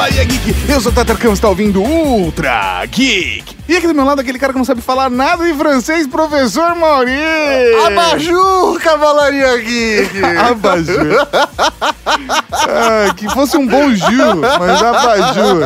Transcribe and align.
Cavalaria 0.00 0.24
Geek. 0.24 0.54
Eu 0.66 0.80
sou 0.80 0.90
o 0.90 0.94
Tatar 0.94 1.18
Campos, 1.18 1.38
está 1.38 1.48
ouvindo 1.50 1.82
Ultra 1.82 2.82
Geek. 2.86 3.49
E 3.70 3.76
aqui 3.76 3.86
do 3.86 3.94
meu 3.94 4.04
lado, 4.04 4.20
aquele 4.20 4.36
cara 4.36 4.52
que 4.52 4.58
não 4.58 4.64
sabe 4.64 4.80
falar 4.80 5.08
nada 5.08 5.48
em 5.48 5.56
francês, 5.56 6.04
professor 6.04 6.74
Mauri. 6.74 7.12
Abajur, 7.86 8.80
Cavalaria 8.80 9.56
Geek! 9.58 10.24
Abajur. 10.50 11.28
ah, 12.50 13.14
que 13.16 13.28
fosse 13.28 13.56
um 13.56 13.64
bom 13.64 13.94
Gil, 13.94 14.34
mas 14.58 14.82
abajur. 14.82 15.60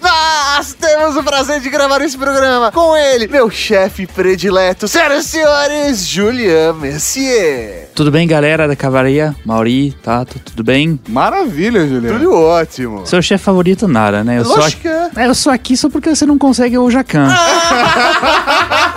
Nós 0.00 0.72
temos 0.80 1.14
o 1.16 1.22
prazer 1.22 1.60
de 1.60 1.68
gravar 1.68 2.00
esse 2.00 2.16
programa 2.16 2.72
com 2.72 2.96
ele, 2.96 3.28
meu 3.28 3.50
chefe 3.50 4.06
predileto, 4.06 4.88
senhoras 4.88 5.26
e 5.26 5.28
senhores, 5.28 6.06
Julian 6.06 6.72
Messier. 6.72 7.90
Tudo 7.94 8.10
bem, 8.10 8.26
galera 8.26 8.66
da 8.66 8.74
Cavalaria? 8.74 9.36
Mauri, 9.44 9.94
Tato, 10.02 10.38
tudo 10.38 10.64
bem? 10.64 10.98
Maravilha, 11.06 11.86
Juliano. 11.86 12.18
Tudo 12.18 12.34
ótimo. 12.34 13.06
Seu 13.06 13.20
chefe 13.20 13.44
favorito, 13.44 13.86
nada, 13.86 14.24
né? 14.24 14.38
Eu 14.38 14.44
sou, 14.46 14.56
Lógico 14.56 14.88
é. 14.88 15.04
aqui... 15.04 15.20
é, 15.20 15.26
eu 15.26 15.34
sou 15.34 15.52
aqui 15.52 15.76
só 15.76 15.90
porque 15.90 16.08
você 16.08 16.24
não 16.24 16.38
consegue 16.38 16.78
o 16.78 16.90
Jacan. 16.90 17.25
Uh. 17.28 18.92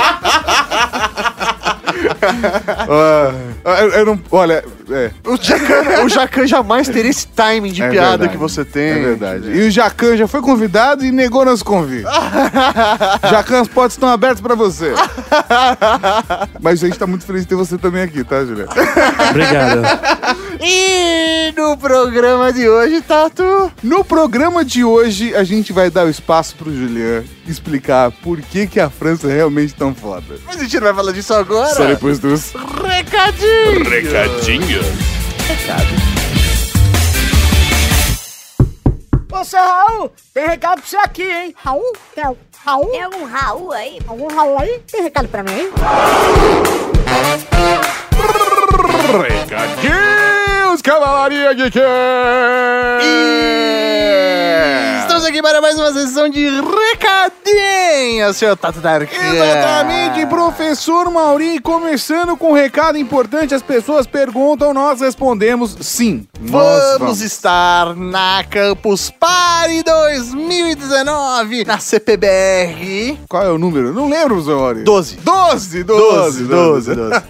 Ah, 3.65 3.81
eu, 3.81 3.89
eu 3.89 4.05
não. 4.05 4.19
Olha, 4.31 4.63
é. 4.89 5.11
O 5.25 5.37
Jacan, 5.37 6.03
o 6.03 6.09
Jacan 6.09 6.47
jamais 6.47 6.87
teria 6.87 7.11
esse 7.11 7.27
timing 7.27 7.71
de 7.71 7.83
é 7.83 7.89
piada 7.89 8.09
verdade, 8.09 8.31
que 8.31 8.37
você 8.37 8.63
tem. 8.65 8.89
É 8.89 8.99
verdade. 8.99 9.51
E 9.51 9.67
o 9.67 9.71
Jacan 9.71 10.15
já 10.17 10.27
foi 10.27 10.41
convidado 10.41 11.05
e 11.05 11.11
negou 11.11 11.45
nosso 11.45 11.63
convite. 11.63 12.05
Jacan, 13.29 13.61
as 13.61 13.67
portas 13.67 13.93
estão 13.93 14.09
abertas 14.09 14.41
pra 14.41 14.55
você. 14.55 14.93
Mas 16.61 16.83
a 16.83 16.87
gente 16.87 16.97
tá 16.97 17.05
muito 17.05 17.25
feliz 17.25 17.41
de 17.43 17.49
ter 17.49 17.55
você 17.55 17.77
também 17.77 18.03
aqui, 18.03 18.23
tá, 18.23 18.43
Juliano? 18.45 18.71
Obrigado. 19.29 19.81
E 20.61 21.53
no 21.55 21.77
programa 21.77 22.51
de 22.51 22.67
hoje, 22.67 23.01
Tato, 23.01 23.71
No 23.83 24.03
programa 24.03 24.63
de 24.65 24.83
hoje, 24.83 25.35
a 25.35 25.43
gente 25.43 25.71
vai 25.71 25.89
dar 25.89 26.05
o 26.05 26.09
espaço 26.09 26.55
pro 26.55 26.73
Julian 26.73 27.23
explicar 27.47 28.11
por 28.11 28.39
que, 28.41 28.67
que 28.67 28.79
a 28.79 28.89
França 28.89 29.27
é 29.27 29.35
realmente 29.35 29.73
tão 29.73 29.93
foda. 29.93 30.35
mas 30.45 30.57
a 30.57 30.59
gente 30.63 30.75
não 30.75 30.83
vai 30.83 30.93
falar 30.93 31.11
disso 31.11 31.33
agora. 31.33 31.73
Só 31.73 31.85
depois 31.85 32.08
dos. 32.17 32.53
Recadinho. 32.53 33.83
Recadinho. 33.83 34.81
Ô, 39.31 39.43
seu 39.43 39.59
Raul, 39.59 40.11
tem 40.33 40.47
recado 40.47 40.81
pra 40.81 40.89
você 40.89 40.97
aqui, 40.97 41.23
hein? 41.23 41.53
Raul? 41.63 41.93
Tem 42.15 42.23
Raul? 42.65 42.87
Tem 42.87 43.03
algum 43.03 43.25
Raul 43.25 43.71
aí? 43.71 43.99
Algum 44.07 44.27
Raul 44.27 44.57
aí? 44.57 44.79
Tem 44.91 45.03
recado 45.03 45.27
pra 45.27 45.43
mim, 45.43 45.51
hein? 45.51 45.69
Recadinhos, 49.49 50.81
Cavalaria 50.81 51.53
Geek! 51.53 51.79
Estamos 55.01 55.25
aqui 55.25 55.41
para 55.41 55.61
mais 55.61 55.77
uma 55.77 55.93
sessão 55.93 56.27
de 56.27 56.45
recadinhos, 56.49 57.78
seu 58.33 58.55
Tato 58.55 58.79
Dark. 58.79 59.09
Exatamente, 59.11 60.25
professor 60.27 61.09
Mauri, 61.11 61.59
começando 61.59 62.37
com 62.37 62.51
um 62.51 62.53
recado 62.53 62.97
importante, 62.97 63.53
as 63.53 63.61
pessoas 63.61 64.07
perguntam, 64.07 64.73
nós 64.73 65.01
respondemos 65.01 65.75
sim. 65.81 66.25
Nós 66.41 66.97
Vamos 66.99 67.21
estar 67.21 67.95
na 67.95 68.43
Campus 68.43 69.09
Party 69.09 69.83
2019, 69.83 71.65
na 71.65 71.79
CPBR. 71.79 73.17
Qual 73.27 73.43
é 73.43 73.49
o 73.49 73.57
número? 73.57 73.93
Não 73.93 74.09
lembro, 74.09 74.35
professor 74.35 74.59
Mauri. 74.59 74.83
12. 74.83 75.17
12, 75.17 75.83
12, 75.83 76.43
12, 76.45 76.95
12. 76.95 77.21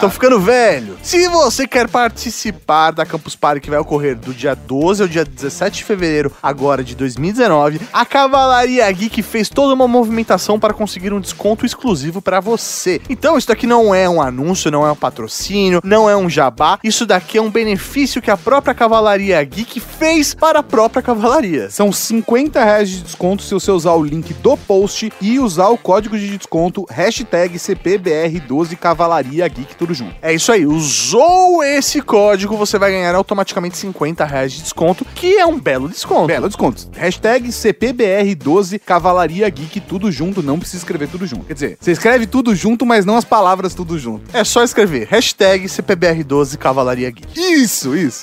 Tô 0.00 0.10
ficando 0.10 0.40
velho. 0.40 0.98
Se 1.02 1.26
você 1.28 1.66
quer 1.66 1.88
participar 1.88 2.92
da 2.92 3.06
Campus 3.06 3.34
Party 3.34 3.60
que 3.60 3.70
vai 3.70 3.78
ocorrer 3.78 4.16
do 4.16 4.32
dia 4.34 4.54
12 4.54 5.02
ao 5.02 5.08
dia 5.08 5.24
17 5.24 5.78
de 5.78 5.84
fevereiro 5.84 6.32
agora 6.42 6.84
de 6.84 6.94
2019, 6.94 7.80
a 7.92 8.04
Cavalaria 8.04 8.90
Geek 8.92 9.22
fez 9.22 9.48
toda 9.48 9.74
uma 9.74 9.88
movimentação 9.88 10.60
para 10.60 10.74
conseguir 10.74 11.12
um 11.12 11.20
desconto 11.20 11.66
exclusivo 11.66 12.20
para 12.20 12.40
você. 12.40 13.00
Então 13.08 13.36
isso 13.36 13.48
daqui 13.48 13.66
não 13.66 13.94
é 13.94 14.08
um 14.08 14.20
anúncio, 14.22 14.70
não 14.70 14.86
é 14.86 14.92
um 14.92 14.96
patrocínio, 14.96 15.80
não 15.82 16.08
é 16.08 16.16
um 16.16 16.28
jabá. 16.28 16.78
Isso 16.84 17.06
daqui 17.06 17.38
é 17.38 17.42
um 17.42 17.50
benefício 17.50 18.20
que 18.20 18.27
a 18.30 18.36
própria 18.36 18.74
Cavalaria 18.74 19.42
Geek 19.42 19.80
fez 19.80 20.34
para 20.34 20.60
a 20.60 20.62
própria 20.62 21.02
Cavalaria. 21.02 21.70
São 21.70 21.92
50 21.92 22.62
reais 22.62 22.90
de 22.90 23.02
desconto 23.02 23.42
se 23.42 23.54
você 23.54 23.70
usar 23.70 23.92
o 23.92 24.02
link 24.02 24.34
do 24.34 24.56
post 24.56 25.12
e 25.20 25.38
usar 25.38 25.68
o 25.68 25.78
código 25.78 26.18
de 26.18 26.36
desconto 26.36 26.86
hashtag 26.90 27.58
CPBR12 27.58 28.76
Cavalaria 28.76 29.46
Geek, 29.48 29.76
tudo 29.76 29.94
junto. 29.94 30.14
É 30.20 30.32
isso 30.32 30.52
aí, 30.52 30.66
usou 30.66 31.62
esse 31.62 32.00
código, 32.00 32.56
você 32.56 32.78
vai 32.78 32.90
ganhar 32.90 33.14
automaticamente 33.14 33.76
50 33.76 34.24
reais 34.24 34.52
de 34.52 34.62
desconto, 34.62 35.04
que 35.14 35.36
é 35.38 35.46
um 35.46 35.58
belo 35.58 35.88
desconto. 35.88 36.26
Belo 36.26 36.48
desconto. 36.48 36.88
Hashtag 36.92 37.48
CPBR12 37.48 38.80
Cavalaria 38.84 39.48
Geek, 39.48 39.80
tudo 39.80 40.10
junto, 40.10 40.42
não 40.42 40.58
precisa 40.58 40.78
escrever 40.78 41.08
tudo 41.08 41.26
junto. 41.26 41.46
Quer 41.46 41.54
dizer, 41.54 41.78
você 41.80 41.92
escreve 41.92 42.26
tudo 42.26 42.54
junto, 42.54 42.84
mas 42.84 43.04
não 43.04 43.16
as 43.16 43.24
palavras 43.24 43.74
tudo 43.74 43.98
junto. 43.98 44.24
É 44.36 44.44
só 44.44 44.62
escrever 44.62 45.06
hashtag 45.08 45.66
CPBR12 45.66 46.56
Cavalaria 46.56 47.10
Geek. 47.10 47.38
Isso, 47.38 47.96
isso. 47.96 48.17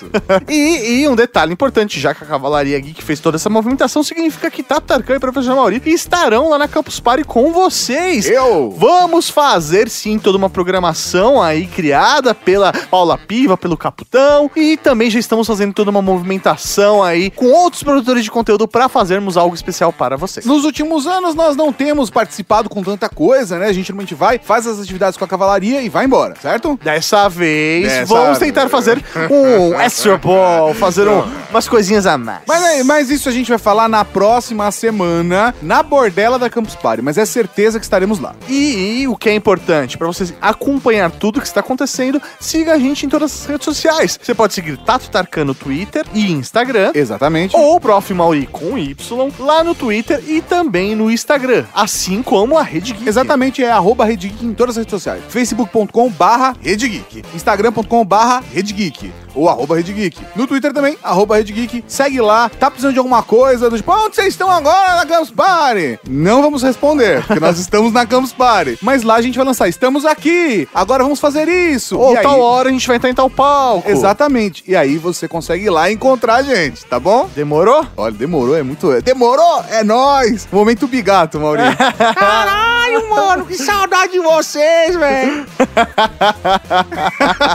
E, 0.50 1.02
e 1.02 1.08
um 1.08 1.16
detalhe 1.16 1.54
importante, 1.54 2.00
já 2.00 2.14
que 2.14 2.24
a 2.24 2.28
Cavalaria 2.28 2.80
Geek 2.80 3.04
fez 3.04 3.20
toda 3.20 3.38
essa 3.38 3.50
movimentação, 3.50 4.04
significa 4.04 4.50
que 4.50 4.64
Tato 4.64 4.88
Tarkan 4.88 5.16
e 5.16 5.20
Professor 5.20 5.56
Mauri 5.56 5.82
estarão 5.86 6.50
lá 6.50 6.58
na 6.58 6.68
Campus 6.68 7.00
Party 7.00 7.24
com 7.24 7.52
vocês. 7.52 8.26
Eu! 8.26 8.74
Vamos 8.78 9.30
fazer 9.30 9.90
sim 9.90 10.18
toda 10.18 10.38
uma 10.38 10.50
programação 10.50 11.42
aí 11.42 11.68
criada 11.68 12.34
pela 12.34 12.72
Paula 12.74 13.18
Piva, 13.18 13.58
pelo 13.58 13.78
Caputão 13.78 14.50
e 14.56 14.78
também 14.78 15.10
já 15.10 15.20
estamos 15.20 15.48
fazendo 15.48 15.74
toda 15.74 15.92
uma 15.92 16.02
movimentação 16.02 17.04
aí 17.04 17.30
com 17.30 17.48
outros 17.48 17.84
produtores 17.84 18.24
de 18.24 18.32
conteúdo 18.32 18.68
para 18.68 18.90
fazermos 18.90 19.38
algo 19.38 19.56
especial 19.56 19.92
para 19.92 20.18
vocês. 20.18 20.46
Nos 20.46 20.64
últimos 20.64 21.08
anos 21.08 21.36
nós 21.36 21.56
não 21.56 21.72
temos 21.72 22.10
participado 22.10 22.70
com 22.70 22.84
tanta 22.84 23.10
coisa, 23.10 23.58
né? 23.58 23.68
A 23.68 23.74
gente 23.74 23.92
normalmente 23.92 24.16
vai, 24.16 24.40
faz 24.40 24.68
as 24.68 24.80
atividades 24.80 25.18
com 25.18 25.26
a 25.26 25.28
cavalaria 25.28 25.82
e 25.82 25.90
vai 25.90 26.06
embora, 26.06 26.36
certo? 26.42 26.80
Dessa 26.84 27.28
vez, 27.28 27.88
Dessa 27.88 28.06
vamos 28.06 28.40
tentar 28.40 28.70
fazer 28.70 29.04
um 29.30 29.78
extra 29.86 30.18
ball, 30.18 30.74
fazer 30.74 31.08
um- 31.08 31.32
umas 31.56 31.70
coisinhas 31.70 32.06
a 32.06 32.18
mais. 32.18 32.42
Mas, 32.46 32.86
mas 32.86 33.10
isso 33.10 33.30
a 33.30 33.32
gente 33.32 33.48
vai 33.48 33.58
falar 33.58 33.88
na 33.88 34.04
próxima 34.04 34.70
semana, 34.72 35.56
na 35.62 35.82
bordela 35.82 36.38
da 36.38 36.50
Campus 36.50 36.76
Party, 36.76 37.02
mas 37.02 37.18
é 37.18 37.26
certeza 37.26 37.80
que 37.80 37.86
estaremos 37.86 38.20
lá. 38.20 38.36
E, 38.50 39.02
e 39.02 39.08
o 39.08 39.16
que 39.16 39.30
é 39.30 39.36
importante, 39.36 39.98
para 39.98 40.08
você 40.08 40.36
acompanhar 40.42 41.10
tudo 41.12 41.40
que 41.40 41.48
está 41.48 41.62
acontecendo, 41.62 42.22
siga 42.42 42.74
a 42.74 42.78
gente 42.78 43.06
em 43.06 43.10
todas 43.10 43.42
as 43.42 43.46
redes 43.46 43.64
sociais. 43.64 44.20
Você 44.22 44.36
pode 44.36 44.54
seguir 44.54 44.78
Tato 44.78 45.10
Tarkan 45.10 45.46
no 45.46 45.56
Twitter 45.56 46.06
e 46.14 46.30
Instagram. 46.30 46.92
Exatamente. 46.94 47.56
Ou 47.56 47.80
Prof. 47.80 48.14
Mauri 48.14 48.48
com 48.48 48.78
Y 48.78 49.32
lá 49.40 49.64
no 49.64 49.74
Twitter 49.74 50.22
e 50.28 50.42
também 50.42 50.94
no 50.94 51.10
Instagram. 51.10 51.66
Assim 51.74 52.22
como 52.22 52.58
a 52.58 52.64
Rede 52.64 52.94
Geek. 52.94 53.08
Exatamente, 53.08 53.64
é 53.64 53.72
arroba 53.72 54.04
Rede 54.04 54.28
Geek 54.28 54.46
em 54.46 54.54
todas 54.54 54.78
as 54.78 54.82
redes 54.82 54.92
sociais. 54.92 55.24
facebook.com 55.30 56.10
barra 56.10 56.56
Rede 56.62 56.88
Geek, 56.90 57.24
instagram.com 57.34 58.06
barra 58.06 58.44
Rede 58.54 58.74
Geek, 58.74 59.12
ou 59.34 59.48
arroba 59.48 59.78
Rede 59.78 59.94
Geek. 59.94 60.20
No 60.36 60.48
Twitter 60.48 60.74
também, 60.74 60.98
arroba 61.02 61.45
Rede 61.46 61.54
Geek. 61.68 61.84
Segue 61.88 62.22
lá, 62.22 62.50
tá 62.50 62.70
precisando 62.72 62.94
de 62.94 63.00
alguma 63.00 63.22
coisa, 63.22 63.70
do 63.70 63.78
tipo, 63.78 63.92
onde 63.92 64.16
vocês 64.16 64.30
estão 64.30 64.50
agora 64.50 64.96
na 64.96 65.06
Campus 65.06 65.30
Party? 65.32 66.00
Não 66.10 66.42
vamos 66.42 66.64
responder, 66.64 67.24
porque 67.26 67.40
nós 67.40 67.58
estamos 67.60 67.94
na 67.94 68.06
Campus 68.06 68.34
Party. 68.34 68.78
Mas 68.82 69.04
lá 69.04 69.16
a 69.16 69.22
gente 69.22 69.36
vai 69.38 69.46
lançar, 69.46 69.68
estamos 69.68 70.06
aqui, 70.06 70.68
agora 70.74 71.04
vamos 71.04 71.20
fazer 71.20 71.48
isso. 71.48 71.98
Ou 72.00 72.14
E 72.14 72.18
aí- 72.18 72.24
tal 72.24 72.40
hora 72.42 72.70
a 72.70 72.72
gente 72.72 72.88
vai 72.88 72.98
entrar 72.98 73.10
em 73.10 73.14
tal 73.14 73.30
palco. 73.30 73.90
Exatamente. 73.90 74.64
E 74.68 74.76
aí 74.76 74.98
você 74.98 75.28
consegue 75.28 75.66
ir 75.66 75.70
lá 75.70 75.90
e 75.90 75.94
encontrar 75.94 76.36
a 76.36 76.44
gente, 76.44 76.84
tá 76.86 77.00
bom? 77.00 77.30
Demorou? 77.36 77.86
Olha, 77.96 78.14
demorou, 78.14 78.58
é 78.58 78.64
muito. 78.64 78.92
é- 78.92 79.02
Demorou? 79.02 79.64
É 79.70 79.84
nóis! 79.84 80.48
Momento 80.52 80.88
bigato, 80.88 81.40
Maurício. 81.40 81.76
Caralho, 82.16 83.10
mano, 83.10 83.46
que 83.46 83.56
saudade 83.56 84.14
de 84.14 84.20
vocês, 84.20 84.96
velho. 84.96 85.46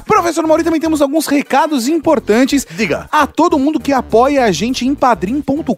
Professor 0.06 0.46
Mauri, 0.46 0.62
também 0.64 0.81
temos 0.81 1.00
alguns 1.02 1.26
recados 1.26 1.88
importantes. 1.88 2.66
Diga. 2.70 3.08
A 3.10 3.26
todo 3.26 3.58
mundo 3.58 3.79
que 3.80 3.92
apoia 3.92 4.44
a 4.44 4.52
gente 4.52 4.86
em 4.86 4.94
padrim.com.br, 4.94 5.74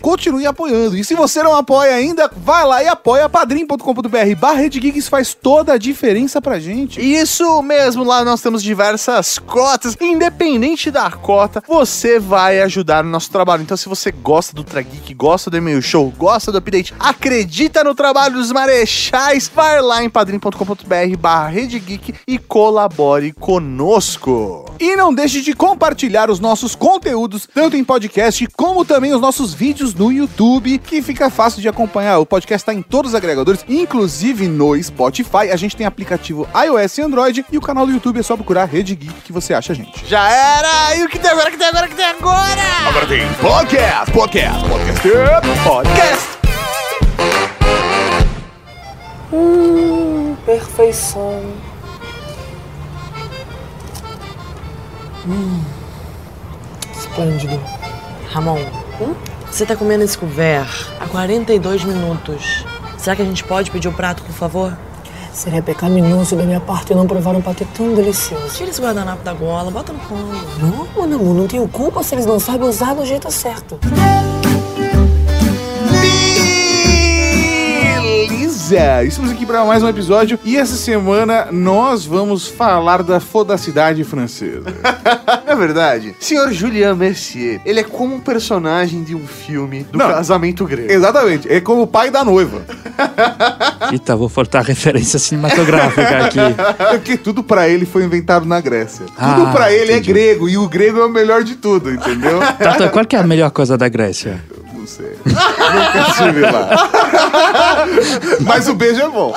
continue 0.00 0.46
apoiando. 0.46 0.96
E 0.96 1.04
se 1.04 1.14
você 1.14 1.42
não 1.42 1.54
apoia 1.54 1.94
ainda, 1.94 2.30
vai 2.36 2.64
lá 2.64 2.82
e 2.82 2.88
apoia 2.88 3.28
padrim.com.br. 3.28 4.36
Barra 4.38 4.54
Rede 4.54 4.80
Geek, 4.80 4.98
isso 4.98 5.10
faz 5.10 5.34
toda 5.34 5.74
a 5.74 5.78
diferença 5.78 6.40
pra 6.40 6.58
gente. 6.58 7.00
Isso 7.00 7.60
mesmo, 7.62 8.04
lá 8.04 8.24
nós 8.24 8.40
temos 8.40 8.62
diversas 8.62 9.38
cotas. 9.38 9.96
Independente 10.00 10.90
da 10.90 11.10
cota, 11.10 11.62
você 11.66 12.18
vai 12.18 12.60
ajudar 12.62 13.02
no 13.02 13.10
nosso 13.10 13.30
trabalho. 13.30 13.62
Então, 13.62 13.76
se 13.76 13.88
você 13.88 14.10
gosta 14.10 14.54
do 14.54 14.64
Trageek, 14.64 15.12
gosta 15.14 15.50
do 15.50 15.56
e-mail 15.56 15.82
show, 15.82 16.12
gosta 16.16 16.52
do 16.52 16.58
update, 16.58 16.94
acredita 16.98 17.84
no 17.84 17.94
trabalho 17.94 18.34
dos 18.34 18.52
marechais, 18.52 19.50
vai 19.54 19.80
lá 19.80 20.02
em 20.02 20.10
padrim.com.br 20.10 21.16
barra 21.18 21.48
Rede 21.48 21.78
Geek 21.78 22.14
e 22.26 22.38
colabore 22.38 23.32
conosco. 23.32 24.64
E 24.78 24.96
não 24.96 25.14
deixe 25.14 25.40
de 25.40 25.54
compartilhar 25.54 26.30
os 26.30 26.40
nossos 26.40 26.74
conteúdos, 26.82 27.46
tanto 27.46 27.76
em 27.76 27.84
podcast 27.84 28.44
como 28.56 28.84
também 28.84 29.14
os 29.14 29.20
nossos 29.20 29.54
vídeos 29.54 29.94
no 29.94 30.10
YouTube, 30.10 30.78
que 30.78 31.00
fica 31.00 31.30
fácil 31.30 31.62
de 31.62 31.68
acompanhar. 31.68 32.18
O 32.18 32.26
podcast 32.26 32.60
está 32.60 32.74
em 32.74 32.82
todos 32.82 33.12
os 33.12 33.14
agregadores, 33.14 33.64
inclusive 33.68 34.48
no 34.48 34.74
Spotify. 34.82 35.52
A 35.52 35.56
gente 35.56 35.76
tem 35.76 35.86
aplicativo 35.86 36.48
iOS 36.52 36.98
e 36.98 37.02
Android 37.02 37.46
e 37.52 37.56
o 37.56 37.60
canal 37.60 37.86
do 37.86 37.92
YouTube 37.92 38.18
é 38.18 38.22
só 38.24 38.34
procurar 38.34 38.64
Rede 38.64 38.96
Geek 38.96 39.14
que 39.20 39.32
você 39.32 39.54
acha 39.54 39.72
a 39.72 39.76
gente. 39.76 40.04
Já 40.08 40.28
era! 40.28 40.96
E 40.96 41.04
o 41.04 41.08
que 41.08 41.20
tem 41.20 41.30
agora, 41.30 41.50
o 41.50 41.52
que 41.52 41.58
tem 41.58 41.68
agora, 41.68 41.86
o 41.86 41.88
que 41.88 41.94
tem 41.94 42.04
agora? 42.04 42.62
Agora 42.88 43.06
tem 43.06 43.32
podcast, 43.34 44.10
podcast, 44.10 44.68
podcast, 44.68 45.48
podcast. 45.62 46.42
Perfeição. 50.44 51.42
Hum. 55.24 55.81
Esplêndido. 57.12 57.60
Ramon, 58.30 58.58
você 59.50 59.66
tá 59.66 59.76
comendo 59.76 60.02
esse 60.02 60.16
couvert 60.16 60.88
há 60.98 61.06
42 61.06 61.84
minutos. 61.84 62.64
Será 62.96 63.14
que 63.14 63.20
a 63.20 63.24
gente 63.24 63.44
pode 63.44 63.70
pedir 63.70 63.88
o 63.88 63.92
prato, 63.92 64.22
por 64.22 64.32
favor? 64.32 64.74
Seria 65.30 65.60
pecaminoso 65.60 66.34
da 66.34 66.44
minha 66.44 66.60
parte 66.60 66.94
não 66.94 67.06
provar 67.06 67.36
um 67.36 67.42
patê 67.42 67.66
tão 67.76 67.94
delicioso. 67.94 68.56
Tira 68.56 68.70
esse 68.70 68.80
guardanapo 68.80 69.22
da 69.22 69.34
gola, 69.34 69.70
bota 69.70 69.92
no 69.92 69.98
colo. 70.00 70.32
Não, 70.58 71.06
meu 71.06 71.18
amor, 71.18 71.34
não 71.34 71.46
tenho 71.46 71.68
culpa 71.68 72.02
se 72.02 72.14
eles 72.14 72.24
não 72.24 72.40
sabem 72.40 72.66
usar 72.66 72.94
do 72.94 73.04
jeito 73.04 73.30
certo. 73.30 73.78
Beleza! 78.68 79.02
Estamos 79.04 79.30
aqui 79.32 79.44
para 79.44 79.64
mais 79.64 79.82
um 79.82 79.88
episódio 79.88 80.38
e 80.44 80.56
essa 80.56 80.76
semana 80.76 81.48
nós 81.50 82.04
vamos 82.04 82.46
falar 82.46 83.02
da 83.02 83.18
fodacidade 83.18 84.04
francesa. 84.04 84.72
É 85.44 85.54
verdade. 85.54 86.14
Senhor 86.18 86.50
Julien 86.50 86.94
Mercier, 86.94 87.60
ele 87.66 87.80
é 87.80 87.82
como 87.82 88.14
um 88.14 88.20
personagem 88.20 89.02
de 89.02 89.14
um 89.14 89.26
filme 89.26 89.84
do 89.84 89.98
Não. 89.98 90.08
casamento 90.08 90.64
grego. 90.64 90.90
Exatamente, 90.90 91.46
é 91.52 91.60
como 91.60 91.82
o 91.82 91.86
pai 91.86 92.10
da 92.10 92.24
noiva. 92.24 92.62
Eita, 93.92 94.16
vou 94.16 94.30
faltar 94.30 94.64
referência 94.64 95.18
cinematográfica 95.18 96.24
aqui. 96.24 96.38
Porque 96.90 97.18
tudo 97.18 97.42
pra 97.42 97.68
ele 97.68 97.84
foi 97.84 98.02
inventado 98.04 98.46
na 98.46 98.62
Grécia. 98.62 99.04
Ah, 99.18 99.34
tudo 99.34 99.52
pra 99.52 99.70
ele 99.70 99.92
entendi. 99.92 100.10
é 100.10 100.12
grego 100.14 100.48
e 100.48 100.56
o 100.56 100.66
grego 100.66 101.00
é 101.00 101.04
o 101.04 101.10
melhor 101.10 101.44
de 101.44 101.56
tudo, 101.56 101.90
entendeu? 101.92 102.38
Tata, 102.58 102.88
qual 102.88 103.04
que 103.04 103.14
é 103.14 103.18
a 103.18 103.26
melhor 103.26 103.50
coisa 103.50 103.76
da 103.76 103.88
Grécia? 103.90 104.42
Não 104.82 104.88
sei. 104.88 105.16
Nunca 105.24 106.08
estive 106.10 106.40
lá. 106.40 106.68
Mas 108.40 108.68
o 108.68 108.74
beijo 108.74 109.00
é 109.00 109.08
bom. 109.08 109.32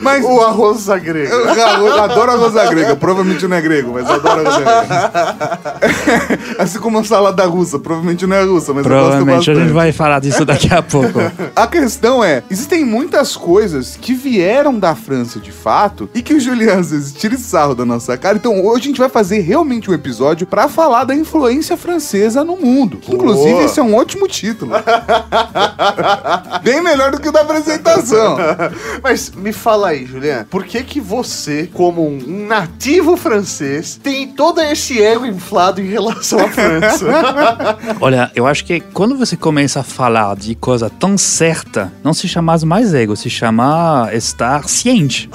Mas 0.00 0.24
O 0.24 0.40
arroz 0.40 0.84
grego. 1.00 1.32
Eu, 1.32 1.86
eu 1.86 2.02
adoro 2.02 2.32
arroz 2.32 2.56
à 2.56 2.66
grega. 2.66 2.96
Provavelmente 2.96 3.46
não 3.46 3.56
é 3.56 3.60
grego, 3.60 3.92
mas 3.92 4.08
eu 4.08 4.14
adoro 4.16 4.40
arroz 4.48 4.66
à 4.66 4.82
grega. 4.82 6.48
assim 6.58 6.80
como 6.80 6.98
a 6.98 7.04
salada 7.04 7.44
russa. 7.46 7.78
Provavelmente 7.78 8.26
não 8.26 8.34
é 8.36 8.42
russa, 8.42 8.74
mas 8.74 8.84
eu 8.84 8.90
Provavelmente 8.90 9.26
gosto 9.26 9.30
a 9.30 9.36
bastante. 9.36 9.58
gente 9.60 9.72
vai 9.72 9.92
falar 9.92 10.20
disso 10.20 10.44
daqui 10.44 10.74
a 10.74 10.82
pouco. 10.82 11.20
A 11.54 11.66
questão 11.68 12.24
é, 12.24 12.42
existem 12.50 12.84
muitas 12.84 13.36
coisas 13.36 13.96
que 13.96 14.12
vieram 14.12 14.76
da 14.76 14.96
França 14.96 15.38
de 15.38 15.52
fato 15.52 16.10
e 16.12 16.20
que 16.20 16.34
o 16.34 16.40
Julian 16.40 16.80
às 16.80 16.90
vezes 16.90 17.12
tira 17.12 17.38
sarro 17.38 17.76
da 17.76 17.84
nossa 17.84 18.16
cara. 18.18 18.36
Então 18.38 18.64
hoje 18.66 18.82
a 18.82 18.86
gente 18.88 18.98
vai 18.98 19.08
fazer 19.08 19.38
realmente 19.38 19.88
um 19.88 19.94
episódio 19.94 20.48
pra 20.48 20.68
falar 20.68 21.04
da 21.04 21.14
influência 21.14 21.76
francesa 21.76 22.42
no 22.42 22.56
mundo. 22.56 22.98
Inclusive, 23.08 23.45
esse 23.64 23.80
é 23.80 23.82
um 23.82 23.94
ótimo 23.94 24.26
título. 24.28 24.72
Bem 26.62 26.82
melhor 26.82 27.10
do 27.10 27.20
que 27.20 27.28
o 27.28 27.32
da 27.32 27.42
apresentação. 27.42 28.36
Mas 29.02 29.30
me 29.30 29.52
fala 29.52 29.88
aí, 29.88 30.06
Julian, 30.06 30.46
por 30.50 30.64
que 30.64 30.82
que 30.82 31.00
você, 31.00 31.68
como 31.72 32.06
um 32.06 32.46
nativo 32.46 33.16
francês, 33.16 33.98
tem 34.02 34.28
todo 34.28 34.60
esse 34.60 35.02
ego 35.02 35.26
inflado 35.26 35.80
em 35.80 35.86
relação 35.86 36.40
à 36.40 36.48
França? 36.48 37.06
Olha, 38.00 38.30
eu 38.34 38.46
acho 38.46 38.64
que 38.64 38.80
quando 38.80 39.16
você 39.16 39.36
começa 39.36 39.80
a 39.80 39.82
falar 39.82 40.36
de 40.36 40.54
coisa 40.54 40.90
tão 40.90 41.16
certa, 41.18 41.92
não 42.02 42.14
se 42.14 42.28
chama 42.28 42.56
mais 42.64 42.94
ego, 42.94 43.16
se 43.16 43.28
chama 43.28 44.08
estar 44.12 44.68
ciente. 44.68 45.28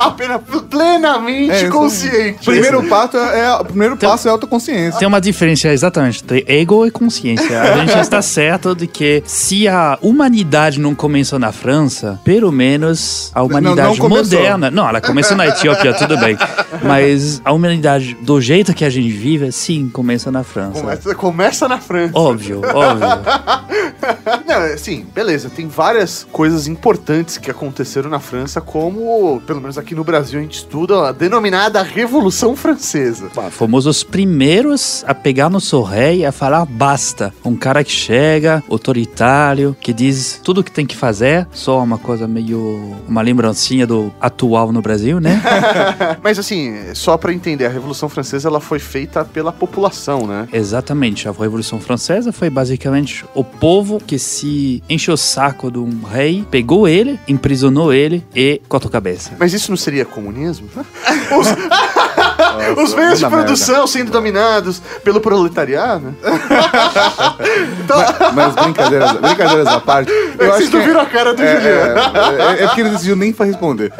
Apenas 0.00 0.40
plenamente 0.68 1.52
É, 1.52 1.68
consciente. 1.68 2.44
Primeiro 2.44 2.82
passo 2.84 3.16
é, 3.16 3.54
o 3.54 3.64
primeiro 3.64 3.96
passo 3.96 4.28
é 4.28 4.30
autoconsciência. 4.30 4.98
Tem 4.98 5.06
uma 5.08 5.20
diferença 5.20 5.68
exatamente 5.68 6.22
entre 6.22 6.44
ego 6.48 6.65
e 6.86 6.90
consciência. 6.90 7.62
A 7.62 7.78
gente 7.78 7.98
está 8.00 8.20
certo 8.20 8.74
de 8.74 8.86
que 8.86 9.22
se 9.26 9.68
a 9.68 9.98
humanidade 10.02 10.80
não 10.80 10.94
começou 10.94 11.38
na 11.38 11.52
França, 11.52 12.20
pelo 12.24 12.50
menos 12.50 13.30
a 13.34 13.42
humanidade 13.42 13.88
não 13.88 13.96
começou. 13.96 14.38
moderna. 14.38 14.70
Não, 14.70 14.88
ela 14.88 15.00
começou 15.00 15.36
na 15.36 15.46
Etiópia, 15.46 15.94
tudo 15.94 16.18
bem. 16.18 16.36
Mas 16.82 17.40
a 17.44 17.52
humanidade, 17.52 18.16
do 18.20 18.40
jeito 18.40 18.74
que 18.74 18.84
a 18.84 18.90
gente 18.90 19.10
vive, 19.10 19.50
sim, 19.52 19.88
começa 19.88 20.30
na 20.30 20.42
França. 20.42 20.80
Começa, 20.80 21.14
começa 21.14 21.68
na 21.68 21.78
França. 21.78 22.12
Óbvio, 22.14 22.62
óbvio. 22.74 23.06
Não, 24.46 24.56
assim, 24.74 25.06
beleza, 25.14 25.50
tem 25.50 25.66
várias 25.68 26.26
coisas 26.30 26.66
importantes 26.66 27.38
que 27.38 27.50
aconteceram 27.50 28.08
na 28.10 28.20
França, 28.20 28.60
como, 28.60 29.40
pelo 29.46 29.60
menos 29.60 29.78
aqui 29.78 29.94
no 29.94 30.04
Brasil, 30.04 30.38
a 30.38 30.42
gente 30.42 30.58
estuda 30.58 31.08
a 31.08 31.12
denominada 31.12 31.82
Revolução 31.82 32.54
Francesa. 32.56 33.30
Fomos 33.50 33.86
os 33.86 34.02
primeiros 34.02 35.04
a 35.06 35.14
pegar 35.14 35.48
no 35.48 35.60
seu 35.60 35.82
rei 35.82 36.20
e 36.20 36.26
a 36.26 36.32
falar 36.32 36.55
basta. 36.64 37.32
Um 37.44 37.56
cara 37.56 37.82
que 37.84 37.90
chega, 37.90 38.62
autoritário, 38.70 39.76
que 39.80 39.92
diz 39.92 40.40
tudo 40.42 40.60
o 40.60 40.64
que 40.64 40.70
tem 40.70 40.86
que 40.86 40.96
fazer, 40.96 41.46
só 41.52 41.82
uma 41.82 41.98
coisa 41.98 42.26
meio. 42.26 42.96
uma 43.08 43.22
lembrancinha 43.22 43.86
do 43.86 44.12
atual 44.20 44.72
no 44.72 44.80
Brasil, 44.80 45.20
né? 45.20 45.42
Mas 46.22 46.38
assim, 46.38 46.74
só 46.94 47.16
pra 47.16 47.32
entender, 47.32 47.66
a 47.66 47.70
Revolução 47.70 48.08
Francesa 48.08 48.48
ela 48.48 48.60
foi 48.60 48.78
feita 48.78 49.24
pela 49.24 49.52
população, 49.52 50.26
né? 50.26 50.48
Exatamente. 50.52 51.28
A 51.28 51.32
Revolução 51.32 51.80
Francesa 51.80 52.32
foi 52.32 52.50
basicamente 52.50 53.24
o 53.34 53.44
povo 53.44 53.98
que 53.98 54.18
se 54.18 54.82
encheu 54.88 55.14
o 55.14 55.16
saco 55.16 55.70
de 55.70 55.78
um 55.78 56.02
rei, 56.02 56.44
pegou 56.50 56.86
ele, 56.86 57.18
imprisionou 57.26 57.92
ele 57.92 58.24
e 58.34 58.60
cortou 58.68 58.88
a 58.88 58.92
cabeça. 58.92 59.32
Mas 59.38 59.52
isso 59.52 59.70
não 59.70 59.76
seria 59.76 60.04
comunismo? 60.04 60.68
Os, 61.38 61.48
os 62.82 62.94
meios 62.94 63.18
de 63.18 63.26
produção 63.26 63.86
sendo 63.86 64.10
dominados 64.10 64.80
pelo 65.02 65.20
proletariado? 65.20 66.14
Mas, 67.88 68.34
mas 68.34 68.54
brincadeiras, 68.54 69.12
brincadeiras 69.12 69.66
à 69.66 69.80
parte. 69.80 70.10
Eu 70.10 70.36
Vocês 70.36 70.50
acho 70.54 70.70
que 70.70 70.76
não 70.76 70.84
viram 70.84 71.00
a 71.00 71.06
cara 71.06 71.34
do 71.34 71.42
é, 71.42 71.56
Juliano. 71.56 72.00
é, 72.00 72.60
é, 72.60 72.62
é 72.62 72.66
porque 72.66 72.80
ele 72.80 72.90
decidiu 72.90 73.16
nem 73.16 73.32
pra 73.32 73.46
responder. 73.46 73.92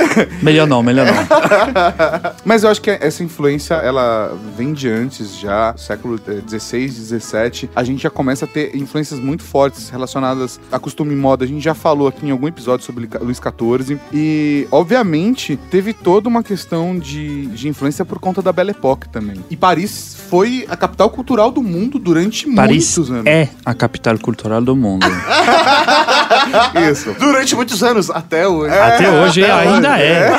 Melhor 0.42 0.66
não, 0.66 0.82
melhor 0.82 1.06
não. 1.06 1.14
Mas 2.44 2.64
eu 2.64 2.70
acho 2.70 2.80
que 2.80 2.90
essa 2.90 3.22
influência, 3.22 3.74
ela 3.74 4.36
vem 4.56 4.72
de 4.72 4.88
antes 4.88 5.36
já, 5.38 5.74
século 5.76 6.20
eh, 6.26 6.40
16, 6.44 6.96
17. 6.96 7.70
A 7.74 7.84
gente 7.84 8.02
já 8.02 8.10
começa 8.10 8.44
a 8.44 8.48
ter 8.48 8.76
influências 8.76 9.18
muito 9.20 9.42
fortes 9.42 9.88
relacionadas 9.88 10.60
a 10.70 10.78
costume 10.78 11.12
e 11.12 11.16
moda. 11.16 11.44
A 11.44 11.48
gente 11.48 11.62
já 11.62 11.74
falou 11.74 12.08
aqui 12.08 12.26
em 12.26 12.30
algum 12.30 12.48
episódio 12.48 12.84
sobre 12.84 13.08
Luís 13.20 13.38
XIV. 13.38 13.98
E, 14.12 14.66
obviamente, 14.70 15.58
teve 15.70 15.92
toda 15.92 16.28
uma 16.28 16.42
questão 16.42 16.98
de, 16.98 17.46
de 17.46 17.68
influência 17.68 18.04
por 18.04 18.18
conta 18.18 18.42
da 18.46 18.52
Belle 18.52 18.70
Époque 18.70 19.08
também. 19.08 19.44
E 19.50 19.56
Paris 19.56 20.16
foi 20.30 20.64
a 20.68 20.76
capital 20.76 21.10
cultural 21.10 21.50
do 21.50 21.62
mundo 21.62 21.98
durante 21.98 22.46
Paris 22.54 22.96
muitos 22.96 23.12
anos. 23.12 23.26
é 23.26 23.48
a 23.64 23.74
capital 23.74 24.18
cultural 24.18 24.60
do 24.62 24.74
mundo. 24.74 25.06
Isso. 26.90 27.14
Durante 27.18 27.54
muitos 27.54 27.82
anos, 27.82 28.10
até 28.10 28.46
hoje. 28.46 28.72
Até 28.74 29.10
hoje 29.10 29.44
até 29.44 29.52
ainda 29.52 29.94
hoje, 29.94 30.02
é. 30.02 30.30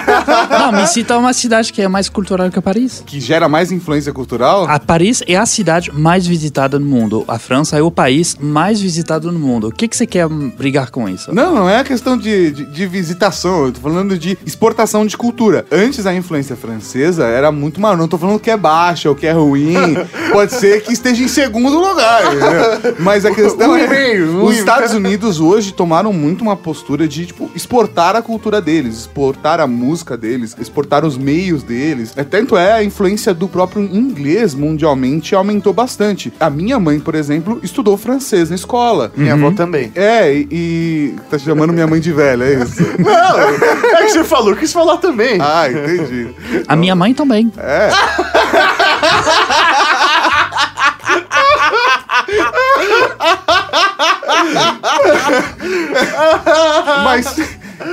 Não, 0.57 0.71
me 0.71 0.87
cita 0.87 1.17
uma 1.17 1.33
cidade 1.33 1.71
que 1.71 1.81
é 1.81 1.87
mais 1.87 2.09
cultural 2.09 2.49
que 2.49 2.61
Paris. 2.61 3.03
Que 3.05 3.19
gera 3.19 3.47
mais 3.47 3.71
influência 3.71 4.11
cultural. 4.13 4.65
A 4.69 4.79
Paris 4.79 5.21
é 5.27 5.35
a 5.35 5.45
cidade 5.45 5.91
mais 5.93 6.25
visitada 6.25 6.79
no 6.79 6.85
mundo. 6.85 7.23
A 7.27 7.37
França 7.37 7.77
é 7.77 7.81
o 7.81 7.91
país 7.91 8.35
mais 8.39 8.81
visitado 8.81 9.31
no 9.31 9.39
mundo. 9.39 9.67
O 9.67 9.71
que, 9.71 9.87
que 9.87 9.95
você 9.95 10.07
quer 10.07 10.27
brigar 10.27 10.89
com 10.91 11.07
isso? 11.07 11.33
Não, 11.33 11.53
não 11.53 11.69
é 11.69 11.83
questão 11.83 12.17
de, 12.17 12.51
de, 12.51 12.65
de 12.65 12.87
visitação, 12.87 13.65
eu 13.65 13.71
tô 13.71 13.81
falando 13.81 14.17
de 14.17 14.37
exportação 14.45 15.05
de 15.05 15.17
cultura. 15.17 15.65
Antes 15.71 16.05
a 16.05 16.13
influência 16.13 16.55
francesa 16.55 17.25
era 17.25 17.51
muito 17.51 17.79
maior. 17.81 17.96
Não 17.97 18.07
tô 18.07 18.17
falando 18.17 18.39
que 18.39 18.49
é 18.51 18.57
baixa 18.57 19.09
ou 19.09 19.15
que 19.15 19.25
é 19.27 19.31
ruim. 19.31 19.75
Pode 20.31 20.53
ser 20.53 20.81
que 20.83 20.93
esteja 20.93 21.23
em 21.23 21.27
segundo 21.27 21.79
lugar. 21.79 22.23
entendeu? 22.25 22.95
Mas 22.99 23.25
a 23.25 23.31
questão 23.35 23.71
Um 23.71 23.77
é. 23.77 23.87
meio, 23.87 24.41
um 24.41 24.45
os 24.45 24.57
Estados 24.57 24.93
Unidos 24.93 25.39
hoje 25.39 25.73
tomaram 25.73 26.11
muito 26.13 26.41
uma 26.41 26.55
postura 26.55 27.07
de, 27.07 27.25
tipo, 27.25 27.49
exportar 27.55 28.15
a 28.15 28.21
cultura 28.21 28.61
deles, 28.61 28.99
exportar 28.99 29.59
a 29.59 29.67
música 29.67 30.17
deles, 30.17 30.55
exportar 30.59 31.05
os 31.05 31.17
meios 31.17 31.63
deles. 31.63 32.13
É, 32.15 32.23
tanto 32.23 32.55
é 32.57 32.73
a 32.73 32.83
influência 32.83 33.33
do 33.33 33.47
próprio 33.47 33.83
inglês 33.83 34.53
mundialmente 34.53 35.35
aumentou 35.35 35.73
bastante. 35.73 36.31
A 36.39 36.49
minha 36.49 36.79
mãe, 36.79 36.99
por 36.99 37.15
exemplo, 37.15 37.59
estudou 37.63 37.97
francês 37.97 38.49
na 38.49 38.55
escola. 38.55 39.11
Minha 39.15 39.33
avó 39.33 39.51
também. 39.51 39.91
É, 39.95 40.33
e, 40.33 40.47
e 40.51 41.15
tá 41.29 41.37
chamando 41.37 41.73
minha 41.73 41.87
mãe 41.87 41.99
de 41.99 42.11
velha, 42.11 42.43
é 42.43 42.63
isso? 42.63 42.83
Não, 42.99 43.39
é 43.97 44.03
que 44.05 44.09
você 44.09 44.23
falou, 44.23 44.55
quis 44.55 44.71
falar 44.71 44.97
também. 44.97 45.37
Ah, 45.39 45.67
entendi. 45.69 46.27
A 46.67 46.75
minha 46.75 46.95
mãe 46.95 47.13
também. 47.13 47.51
É. 47.57 47.86
Mas 57.03 57.35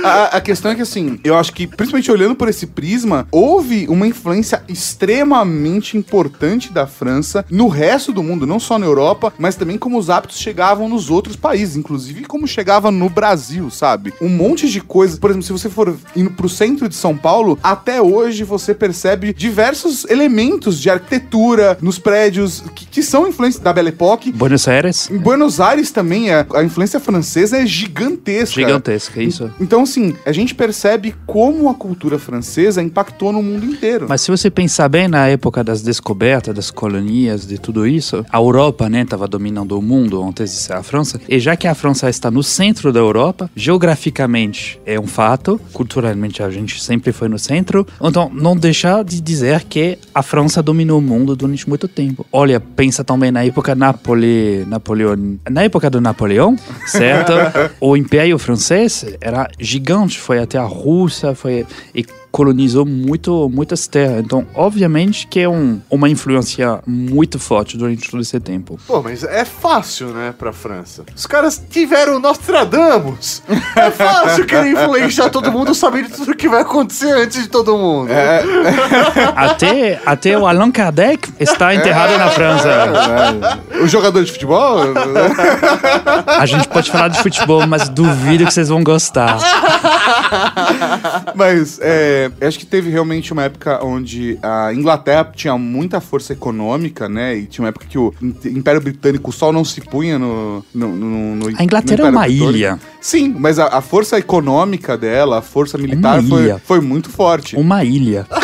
a, 0.05 0.25
a 0.37 0.41
questão 0.41 0.71
é 0.71 0.75
que, 0.75 0.81
assim, 0.81 1.19
eu 1.23 1.37
acho 1.37 1.53
que, 1.53 1.67
principalmente 1.67 2.11
olhando 2.11 2.35
por 2.35 2.47
esse 2.47 2.67
prisma, 2.67 3.27
houve 3.31 3.87
uma 3.87 4.07
influência 4.07 4.63
extremamente 4.67 5.97
importante 5.97 6.71
da 6.71 6.87
França 6.87 7.45
no 7.49 7.67
resto 7.67 8.11
do 8.11 8.23
mundo, 8.23 8.45
não 8.45 8.59
só 8.59 8.77
na 8.77 8.85
Europa, 8.85 9.33
mas 9.37 9.55
também 9.55 9.77
como 9.77 9.97
os 9.97 10.09
hábitos 10.09 10.37
chegavam 10.37 10.87
nos 10.89 11.09
outros 11.09 11.35
países, 11.35 11.75
inclusive 11.75 12.25
como 12.25 12.47
chegava 12.47 12.91
no 12.91 13.09
Brasil, 13.09 13.69
sabe? 13.69 14.13
Um 14.21 14.29
monte 14.29 14.69
de 14.69 14.81
coisas. 14.81 15.17
Por 15.17 15.29
exemplo, 15.29 15.45
se 15.45 15.51
você 15.53 15.69
for 15.69 15.95
indo 16.15 16.31
pro 16.31 16.49
centro 16.49 16.87
de 16.89 16.95
São 16.95 17.15
Paulo, 17.15 17.57
até 17.63 18.01
hoje 18.01 18.43
você 18.43 18.73
percebe 18.73 19.33
diversos 19.33 20.05
elementos 20.05 20.79
de 20.79 20.89
arquitetura 20.89 21.77
nos 21.81 21.97
prédios 21.99 22.63
que, 22.75 22.85
que 22.85 23.03
são 23.03 23.27
influências 23.27 23.63
da 23.63 23.73
Belle 23.73 23.89
Époque. 23.89 24.31
Buenos 24.31 24.67
Aires, 24.67 25.09
Em 25.09 25.17
Buenos 25.17 25.59
Aires 25.59 25.91
também, 25.91 26.31
a, 26.31 26.45
a 26.55 26.63
influência 26.63 26.99
francesa 26.99 27.57
é 27.57 27.65
gigantesca. 27.65 28.61
gigantesca, 28.61 29.21
isso. 29.21 29.51
Então, 29.59 29.85
assim, 29.95 30.13
a 30.25 30.31
gente 30.31 30.53
percebe 30.53 31.15
como 31.25 31.69
a 31.69 31.73
cultura 31.73 32.19
francesa 32.19 32.83
impactou 32.83 33.31
no 33.31 33.41
mundo 33.41 33.65
inteiro. 33.65 34.05
Mas 34.09 34.21
se 34.21 34.29
você 34.29 34.49
pensar 34.49 34.89
bem 34.89 35.07
na 35.07 35.27
época 35.27 35.63
das 35.63 35.81
descobertas, 35.81 36.53
das 36.53 36.69
colonias, 36.69 37.47
de 37.47 37.57
tudo 37.57 37.87
isso, 37.87 38.25
a 38.29 38.37
Europa, 38.37 38.89
né, 38.89 39.01
estava 39.01 39.27
dominando 39.27 39.77
o 39.77 39.81
mundo 39.81 40.21
antes 40.21 40.51
de 40.51 40.57
ser 40.57 40.73
a 40.73 40.83
França. 40.83 41.19
E 41.29 41.39
já 41.39 41.55
que 41.55 41.67
a 41.67 41.73
França 41.73 42.09
está 42.09 42.29
no 42.29 42.43
centro 42.43 42.91
da 42.91 42.99
Europa, 42.99 43.49
geograficamente 43.55 44.79
é 44.85 44.99
um 44.99 45.07
fato, 45.07 45.59
culturalmente 45.71 46.43
a 46.43 46.49
gente 46.49 46.81
sempre 46.83 47.11
foi 47.13 47.29
no 47.29 47.39
centro. 47.39 47.87
Então, 48.01 48.29
não 48.33 48.55
deixar 48.55 49.03
de 49.03 49.21
dizer 49.21 49.63
que 49.63 49.97
a 50.13 50.21
França 50.21 50.61
dominou 50.61 50.99
o 50.99 51.01
mundo 51.01 51.35
durante 51.35 51.67
muito 51.69 51.87
tempo. 51.87 52.25
Olha, 52.31 52.59
pensa 52.59 53.03
também 53.03 53.31
na 53.31 53.45
época 53.45 53.75
Napole, 53.75 54.65
Napoleão, 54.67 55.15
na 55.49 55.63
época 55.63 55.89
do 55.89 56.01
Napoleão, 56.01 56.55
certo? 56.85 57.31
o 57.79 57.95
Império 57.95 58.37
Francês 58.37 59.05
era 59.21 59.47
gigante, 59.59 59.84
foi 60.19 60.39
até 60.39 60.57
a 60.57 60.63
Rússia, 60.63 61.35
foi 61.35 61.65
colonizou 62.35 62.85
muito, 62.85 63.49
muitas 63.49 63.87
terras. 63.87 64.19
Então, 64.19 64.45
obviamente 64.53 65.25
que 65.25 65.39
é 65.39 65.47
um, 65.47 65.79
uma 65.89 66.09
influência 66.09 66.81
muito 66.85 67.39
forte 67.39 67.77
durante 67.77 68.11
todo 68.11 68.19
esse 68.19 68.37
tempo. 68.41 68.77
Pô, 68.85 69.01
mas 69.01 69.23
é 69.23 69.45
fácil, 69.45 70.07
né, 70.07 70.33
pra 70.37 70.51
França. 70.51 71.05
Os 71.15 71.25
caras 71.25 71.63
tiveram 71.69 72.19
Nostradamus. 72.19 73.41
É 73.77 73.89
fácil 73.89 74.45
querer 74.45 74.71
influenciar 74.71 75.29
todo 75.29 75.49
mundo 75.49 75.73
sabendo 75.73 76.09
tudo 76.09 76.35
que 76.35 76.49
vai 76.49 76.63
acontecer 76.63 77.11
antes 77.11 77.41
de 77.43 77.47
todo 77.47 77.77
mundo. 77.77 78.11
É, 78.11 78.43
Até, 79.33 80.01
até 80.05 80.37
o 80.37 80.45
Allan 80.45 80.71
Kardec 80.71 81.31
está 81.39 81.73
enterrado 81.73 82.17
na 82.17 82.29
França. 82.31 82.69
é, 83.71 83.77
o 83.81 83.87
jogador 83.87 84.21
de 84.25 84.31
futebol? 84.33 84.79
A 86.27 86.45
gente 86.45 86.67
pode 86.67 86.91
falar 86.91 87.07
de 87.07 87.21
futebol, 87.21 87.65
mas 87.65 87.87
duvido 87.87 88.45
que 88.45 88.51
vocês 88.53 88.67
vão 88.67 88.83
gostar. 88.83 89.37
Mas 91.33 91.79
é, 91.81 92.24
eu 92.39 92.47
acho 92.47 92.59
que 92.59 92.65
teve 92.65 92.89
realmente 92.89 93.31
uma 93.33 93.43
época 93.43 93.83
onde 93.83 94.37
a 94.41 94.73
Inglaterra 94.73 95.31
tinha 95.35 95.57
muita 95.57 95.99
força 96.01 96.33
econômica, 96.33 97.07
né? 97.09 97.35
E 97.37 97.45
tinha 97.45 97.63
uma 97.63 97.69
época 97.69 97.85
que 97.89 97.97
o 97.97 98.13
Império 98.45 98.81
Britânico, 98.81 99.29
o 99.29 99.33
sol 99.33 99.51
não 99.51 99.63
se 99.65 99.81
punha 99.81 100.17
no. 100.19 100.63
no, 100.73 100.87
no- 100.95 101.35
no- 101.35 101.47
A 101.57 101.63
Inglaterra 101.63 102.07
é 102.07 102.09
uma 102.11 102.21
Britânico. 102.23 102.51
ilha. 102.57 102.79
Sim, 103.01 103.35
mas 103.37 103.59
a, 103.59 103.67
a 103.77 103.81
força 103.81 104.17
econômica 104.17 104.97
dela, 104.97 105.39
a 105.39 105.41
força 105.41 105.77
militar 105.77 106.21
foi, 106.23 106.55
foi 106.63 106.79
muito 106.81 107.09
forte. 107.09 107.55
Uma 107.55 107.83
ilha. 107.83 108.25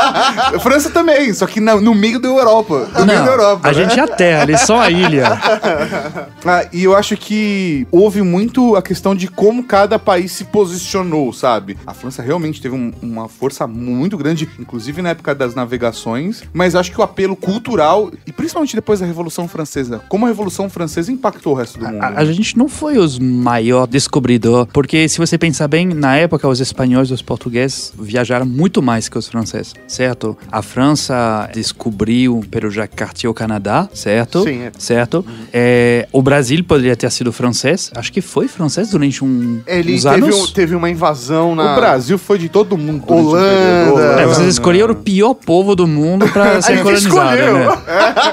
França 0.60 0.90
também, 0.90 1.32
só 1.32 1.46
que 1.46 1.60
no 1.60 1.94
meio 1.94 2.18
da 2.20 2.28
Europa. 2.28 2.88
No 2.98 3.06
meio 3.06 3.24
da 3.24 3.30
Europa. 3.30 3.68
a 3.68 3.72
né? 3.72 3.74
gente 3.74 3.98
é 3.98 4.02
a 4.02 4.08
terra, 4.08 4.42
eles 4.44 4.60
são 4.60 4.80
a 4.80 4.90
ilha. 4.90 5.26
Ah, 6.48 6.64
e 6.72 6.84
eu 6.84 6.94
acho 6.94 7.16
que 7.16 7.88
houve 7.90 8.22
muito 8.22 8.76
a 8.76 8.82
questão 8.82 9.16
de 9.16 9.26
como 9.26 9.64
cada 9.64 9.98
país 9.98 10.30
se 10.30 10.44
posicionou, 10.44 11.32
sabe? 11.32 11.76
A 11.84 11.92
França 11.92 12.22
realmente 12.22 12.60
teve 12.62 12.72
um- 12.72 12.92
uma 13.02 13.28
força 13.28 13.66
muito 13.66 14.16
grande, 14.16 14.48
inclusive 14.56 15.02
na 15.02 15.08
época 15.08 15.34
das 15.34 15.56
navegações, 15.56 16.44
mas 16.52 16.76
acho 16.76 16.92
que 16.92 17.00
o 17.00 17.02
apelo 17.02 17.34
cultural, 17.34 18.12
e 18.24 18.30
principalmente 18.32 18.76
depois 18.76 19.00
da 19.00 19.06
Revolução 19.06 19.48
Francesa, 19.48 20.00
como 20.08 20.24
a 20.24 20.28
Revolução 20.28 20.70
Francesa 20.70 21.10
impactou 21.10 21.52
o 21.54 21.56
resto 21.56 21.80
do 21.80 21.86
mundo. 21.88 22.00
A, 22.02 22.08
a 22.20 22.24
gente 22.26 22.56
não 22.56 22.68
foi 22.68 22.96
os 22.96 23.18
maior 23.18 23.86
descobridor, 23.88 24.66
porque 24.72 25.08
se 25.08 25.18
você 25.18 25.36
pensar 25.36 25.66
bem, 25.66 25.86
na 25.88 26.16
época 26.16 26.46
os 26.46 26.60
espanhóis 26.60 27.10
e 27.10 27.12
os 27.12 27.22
portugueses 27.22 27.92
viajaram 27.98 28.46
muito 28.46 28.80
mais 28.80 29.08
que 29.08 29.18
os 29.18 29.26
franceses, 29.26 29.74
certo? 29.86 30.36
A 30.50 30.62
França 30.62 31.48
descobriu 31.52 32.42
pelo 32.50 32.70
Jacques 32.70 32.96
Cartier 32.96 33.30
o 33.30 33.34
Canadá, 33.34 33.88
certo? 33.94 34.42
Sim, 34.42 34.62
é. 34.62 34.72
Certo? 34.78 35.24
É, 35.52 36.08
o 36.12 36.20
Brasil 36.22 36.62
poderia 36.64 36.96
ter 36.96 37.10
sido 37.10 37.32
francês, 37.32 37.90
acho 37.94 38.12
que 38.12 38.20
foi 38.20 38.48
francês 38.48 38.90
durante 38.90 39.24
um, 39.24 39.60
Ele 39.66 39.94
uns 39.94 40.02
teve, 40.04 40.14
anos. 40.24 40.36
um- 40.50 40.52
teve 40.52 40.74
uma 40.74 40.90
invasão 40.90 41.54
na. 41.54 41.72
O 41.72 41.76
Brasil 41.76 42.18
foi 42.18 42.38
de 42.38 42.48
todo 42.48 42.76
mundo. 42.76 43.04
durante 43.06 43.24
o 43.24 43.28
Holanda. 43.28 43.94
período. 43.94 44.20
É, 44.20 44.26
vocês 44.26 44.48
escolheram 44.48 44.92
o 44.92 44.96
pior 44.96 45.34
povo 45.34 45.74
do 45.76 45.86
mundo 45.86 46.26
para 46.28 46.60
ser 46.62 46.82
colonizado, 46.82 47.36
escolheu. 47.36 47.58
né? 47.58 47.76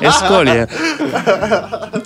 Escolha. 0.10 0.70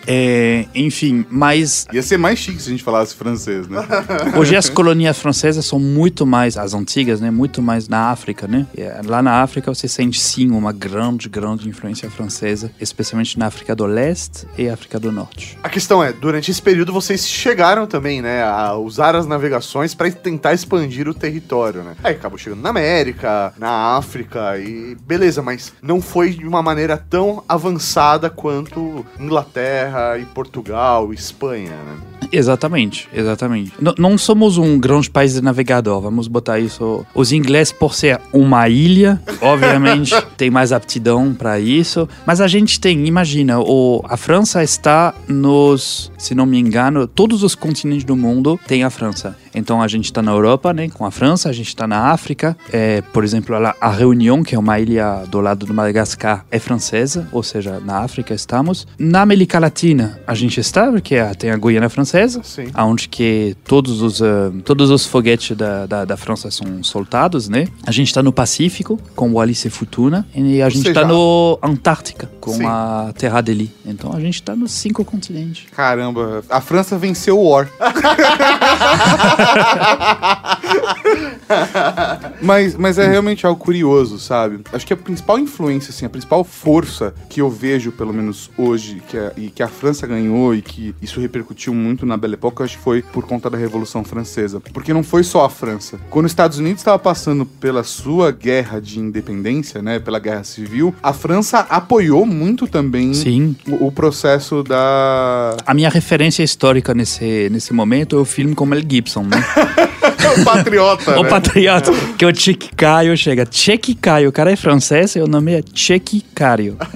É, 0.07 0.65
enfim, 0.73 1.25
mas 1.29 1.85
Ia 1.91 2.01
ser 2.01 2.17
mais 2.17 2.39
chique 2.39 2.61
se 2.61 2.69
a 2.69 2.71
gente 2.71 2.83
falasse 2.83 3.13
francês, 3.13 3.67
né? 3.67 3.85
Hoje 4.37 4.55
as 4.55 4.69
colônias 4.69 5.19
francesas 5.19 5.65
são 5.65 5.77
muito 5.79 6.25
mais, 6.25 6.57
as 6.57 6.73
antigas, 6.73 7.19
né? 7.19 7.29
Muito 7.29 7.61
mais 7.61 7.89
na 7.89 8.09
África, 8.09 8.47
né? 8.47 8.65
Eh, 8.77 9.01
Lá 9.05 9.21
na 9.21 9.41
África 9.41 9.73
você 9.73 9.87
sente 9.87 10.19
sim 10.19 10.49
uma 10.51 10.71
grande, 10.71 11.27
grande 11.27 11.67
influência 11.67 12.09
francesa, 12.09 12.71
especialmente 12.79 13.37
na 13.37 13.47
África 13.47 13.75
do 13.75 13.85
Leste 13.85 14.47
e 14.57 14.69
África 14.69 14.97
do 14.99 15.11
Norte. 15.11 15.57
A 15.61 15.69
questão 15.69 16.01
é, 16.03 16.13
durante 16.13 16.51
esse 16.51 16.61
período 16.61 16.93
vocês 16.93 17.27
chegaram 17.27 17.85
também, 17.85 18.21
né, 18.21 18.43
a 18.43 18.75
usar 18.75 19.15
as 19.15 19.25
navegações 19.27 19.93
pra 19.93 20.09
tentar 20.09 20.53
expandir 20.53 21.07
o 21.07 21.13
território, 21.13 21.83
né? 21.83 21.95
Aí 22.03 22.15
acabou 22.15 22.37
chegando 22.37 22.61
na 22.61 22.69
América, 22.69 23.53
na 23.57 23.97
África 23.97 24.57
e 24.57 24.95
beleza, 25.05 25.41
mas 25.41 25.73
não 25.81 26.01
foi 26.01 26.29
de 26.31 26.47
uma 26.47 26.61
maneira 26.63 26.97
tão 26.97 27.43
avançada 27.47 28.29
quanto 28.29 29.05
Inglaterra 29.19 29.96
e 30.19 30.25
Portugal, 30.25 31.11
Espanha, 31.13 31.71
né? 31.71 31.97
Exatamente, 32.31 33.07
exatamente. 33.13 33.71
N- 33.81 33.93
não 33.97 34.17
somos 34.17 34.57
um 34.57 34.77
grande 34.77 35.09
país 35.09 35.33
de 35.35 35.41
navegador, 35.41 36.01
vamos 36.01 36.27
botar 36.27 36.59
isso. 36.59 37.05
Os 37.15 37.31
ingleses, 37.31 37.71
por 37.71 37.93
ser 37.93 38.19
uma 38.33 38.67
ilha, 38.67 39.21
obviamente, 39.41 40.13
tem 40.35 40.49
mais 40.51 40.71
aptidão 40.73 41.33
para 41.33 41.57
isso. 41.59 42.07
Mas 42.25 42.41
a 42.41 42.47
gente 42.47 42.79
tem, 42.81 43.07
imagina, 43.07 43.59
o, 43.61 44.03
a 44.09 44.17
França 44.17 44.61
está 44.61 45.13
nos, 45.27 46.11
se 46.17 46.35
não 46.35 46.45
me 46.45 46.59
engano, 46.59 47.07
todos 47.07 47.43
os 47.43 47.55
continentes 47.55 48.03
do 48.03 48.15
mundo 48.15 48.59
tem 48.67 48.83
a 48.83 48.89
França. 48.89 49.37
Então 49.57 49.81
a 49.81 49.87
gente 49.87 50.05
está 50.05 50.21
na 50.21 50.31
Europa, 50.31 50.71
né, 50.71 50.87
com 50.89 51.05
a 51.05 51.11
França, 51.11 51.49
a 51.49 51.53
gente 51.53 51.67
está 51.67 51.87
na 51.87 52.11
África. 52.11 52.55
É, 52.71 53.01
por 53.01 53.23
exemplo, 53.23 53.55
a, 53.55 53.89
Réunion, 53.89 54.43
que 54.43 54.55
é 54.55 54.59
uma 54.59 54.79
ilha 54.79 55.23
do 55.27 55.41
lado 55.41 55.65
do 55.65 55.73
Madagascar, 55.73 56.45
é 56.51 56.59
francesa, 56.59 57.27
ou 57.31 57.41
seja, 57.41 57.79
na 57.79 57.99
África 57.99 58.33
estamos. 58.33 58.85
Na 58.99 59.21
América 59.21 59.59
Latina, 59.59 60.19
a 60.27 60.35
gente 60.35 60.59
está, 60.59 60.91
porque 60.91 61.15
tem 61.37 61.51
a 61.51 61.57
Guiana 61.57 61.89
Francesa, 61.89 62.41
Sim. 62.43 62.67
onde 62.77 63.09
que 63.09 63.55
todos 63.65 64.01
os, 64.01 64.21
eh, 64.21 64.51
todos 64.63 64.89
os 64.91 65.05
foguetes 65.05 65.57
da, 65.57 65.85
da, 65.85 66.05
da 66.05 66.17
França 66.17 66.51
são 66.51 66.83
soltados, 66.83 67.49
né? 67.49 67.67
A 67.85 67.91
gente 67.91 68.07
está 68.07 68.21
no 68.21 68.31
Pacífico, 68.31 68.99
com 69.15 69.31
o 69.31 69.39
Alice 69.39 69.67
Fortuna, 69.69 70.27
e 70.35 70.61
a 70.61 70.69
gente 70.69 70.87
está 70.89 71.05
no 71.05 71.57
Antártica, 71.63 72.29
com 72.39 72.53
Sim. 72.53 72.65
a 72.65 73.11
Terra 73.17 73.41
dele. 73.41 73.71
Então 73.85 74.13
a 74.13 74.19
gente 74.19 74.35
está 74.35 74.55
nos 74.55 74.71
cinco 74.71 75.03
continentes. 75.03 75.65
Caramba, 75.75 76.43
a 76.49 76.61
França 76.61 76.97
venceu 76.97 77.39
o 77.39 77.49
War. 77.49 77.67
mas, 82.41 82.75
mas 82.75 82.97
é 82.97 83.07
realmente 83.07 83.45
algo 83.45 83.59
curioso, 83.59 84.19
sabe? 84.19 84.59
Acho 84.71 84.85
que 84.85 84.93
a 84.93 84.97
principal 84.97 85.39
influência, 85.39 85.91
assim, 85.91 86.05
a 86.05 86.09
principal 86.09 86.43
força 86.43 87.13
que 87.29 87.41
eu 87.41 87.49
vejo, 87.49 87.91
pelo 87.91 88.13
menos 88.13 88.49
hoje, 88.57 89.01
que 89.07 89.17
a, 89.17 89.31
e 89.37 89.49
que 89.49 89.63
a 89.63 89.67
França 89.67 90.07
ganhou 90.07 90.55
e 90.55 90.61
que 90.61 90.95
isso 91.01 91.19
repercutiu 91.19 91.73
muito 91.73 92.05
na 92.05 92.17
Belle 92.17 92.35
Époque, 92.35 92.63
acho 92.63 92.77
que 92.77 92.83
foi 92.83 93.01
por 93.01 93.25
conta 93.25 93.49
da 93.49 93.57
Revolução 93.57 94.03
Francesa. 94.03 94.61
Porque 94.73 94.93
não 94.93 95.03
foi 95.03 95.23
só 95.23 95.45
a 95.45 95.49
França. 95.49 95.99
Quando 96.09 96.25
os 96.25 96.31
Estados 96.31 96.57
Unidos 96.57 96.81
estava 96.81 96.99
passando 96.99 97.45
pela 97.45 97.83
sua 97.83 98.31
guerra 98.31 98.79
de 98.79 98.99
independência, 98.99 99.81
né, 99.81 99.99
pela 99.99 100.19
guerra 100.19 100.43
civil, 100.43 100.93
a 101.01 101.13
França 101.13 101.59
apoiou 101.69 102.25
muito 102.25 102.67
também 102.67 103.13
Sim. 103.13 103.55
o, 103.67 103.87
o 103.87 103.91
processo 103.91 104.63
da 104.63 105.57
A 105.65 105.73
minha 105.73 105.89
referência 105.89 106.43
histórica 106.43 106.93
nesse, 106.93 107.49
nesse 107.51 107.73
momento 107.73 108.17
é 108.17 108.19
o 108.19 108.25
filme 108.25 108.55
com 108.55 108.65
Mel 108.65 108.81
Gibson, 108.87 109.26
né? 110.37 110.43
patriota, 110.43 111.19
o 111.19 111.23
né? 111.23 111.29
Patriota, 111.29 111.91
que 112.17 112.25
o 112.25 112.33
Chick 112.35 112.75
Caio 112.75 113.15
chega. 113.17 113.45
Chick 113.49 113.93
Caio, 113.95 114.29
o 114.29 114.31
cara 114.31 114.51
é 114.51 114.55
francês 114.55 115.15
e 115.15 115.19
o 115.19 115.27
nome 115.27 115.53
é 115.53 115.61
Chick 115.73 116.23
Caio. 116.35 116.77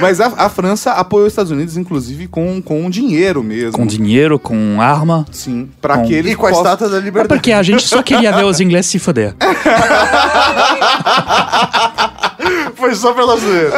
Mas 0.00 0.20
a, 0.20 0.26
a 0.36 0.48
França 0.48 0.92
apoiou 0.92 1.26
os 1.26 1.32
Estados 1.32 1.50
Unidos, 1.52 1.76
inclusive, 1.76 2.26
com, 2.28 2.60
com 2.62 2.88
dinheiro 2.90 3.42
mesmo. 3.42 3.72
Com 3.72 3.86
dinheiro, 3.86 4.38
com 4.38 4.80
arma. 4.80 5.24
Sim, 5.30 5.68
pra 5.80 5.96
Com- 5.98 6.04
que 6.04 6.14
eles 6.14 6.32
E 6.32 6.36
com 6.36 6.46
a 6.46 6.50
estátua 6.52 6.88
da 6.88 6.98
É 6.98 7.00
liberdade. 7.00 7.28
porque 7.28 7.52
a 7.52 7.62
gente 7.62 7.82
só 7.86 8.02
queria 8.02 8.32
ver 8.32 8.44
os 8.44 8.60
ingleses 8.60 8.90
se 8.90 8.98
foder. 8.98 9.34
Foi 12.82 12.96
só 12.96 13.12
pela 13.12 13.36
zoeira. 13.36 13.70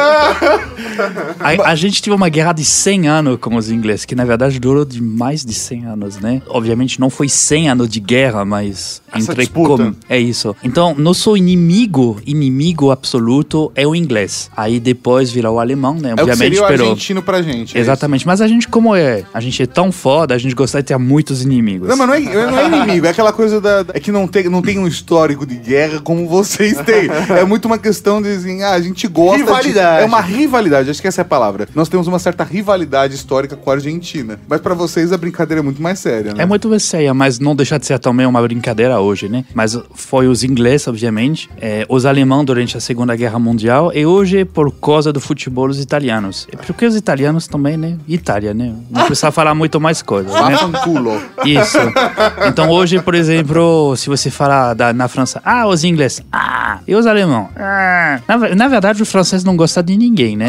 A, 1.39 1.69
a 1.69 1.75
gente 1.75 2.01
teve 2.01 2.15
uma 2.15 2.27
guerra 2.27 2.53
de 2.53 2.65
100 2.65 3.07
anos 3.07 3.37
com 3.39 3.55
os 3.55 3.69
ingleses, 3.69 4.03
que 4.03 4.15
na 4.15 4.25
verdade 4.25 4.59
durou 4.59 4.83
de 4.83 4.99
mais 4.99 5.45
de 5.45 5.53
100 5.53 5.85
anos, 5.85 6.17
né? 6.17 6.41
Obviamente 6.47 6.99
não 6.99 7.11
foi 7.11 7.29
100 7.29 7.69
anos 7.69 7.87
de 7.87 7.99
guerra, 7.99 8.43
mas 8.43 9.03
Essa 9.13 9.35
disputa. 9.35 9.93
É 10.09 10.17
isso. 10.17 10.55
Então, 10.63 10.95
nosso 10.97 11.37
inimigo, 11.37 12.19
inimigo 12.25 12.89
absoluto 12.89 13.71
é 13.75 13.85
o 13.85 13.93
inglês. 13.93 14.49
Aí 14.57 14.79
depois 14.79 15.31
virou 15.31 15.57
o 15.57 15.59
alemão, 15.59 15.93
né? 15.93 16.09
É 16.09 16.13
o 16.13 16.23
Obviamente, 16.23 16.37
seria 16.39 16.63
o 16.63 16.67
pero- 16.67 16.83
argentino 16.85 17.21
pra 17.21 17.43
gente. 17.43 17.77
é 17.77 17.79
Exatamente, 17.79 18.25
mas 18.25 18.41
a 18.41 18.47
gente 18.47 18.67
como 18.67 18.95
é? 18.95 19.23
A 19.31 19.39
gente 19.39 19.61
é 19.61 19.67
tão 19.67 19.91
foda, 19.91 20.33
a 20.33 20.37
gente 20.39 20.55
gostaria 20.55 20.81
de 20.81 20.87
ter 20.87 20.97
muitos 20.97 21.43
inimigos. 21.43 21.87
Não, 21.87 21.95
mas 21.95 22.07
não 22.07 22.15
é, 22.15 22.51
não 22.51 22.59
é 22.59 22.67
inimigo, 22.67 23.05
é 23.05 23.09
aquela 23.09 23.31
coisa 23.31 23.61
da. 23.61 23.85
É 23.93 23.99
que 23.99 24.11
não 24.11 24.27
tem, 24.27 24.49
não 24.49 24.63
tem 24.63 24.79
um 24.79 24.87
histórico 24.87 25.45
de 25.45 25.57
guerra 25.57 26.01
como 26.01 26.27
vocês 26.27 26.75
têm. 26.81 27.05
É 27.35 27.43
muito 27.43 27.65
uma 27.65 27.77
questão 27.77 28.21
de 28.21 28.29
assim, 28.29 28.63
ah, 28.63 28.71
a 28.71 28.81
gente 28.81 28.94
gosta. 29.07 29.37
de- 29.37 29.43
Rivalidade. 29.45 30.03
é 30.03 30.05
uma 30.05 30.21
rivalidade, 30.21 30.89
acho 30.89 31.01
que 31.01 31.07
essa 31.07 31.21
é 31.21 31.23
a 31.23 31.25
palavra. 31.25 31.67
Nós 31.75 31.89
temos 31.89 32.07
uma 32.07 32.19
certa 32.19 32.43
rivalidade 32.43 33.13
histórica 33.15 33.55
com 33.55 33.69
a 33.69 33.73
Argentina. 33.73 34.39
Mas 34.47 34.61
pra 34.61 34.73
vocês 34.73 35.11
a 35.11 35.17
brincadeira 35.17 35.59
é 35.61 35.63
muito 35.63 35.81
mais 35.81 35.99
séria, 35.99 36.33
né? 36.33 36.43
É 36.43 36.45
muito 36.45 36.79
séria, 36.79 37.13
mas 37.13 37.39
não 37.39 37.55
deixa 37.55 37.77
de 37.77 37.85
ser 37.85 37.99
também 37.99 38.25
uma 38.25 38.41
brincadeira 38.41 38.99
hoje, 38.99 39.27
né? 39.29 39.43
Mas 39.53 39.77
foi 39.93 40.27
os 40.27 40.43
ingleses, 40.43 40.87
obviamente, 40.87 41.49
é, 41.59 41.85
os 41.89 42.05
alemães 42.05 42.45
durante 42.45 42.77
a 42.77 42.79
Segunda 42.79 43.15
Guerra 43.15 43.37
Mundial 43.39 43.91
e 43.93 44.05
hoje 44.05 44.45
por 44.45 44.71
causa 44.71 45.11
do 45.11 45.19
futebol 45.19 45.67
os 45.67 45.79
italianos. 45.79 46.47
E 46.51 46.55
porque 46.57 46.85
os 46.85 46.95
italianos 46.95 47.47
também, 47.47 47.77
né? 47.77 47.97
Itália, 48.07 48.53
né? 48.53 48.73
Não 48.89 49.05
precisa 49.05 49.31
falar 49.31 49.53
muito 49.55 49.79
mais 49.81 50.01
coisas, 50.01 50.31
né? 50.33 50.57
Isso. 51.45 51.77
Então 52.47 52.69
hoje, 52.69 53.01
por 53.01 53.15
exemplo, 53.15 53.95
se 53.97 54.09
você 54.09 54.29
falar 54.29 54.73
da- 54.73 54.93
na 54.93 55.07
França, 55.07 55.41
ah, 55.43 55.67
os 55.67 55.83
ingleses, 55.83 56.21
ah, 56.31 56.79
e 56.87 56.95
os 56.95 57.05
alemães, 57.07 57.47
ah. 57.57 58.19
Na, 58.27 58.37
na 58.55 58.67
verdade, 58.67 58.84
o 59.01 59.05
francês 59.05 59.43
não 59.43 59.55
gosta 59.55 59.81
de 59.83 59.95
ninguém, 59.97 60.35
né? 60.37 60.47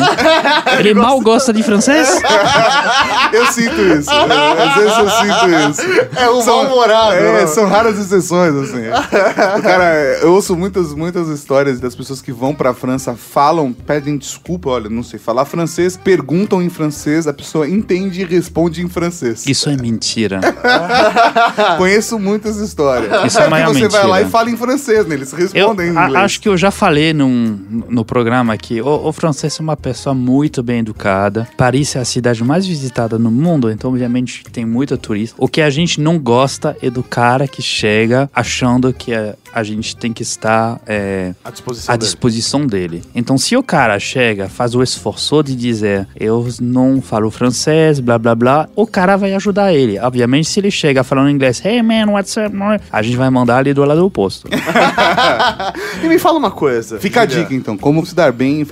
Ele 0.78 0.92
mal 0.94 1.20
gosta 1.20 1.52
de 1.52 1.62
francês. 1.62 2.08
Eu 3.32 3.46
sinto 3.46 3.80
isso. 3.80 4.10
Às 4.10 4.74
vezes 4.76 4.98
eu 4.98 5.10
sinto 5.10 5.70
isso. 5.70 6.10
É 6.16 6.28
o 6.28 6.40
São- 6.40 6.56
mal-humorado. 6.64 7.14
É, 7.16 7.32
né? 7.40 7.46
são 7.46 7.68
raras 7.68 7.98
exceções, 7.98 8.54
assim. 8.54 8.82
Cara, 9.62 10.18
eu 10.22 10.32
ouço 10.32 10.56
muitas, 10.56 10.94
muitas 10.94 11.28
histórias 11.28 11.80
das 11.80 11.94
pessoas 11.94 12.22
que 12.22 12.32
vão 12.32 12.54
pra 12.54 12.72
França, 12.72 13.14
falam, 13.14 13.72
pedem 13.72 14.16
desculpa, 14.16 14.70
olha, 14.70 14.88
não 14.88 15.02
sei 15.02 15.18
falar 15.18 15.44
francês, 15.44 15.96
perguntam 15.96 16.62
em 16.62 16.70
francês, 16.70 17.26
a 17.26 17.32
pessoa 17.32 17.68
entende 17.68 18.22
e 18.22 18.24
responde 18.24 18.80
em 18.82 18.88
francês. 18.88 19.44
Isso 19.46 19.68
é 19.68 19.76
mentira. 19.76 20.40
Conheço 21.76 22.18
muitas 22.18 22.56
histórias. 22.56 23.24
Isso 23.26 23.38
é 23.40 23.48
maior 23.48 23.72
você 23.74 23.88
vai 23.88 24.02
lá 24.02 24.06
mentira. 24.14 24.28
e 24.28 24.30
fala 24.30 24.50
em 24.50 24.56
francês, 24.56 25.06
né? 25.06 25.14
Eles 25.16 25.32
Eu 25.32 25.38
respondem 25.38 25.88
em 25.92 25.96
a- 25.96 26.04
inglês. 26.06 26.24
acho 26.24 26.40
que 26.40 26.48
eu 26.48 26.56
já 26.56 26.70
falei 26.70 27.12
num, 27.12 27.58
no 27.88 28.04
programa 28.04 28.25
que 28.58 28.80
o, 28.80 29.08
o 29.08 29.12
francês 29.12 29.58
é 29.58 29.62
uma 29.62 29.76
pessoa 29.76 30.14
muito 30.14 30.62
bem 30.62 30.80
educada. 30.80 31.48
Paris 31.56 31.94
é 31.96 32.00
a 32.00 32.04
cidade 32.04 32.42
mais 32.42 32.66
visitada 32.66 33.18
no 33.18 33.30
mundo, 33.30 33.70
então 33.70 33.90
obviamente 33.90 34.42
tem 34.52 34.64
muita 34.64 34.96
turista. 34.96 35.36
O 35.38 35.48
que 35.48 35.60
a 35.60 35.70
gente 35.70 36.00
não 36.00 36.18
gosta 36.18 36.76
é 36.82 36.90
do 36.90 37.02
cara 37.02 37.46
que 37.46 37.62
chega 37.62 38.28
achando 38.34 38.92
que 38.92 39.14
a, 39.14 39.34
a 39.54 39.62
gente 39.62 39.96
tem 39.96 40.12
que 40.12 40.22
estar 40.22 40.80
é, 40.86 41.34
À 41.44 41.50
disposição 41.50 41.92
à 41.92 41.96
dele. 41.96 42.06
disposição 42.06 42.66
dele. 42.66 43.02
Então, 43.14 43.38
se 43.38 43.56
o 43.56 43.62
cara 43.62 43.98
chega, 43.98 44.48
faz 44.48 44.74
o 44.74 44.82
esforço 44.82 45.42
de 45.42 45.54
dizer 45.54 46.06
eu 46.18 46.46
não 46.60 47.00
falo 47.00 47.30
francês, 47.30 48.00
blá 48.00 48.18
blá 48.18 48.34
blá, 48.34 48.68
o 48.74 48.86
cara 48.86 49.16
vai 49.16 49.34
ajudar 49.34 49.72
ele. 49.72 49.98
Obviamente, 49.98 50.48
se 50.48 50.58
ele 50.60 50.70
chega 50.70 51.04
falando 51.04 51.30
inglês, 51.30 51.64
hey 51.64 51.82
man, 51.82 52.10
what's 52.12 52.36
up? 52.36 52.54
man?" 52.54 52.78
A 52.90 53.02
gente 53.02 53.16
vai 53.16 53.30
mandar 53.30 53.60
ele 53.60 53.74
do 53.74 53.84
lado 53.84 54.04
oposto. 54.04 54.48
E 56.02 56.08
me 56.08 56.18
fala 56.18 56.38
uma 56.38 56.50
coisa. 56.50 56.98
Fica 56.98 57.22
a 57.22 57.24
dica, 57.26 57.54
então, 57.54 57.76
como 57.76 58.04
se 58.04 58.14
dar 58.16 58.32
bem 58.32 58.66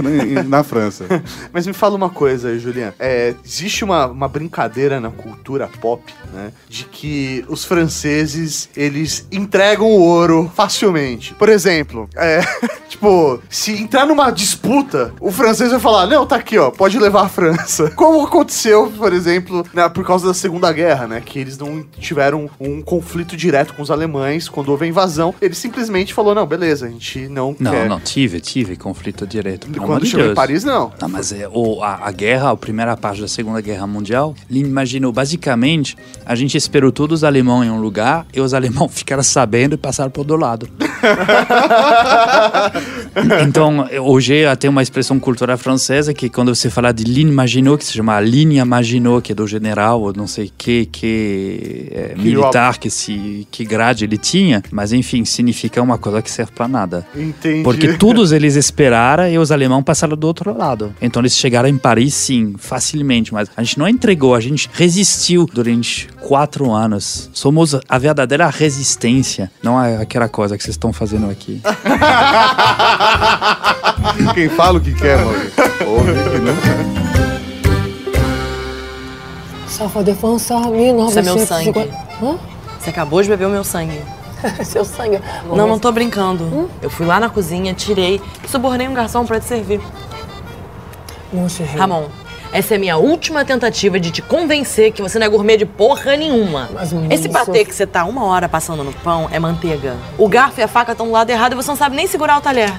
na 0.47 0.65
França. 0.65 1.05
Mas 1.53 1.67
me 1.67 1.73
fala 1.73 1.95
uma 1.95 2.11
coisa, 2.11 2.59
Julian. 2.59 2.95
É, 2.99 3.35
existe 3.45 3.85
uma, 3.85 4.07
uma 4.07 4.27
brincadeira 4.27 4.99
na 4.99 5.11
cultura 5.11 5.69
pop, 5.81 6.03
né? 6.33 6.51
De 6.69 6.85
que 6.85 7.45
os 7.49 7.65
franceses, 7.65 8.69
eles 8.75 9.27
entregam 9.31 9.87
o 9.87 10.01
ouro 10.01 10.51
facilmente. 10.55 11.35
Por 11.35 11.49
exemplo, 11.49 12.09
é, 12.17 12.41
tipo, 12.89 13.41
se 13.51 13.73
entrar 13.73 14.07
numa 14.07 14.31
disputa, 14.31 15.13
o 15.21 15.31
francês 15.31 15.71
vai 15.71 15.81
falar, 15.81 16.07
não, 16.07 16.27
tá 16.27 16.37
aqui, 16.37 16.57
ó, 16.57 16.71
pode 16.71 16.99
levar 16.99 17.23
a 17.23 17.29
França. 17.29 17.91
Como 17.95 18.27
aconteceu, 18.27 18.91
por 18.97 19.13
exemplo, 19.13 19.65
né, 19.75 19.89
por 19.89 20.05
causa 20.07 20.29
da 20.29 20.35
Segunda 20.35 20.73
Guerra, 20.73 21.07
né? 21.07 21.23
Que 21.25 21.39
eles 21.39 21.59
não 21.59 21.85
tiveram 21.99 22.49
um 22.59 22.81
conflito 22.81 23.37
direto 23.37 23.75
com 23.75 23.83
os 23.83 23.91
alemães 23.91 24.49
quando 24.49 24.71
houve 24.71 24.87
a 24.87 24.89
invasão. 24.89 25.35
Ele 25.41 25.55
simplesmente 25.55 26.15
falou, 26.15 26.35
não, 26.35 26.47
beleza, 26.47 26.87
a 26.87 26.89
gente 26.89 27.29
não, 27.29 27.55
Não, 27.59 27.71
quer... 27.71 27.89
não, 27.89 28.01
tive, 28.01 28.41
tive 28.41 28.77
conflito 28.77 29.27
amor 29.79 29.87
Quando 29.87 30.07
chegou 30.07 30.33
em. 30.33 30.35
Paris, 30.35 30.65
não. 30.65 30.93
Não, 31.01 31.09
mas 31.09 31.33
é, 31.33 31.49
o, 31.53 31.83
a, 31.83 32.09
a 32.09 32.13
guerra, 32.13 32.51
a 32.51 32.57
primeira 32.57 32.97
parte 32.97 33.21
da 33.21 33.29
Segunda 33.29 33.61
Guerra 33.61 33.87
Mundial, 33.87 34.35
ele 34.51 34.61
imaginou, 34.61 35.13
basicamente, 35.13 35.97
a 36.25 36.35
gente 36.35 36.57
esperou 36.57 36.93
todos 36.93 37.21
os 37.21 37.25
alemães 37.25 37.69
em 37.69 37.71
um 37.71 37.81
lugar 37.81 38.27
e 38.33 38.41
os 38.41 38.55
alemães 38.55 38.91
ficaram 38.95 39.23
sabendo 39.23 39.75
e 39.75 39.77
passaram 39.77 40.11
pro 40.11 40.23
outro 40.23 40.37
lado. 40.37 40.69
então, 43.47 43.87
hoje 44.03 44.35
tem 44.59 44.69
uma 44.71 44.83
expressão 44.83 45.19
cultural 45.21 45.57
francesa 45.59 46.13
que 46.15 46.29
quando 46.29 46.55
você 46.55 46.69
fala 46.71 46.93
de 46.93 47.05
ligne 47.05 47.31
Maginot, 47.33 47.79
que 47.79 47.85
se 47.85 47.93
chama 47.93 48.19
linha 48.21 48.65
Maginot, 48.65 49.23
que 49.23 49.33
é 49.33 49.35
do 49.35 49.47
general, 49.47 50.01
ou 50.03 50.13
não 50.15 50.27
sei 50.27 50.51
que, 50.57 50.87
que 50.87 51.89
é, 51.93 52.15
militar, 52.17 52.79
que, 52.79 52.91
se, 52.91 53.47
que 53.51 53.65
grade 53.65 54.05
ele 54.05 54.19
tinha, 54.19 54.63
mas 54.71 54.93
enfim, 54.93 55.25
significa 55.25 55.81
uma 55.83 55.99
coisa 55.99 56.23
que 56.23 56.31
serve 56.31 56.53
pra 56.53 56.67
nada. 56.69 57.07
Entendi. 57.15 57.63
Porque 57.63 57.95
todos 57.95 58.33
eles 58.33 58.55
esperaram 58.57 59.29
e 59.29 59.39
os 59.39 59.51
alemães 59.53 59.85
passaram 59.85 60.17
do 60.17 60.27
outro 60.27 60.57
lado. 60.57 60.95
Então 61.01 61.21
eles 61.21 61.37
chegaram 61.37 61.69
em 61.69 61.77
Paris, 61.79 62.15
sim, 62.15 62.55
facilmente. 62.59 63.33
Mas 63.33 63.49
a 63.57 63.63
gente 63.63 63.79
não 63.79 63.89
entregou, 63.89 64.35
a 64.35 64.41
gente 64.41 64.69
resistiu 64.73 65.47
durante 65.53 66.09
quatro 66.21 66.71
anos. 66.73 67.31
Somos 67.33 67.75
a 67.89 67.99
verdadeira 67.99 68.49
resistência, 68.49 69.51
não 69.63 69.79
a- 69.79 70.01
aquela 70.01 70.29
coisa 70.29 70.57
que 70.57 70.63
vocês 70.63 70.75
estão 70.75 70.93
fazendo 70.95 71.31
aqui. 71.31 71.61
Quem 74.35 74.49
fala 74.49 74.79
o 74.79 74.81
que 74.81 74.95
quer, 74.95 75.19
mano. 75.19 75.51
Ouve 75.87 76.13
que 76.13 76.39
não. 76.39 76.55
França, 81.05 81.11
Isso 81.11 81.19
é 81.19 81.23
meu 81.23 81.35
1950. 81.35 82.05
Hã? 82.23 82.39
Você 82.79 82.91
acabou 82.91 83.23
de 83.23 83.29
beber 83.29 83.47
o 83.47 83.51
meu 83.51 83.65
sangue. 83.65 84.01
Seu 84.65 84.85
sangue. 84.85 85.21
Não, 85.47 85.67
não 85.67 85.79
tô 85.79 85.91
brincando. 85.91 86.71
Eu 86.81 86.91
fui 86.91 87.07
lá 87.07 87.19
na 87.19 87.29
cozinha, 87.29 87.75
tirei 87.75 88.21
e 88.45 88.49
subornei 88.49 88.87
um 88.87 88.95
garçom 88.95 89.25
pra 89.25 89.41
te 89.41 89.47
servir. 89.47 89.81
Não 91.33 91.49
se 91.49 91.65
Ramon, 91.65 92.05
essa 92.55 92.75
é 92.75 92.77
a 92.77 92.81
minha 92.81 92.97
última 92.97 93.45
tentativa 93.45 93.99
de 93.99 94.11
te 94.13 94.23
convencer 94.23 94.93
que 94.93 95.03
você 95.03 95.19
não 95.19 95.27
é 95.27 95.29
gourmet 95.29 95.57
de 95.57 95.67
porra 95.67 96.17
nenhuma. 96.17 96.71
Mas, 96.73 96.93
menino, 96.93 97.13
Esse 97.13 97.29
patê 97.29 97.59
isso- 97.59 97.67
que 97.67 97.75
você 97.75 97.87
tá 97.87 98.05
uma 98.05 98.25
hora 98.25 98.49
passando 98.49 98.85
no 98.85 98.93
pão 98.93 99.29
é 99.33 99.39
manteiga. 99.41 99.97
O 100.17 100.29
garfo 100.29 100.61
e 100.61 100.63
a 100.63 100.69
faca 100.69 100.93
estão 100.93 101.07
do 101.07 101.13
lado 101.13 101.29
errado 101.31 101.53
e 101.53 101.57
você 101.57 101.69
não 101.69 101.77
sabe 101.77 101.97
nem 101.97 102.07
segurar 102.07 102.39
o 102.39 102.41
talher. 102.41 102.73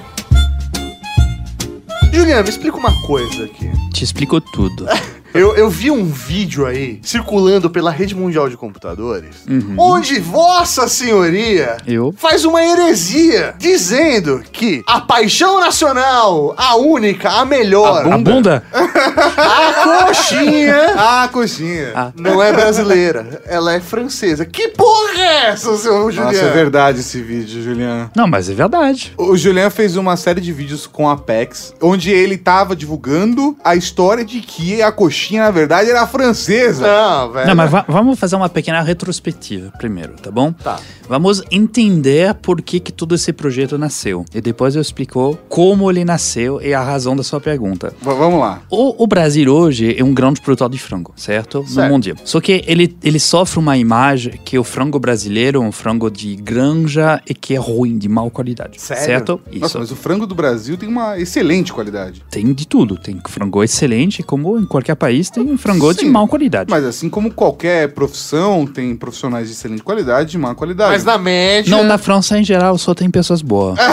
Juliana, 2.12 2.42
me 2.42 2.48
explica 2.48 2.76
uma 2.78 2.92
coisa 3.06 3.44
aqui. 3.44 3.70
Te 3.92 4.02
explico 4.02 4.40
tudo. 4.40 4.86
Eu, 5.46 5.54
eu 5.54 5.68
vi 5.68 5.90
um 5.90 6.04
vídeo 6.04 6.64
aí 6.66 6.98
circulando 7.02 7.68
pela 7.70 7.90
rede 7.90 8.14
mundial 8.14 8.48
de 8.48 8.56
computadores, 8.56 9.36
onde 9.76 10.18
Vossa 10.20 10.88
Senhoria 10.88 11.76
Eu? 11.86 12.14
faz 12.16 12.44
uma 12.44 12.62
heresia 12.64 13.54
dizendo 13.58 14.42
que 14.50 14.82
a 14.86 15.00
paixão 15.00 15.60
nacional, 15.60 16.54
a 16.56 16.76
única, 16.76 17.28
a 17.30 17.44
melhor, 17.44 18.06
A 18.10 18.18
bunda? 18.18 18.64
a 18.72 20.06
coxinha, 20.06 20.94
Ah, 20.96 21.28
coxinha. 21.32 21.92
Ah. 21.94 22.12
não 22.16 22.42
é 22.42 22.52
brasileira, 22.52 23.42
ela 23.46 23.74
é 23.74 23.80
francesa. 23.80 24.44
Que 24.44 24.68
porra 24.68 25.18
é 25.18 25.46
essa, 25.50 25.76
seu 25.76 26.10
Juliano? 26.10 26.32
Nossa, 26.32 26.44
é 26.44 26.50
verdade 26.52 27.00
esse 27.00 27.20
vídeo, 27.20 27.62
Julian. 27.62 28.10
Não, 28.16 28.26
mas 28.26 28.48
é 28.48 28.54
verdade. 28.54 29.12
O 29.16 29.36
Julian 29.36 29.70
fez 29.70 29.96
uma 29.96 30.16
série 30.16 30.40
de 30.40 30.52
vídeos 30.52 30.86
com 30.86 31.08
a 31.08 31.16
Pex, 31.16 31.74
onde 31.80 32.10
ele 32.10 32.36
tava 32.36 32.74
divulgando 32.74 33.56
a 33.62 33.74
história 33.76 34.24
de 34.24 34.40
que 34.40 34.80
a 34.82 34.90
coxinha, 34.92 35.25
na 35.34 35.50
verdade, 35.50 35.90
era 35.90 36.06
francesa. 36.06 36.86
Não, 36.86 37.32
velho. 37.32 37.46
Não, 37.48 37.54
mas 37.54 37.70
va- 37.70 37.84
vamos 37.88 38.18
fazer 38.18 38.36
uma 38.36 38.48
pequena 38.48 38.80
retrospectiva 38.82 39.72
primeiro, 39.78 40.14
tá 40.14 40.30
bom? 40.30 40.52
Tá. 40.52 40.78
Vamos 41.08 41.42
entender 41.50 42.34
por 42.34 42.60
que, 42.62 42.80
que 42.80 42.92
todo 42.92 43.14
esse 43.14 43.32
projeto 43.32 43.78
nasceu. 43.78 44.24
E 44.34 44.40
depois 44.40 44.74
eu 44.74 44.82
explico 44.82 45.38
como 45.48 45.90
ele 45.90 46.04
nasceu 46.04 46.60
e 46.60 46.74
a 46.74 46.82
razão 46.82 47.14
da 47.16 47.22
sua 47.22 47.40
pergunta. 47.40 47.90
V- 48.02 48.14
vamos 48.14 48.40
lá. 48.40 48.62
O, 48.70 49.02
o 49.04 49.06
Brasil 49.06 49.52
hoje 49.52 49.96
é 49.98 50.02
um 50.04 50.12
grande 50.12 50.40
produtor 50.40 50.68
de 50.68 50.78
frango, 50.78 51.12
certo? 51.16 51.64
Certo. 51.66 51.86
No 51.86 51.92
mundial. 51.94 52.16
Só 52.24 52.40
que 52.40 52.62
ele, 52.66 52.96
ele 53.02 53.18
sofre 53.20 53.58
uma 53.58 53.76
imagem 53.76 54.38
que 54.44 54.58
o 54.58 54.64
frango 54.64 54.98
brasileiro 54.98 55.62
é 55.62 55.64
um 55.64 55.72
frango 55.72 56.10
de 56.10 56.34
granja 56.36 57.20
e 57.28 57.34
que 57.34 57.54
é 57.54 57.58
ruim, 57.58 57.96
de 57.98 58.08
má 58.08 58.28
qualidade. 58.30 58.80
Sério? 58.80 59.04
Certo? 59.04 59.40
Isso. 59.50 59.60
Nossa, 59.60 59.78
mas 59.78 59.90
o 59.90 59.96
frango 59.96 60.26
do 60.26 60.34
Brasil 60.34 60.76
tem 60.76 60.88
uma 60.88 61.18
excelente 61.18 61.72
qualidade. 61.72 62.22
Tem 62.30 62.52
de 62.52 62.66
tudo. 62.66 62.96
Tem 62.98 63.20
frango 63.28 63.62
excelente, 63.62 64.22
como 64.22 64.58
em 64.58 64.64
qualquer 64.66 64.96
país 64.96 65.15
país 65.16 65.30
tem 65.30 65.56
frango 65.56 65.92
de 65.94 66.00
Sim, 66.00 66.10
má 66.10 66.26
qualidade. 66.26 66.70
Mas 66.70 66.84
assim 66.84 67.08
como 67.08 67.32
qualquer 67.32 67.92
profissão, 67.92 68.66
tem 68.66 68.94
profissionais 68.94 69.48
de 69.48 69.54
excelente 69.54 69.82
qualidade 69.82 70.28
e 70.28 70.32
de 70.32 70.38
má 70.38 70.54
qualidade. 70.54 70.90
Mas 70.92 71.04
na 71.04 71.16
média. 71.18 71.70
Não, 71.70 71.82
na 71.84 71.96
França 71.98 72.38
em 72.38 72.44
geral 72.44 72.76
só 72.78 72.94
tem 72.94 73.10
pessoas 73.10 73.40
boas. 73.42 73.78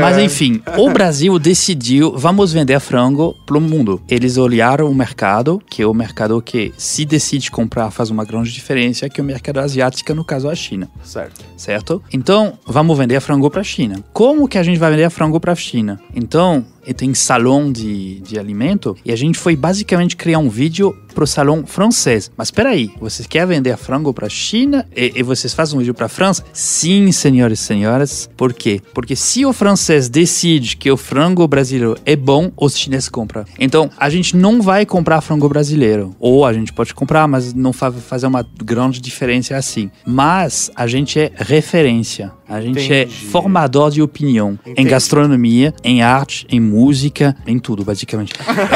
Mas 0.00 0.18
enfim, 0.18 0.62
o 0.76 0.90
Brasil 0.90 1.38
decidiu, 1.38 2.12
vamos 2.16 2.52
vender 2.52 2.78
frango 2.80 3.34
pro 3.46 3.60
mundo. 3.60 4.00
Eles 4.08 4.36
olharam 4.36 4.90
o 4.90 4.94
mercado, 4.94 5.60
que 5.68 5.82
é 5.82 5.86
o 5.86 5.92
mercado 5.94 6.40
que 6.40 6.72
se 6.76 7.04
decide 7.04 7.50
comprar 7.50 7.90
faz 7.90 8.10
uma 8.10 8.24
grande 8.24 8.52
diferença, 8.52 9.08
que 9.08 9.20
é 9.20 9.22
o 9.22 9.26
mercado 9.26 9.58
asiático, 9.60 10.14
no 10.14 10.24
caso 10.24 10.48
a 10.48 10.54
China, 10.54 10.88
Certo. 11.02 11.44
certo? 11.56 12.02
Então, 12.12 12.54
vamos 12.66 12.96
vender 12.96 13.20
frango 13.20 13.50
pra 13.50 13.62
China. 13.62 13.96
Como 14.12 14.48
que 14.48 14.56
a 14.58 14.62
gente 14.62 14.78
vai 14.78 14.90
vender 14.90 15.10
frango 15.10 15.40
pra 15.40 15.54
China? 15.54 16.00
Então, 16.14 16.64
tem 16.96 17.14
salão 17.14 17.70
de, 17.70 18.20
de 18.20 18.38
alimento 18.38 18.96
e 19.04 19.12
a 19.12 19.16
gente 19.16 19.38
foi 19.38 19.54
basicamente 19.56 20.16
criar 20.16 20.38
um 20.38 20.48
vídeo 20.48 20.96
pro 21.18 21.26
salão 21.26 21.66
francês. 21.66 22.30
Mas 22.36 22.48
peraí, 22.48 22.92
vocês 23.00 23.26
querem 23.26 23.48
vender 23.48 23.76
frango 23.76 24.14
pra 24.14 24.28
China 24.28 24.86
e, 24.94 25.14
e 25.16 25.22
vocês 25.24 25.52
fazem 25.52 25.74
um 25.74 25.80
vídeo 25.80 25.92
pra 25.92 26.08
França? 26.08 26.44
Sim, 26.52 27.10
senhores 27.10 27.58
e 27.58 27.64
senhoras. 27.64 28.30
Por 28.36 28.52
quê? 28.52 28.80
Porque 28.94 29.16
se 29.16 29.44
o 29.44 29.52
francês 29.52 30.08
decide 30.08 30.76
que 30.76 30.88
o 30.88 30.96
frango 30.96 31.48
brasileiro 31.48 31.96
é 32.06 32.14
bom, 32.14 32.52
os 32.56 32.78
chineses 32.78 33.08
compram. 33.08 33.44
Então, 33.58 33.90
a 33.98 34.08
gente 34.08 34.36
não 34.36 34.62
vai 34.62 34.86
comprar 34.86 35.20
frango 35.20 35.48
brasileiro. 35.48 36.14
Ou 36.20 36.46
a 36.46 36.52
gente 36.52 36.72
pode 36.72 36.94
comprar, 36.94 37.26
mas 37.26 37.52
não 37.52 37.72
vai 37.72 37.90
fazer 37.90 38.28
uma 38.28 38.46
grande 38.62 39.00
diferença 39.00 39.56
assim. 39.56 39.90
Mas 40.06 40.70
a 40.76 40.86
gente 40.86 41.18
é 41.18 41.32
referência. 41.34 42.30
A 42.48 42.62
gente 42.62 42.90
é 42.90 43.02
Entendi. 43.02 43.26
formador 43.26 43.90
de 43.90 44.00
opinião 44.00 44.58
em 44.64 44.70
Entendi. 44.70 44.88
gastronomia, 44.88 45.74
em 45.84 46.00
arte, 46.00 46.46
em 46.50 46.58
música, 46.58 47.36
em 47.46 47.58
tudo, 47.58 47.84
basicamente. 47.84 48.32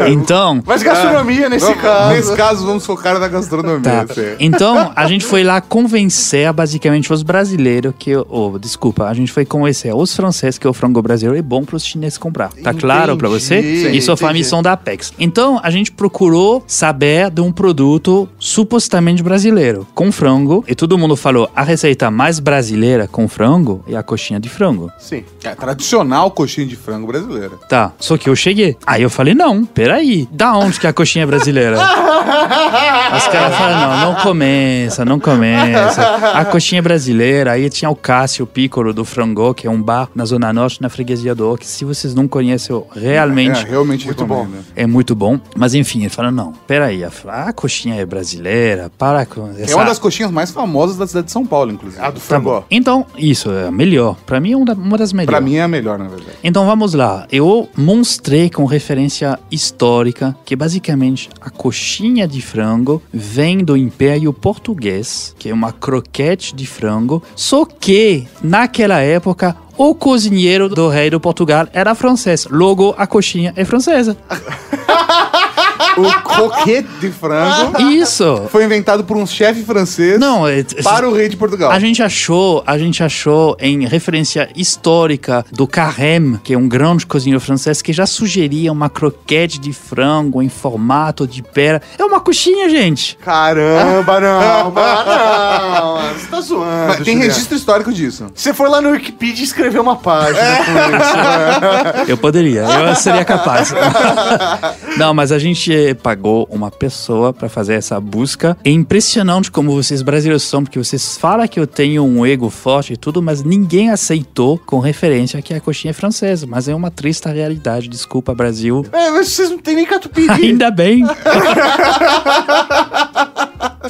É, 0.00 0.10
então, 0.10 0.49
Mas 0.64 0.82
gastronomia 0.82 1.48
nesse 1.48 1.66
Vamos- 1.66 1.80
caso. 1.82 2.10
Nesse 2.14 2.36
caso, 2.36 2.66
vamos 2.66 2.86
focar 2.86 3.18
na 3.18 3.28
gastronomia. 3.28 3.80
Tá. 3.82 4.02
assim. 4.10 4.36
Então, 4.40 4.92
a 4.96 5.06
gente 5.06 5.24
foi 5.24 5.42
lá 5.44 5.60
convencer 5.60 6.52
basicamente 6.52 7.12
os 7.12 7.22
brasileiros 7.22 7.92
que. 7.98 8.14
Oh, 8.28 8.58
desculpa, 8.58 9.04
a 9.06 9.14
gente 9.14 9.30
foi 9.32 9.44
convencer 9.44 9.94
os 9.94 10.14
franceses 10.14 10.58
que 10.58 10.66
o 10.66 10.72
frango 10.72 11.00
brasileiro 11.02 11.38
é 11.38 11.42
bom 11.42 11.64
para 11.64 11.76
os 11.76 11.84
chineses 11.84 12.18
comprar. 12.18 12.50
Tá 12.62 12.72
claro 12.74 13.16
para 13.16 13.28
você? 13.28 13.58
Entendi, 13.58 13.96
Isso 13.98 14.16
foi 14.16 14.28
a 14.28 14.30
entendi. 14.30 14.44
missão 14.44 14.62
da 14.62 14.72
Apex. 14.72 15.12
Então, 15.18 15.60
a 15.62 15.70
gente 15.70 15.92
procurou 15.92 16.62
saber 16.66 17.30
de 17.30 17.40
um 17.40 17.52
produto 17.52 18.28
supostamente 18.38 19.22
brasileiro, 19.22 19.86
com 19.94 20.10
frango. 20.10 20.64
E 20.66 20.74
todo 20.74 20.98
mundo 20.98 21.16
falou: 21.16 21.48
a 21.54 21.62
receita 21.62 22.10
mais 22.10 22.38
brasileira 22.38 23.06
com 23.08 23.28
frango 23.28 23.84
é 23.88 23.96
a 23.96 24.02
coxinha 24.02 24.40
de 24.40 24.48
frango. 24.48 24.90
Sim. 24.98 25.24
É 25.44 25.54
tradicional 25.54 26.30
coxinha 26.30 26.66
de 26.66 26.76
frango 26.76 27.06
brasileira. 27.06 27.52
Tá, 27.68 27.92
só 27.98 28.16
que 28.16 28.28
eu 28.28 28.36
cheguei. 28.36 28.76
Aí 28.86 29.02
eu 29.02 29.10
falei, 29.10 29.34
não, 29.34 29.64
peraí, 29.64 30.28
da 30.40 30.56
onde 30.56 30.80
que 30.80 30.86
é 30.86 30.90
a 30.90 30.92
coxinha 30.92 31.26
brasileira? 31.26 31.76
Os 31.76 33.26
caras 33.28 33.54
falaram, 33.56 33.96
não, 33.98 34.14
não 34.14 34.22
começa, 34.22 35.04
não 35.04 35.20
começa. 35.20 36.02
A 36.32 36.44
coxinha 36.46 36.80
brasileira, 36.80 37.52
aí 37.52 37.68
tinha 37.68 37.90
o 37.90 37.94
Cássio 37.94 38.46
Piccolo 38.46 38.94
do 38.94 39.04
Frangô, 39.04 39.52
que 39.52 39.66
é 39.66 39.70
um 39.70 39.80
bar 39.82 40.08
na 40.14 40.24
Zona 40.24 40.50
Norte, 40.52 40.80
na 40.80 40.88
freguesia 40.88 41.34
do 41.34 41.56
que 41.58 41.66
se 41.66 41.84
vocês 41.84 42.14
não 42.14 42.26
conhecem, 42.26 42.74
eu 42.74 42.86
realmente... 42.94 43.66
É, 43.66 43.68
realmente 43.68 44.06
Muito 44.06 44.20
recomendo. 44.24 44.64
É 44.74 44.86
muito 44.86 45.14
bom, 45.14 45.38
mas 45.54 45.74
enfim, 45.74 46.00
ele 46.00 46.08
falou: 46.08 46.30
não, 46.32 46.52
peraí, 46.66 47.04
a, 47.04 47.10
a 47.28 47.52
coxinha 47.52 47.96
é 48.00 48.06
brasileira, 48.06 48.90
para 48.96 49.26
com 49.26 49.48
É 49.56 49.62
essa. 49.62 49.76
uma 49.76 49.84
das 49.84 49.98
coxinhas 49.98 50.30
mais 50.30 50.50
famosas 50.50 50.96
da 50.96 51.06
cidade 51.06 51.26
de 51.26 51.32
São 51.32 51.44
Paulo, 51.44 51.70
inclusive. 51.72 52.00
A 52.02 52.08
do 52.10 52.14
Tá 52.14 52.20
frango. 52.20 52.50
bom. 52.50 52.64
Então, 52.70 53.04
isso 53.18 53.50
é 53.50 53.66
a 53.66 53.70
melhor. 53.70 54.16
Pra 54.24 54.40
mim 54.40 54.52
é 54.52 54.56
uma 54.56 54.96
das 54.96 55.12
melhores. 55.12 55.26
Pra 55.30 55.40
mim 55.40 55.56
é 55.56 55.62
a 55.62 55.68
melhor, 55.68 55.98
na 55.98 56.08
verdade. 56.08 56.38
Então 56.42 56.64
vamos 56.64 56.94
lá. 56.94 57.26
Eu 57.30 57.68
mostrei 57.76 58.48
com 58.48 58.64
referência 58.64 59.38
histórica 59.50 60.19
que 60.44 60.54
basicamente 60.56 61.28
a 61.40 61.50
coxinha 61.50 62.26
de 62.26 62.40
frango 62.40 63.02
vem 63.12 63.58
do 63.58 63.76
Império 63.76 64.32
Português, 64.32 65.34
que 65.38 65.48
é 65.48 65.54
uma 65.54 65.72
croquete 65.72 66.54
de 66.54 66.66
frango, 66.66 67.22
só 67.34 67.64
que 67.64 68.26
naquela 68.42 69.00
época 69.00 69.56
o 69.76 69.94
cozinheiro 69.94 70.68
do 70.68 70.88
rei 70.88 71.10
do 71.10 71.20
Portugal 71.20 71.66
era 71.72 71.94
francês, 71.94 72.46
logo 72.50 72.94
a 72.98 73.06
coxinha 73.06 73.52
é 73.56 73.64
francesa. 73.64 74.16
O 75.96 76.22
croquete 76.22 76.88
de 77.00 77.10
frango 77.10 77.80
Isso. 77.82 78.44
foi 78.50 78.64
inventado 78.64 79.04
por 79.04 79.16
um 79.16 79.26
chefe 79.26 79.62
francês 79.62 80.18
Não, 80.18 80.46
é, 80.46 80.62
para 80.82 81.08
o 81.08 81.12
rei 81.12 81.28
de 81.28 81.36
Portugal. 81.36 81.70
A 81.70 81.78
gente 81.78 82.02
achou, 82.02 82.62
a 82.66 82.78
gente 82.78 83.02
achou 83.02 83.56
em 83.60 83.86
referência 83.86 84.48
histórica 84.56 85.44
do 85.52 85.66
Carême, 85.66 86.38
que 86.42 86.54
é 86.54 86.58
um 86.58 86.68
grande 86.68 87.04
cozinheiro 87.06 87.40
francês 87.40 87.82
que 87.82 87.92
já 87.92 88.06
sugeria 88.06 88.70
uma 88.72 88.88
croquete 88.88 89.58
de 89.58 89.72
frango 89.72 90.40
em 90.42 90.48
formato 90.48 91.26
de 91.26 91.42
pera. 91.42 91.82
É 91.98 92.04
uma 92.04 92.20
coxinha, 92.20 92.68
gente. 92.68 93.16
Caramba, 93.22 94.20
não, 94.20 94.70
não. 94.72 96.12
Você 96.14 96.26
tá 96.28 96.40
zoando. 96.40 96.86
Mas 96.88 96.96
tem 96.98 97.04
Juliano. 97.14 97.22
registro 97.22 97.56
histórico 97.56 97.92
disso. 97.92 98.26
Você 98.34 98.54
foi 98.54 98.68
lá 98.68 98.80
no 98.80 98.90
Wikipedia 98.90 99.42
e 99.42 99.46
escreveu 99.46 99.82
uma 99.82 99.96
página 99.96 100.38
É. 100.40 100.56
com 100.56 100.62
isso. 100.72 101.16
né? 101.16 102.04
Eu 102.08 102.16
poderia, 102.16 102.62
eu 102.62 102.94
seria 102.94 103.24
capaz. 103.24 103.72
Não, 104.96 105.14
mas 105.14 105.32
a 105.32 105.38
gente 105.38 105.72
pagou 106.02 106.46
uma 106.50 106.70
pessoa 106.70 107.32
para 107.32 107.48
fazer 107.48 107.74
essa 107.74 107.98
busca. 108.00 108.56
É 108.64 108.70
impressionante 108.70 109.50
como 109.50 109.72
vocês 109.72 110.02
brasileiros 110.02 110.42
são, 110.42 110.62
porque 110.62 110.78
vocês 110.78 111.16
falam 111.16 111.46
que 111.48 111.58
eu 111.58 111.66
tenho 111.66 112.04
um 112.04 112.24
ego 112.26 112.50
forte 112.50 112.92
e 112.92 112.96
tudo, 112.96 113.22
mas 113.22 113.42
ninguém 113.42 113.90
aceitou 113.90 114.58
com 114.58 114.78
referência 114.78 115.40
que 115.42 115.54
a 115.54 115.60
coxinha 115.60 115.90
é 115.90 115.94
francesa. 115.94 116.46
Mas 116.46 116.68
é 116.68 116.74
uma 116.74 116.90
triste 116.90 117.28
realidade. 117.28 117.88
Desculpa, 117.88 118.34
Brasil. 118.34 118.84
É, 118.92 119.10
mas 119.10 119.28
vocês 119.28 119.50
não 119.50 119.58
tem 119.58 119.76
nem 119.76 119.86
catupiry. 119.86 120.30
Ainda 120.50 120.70
bem. 120.70 121.04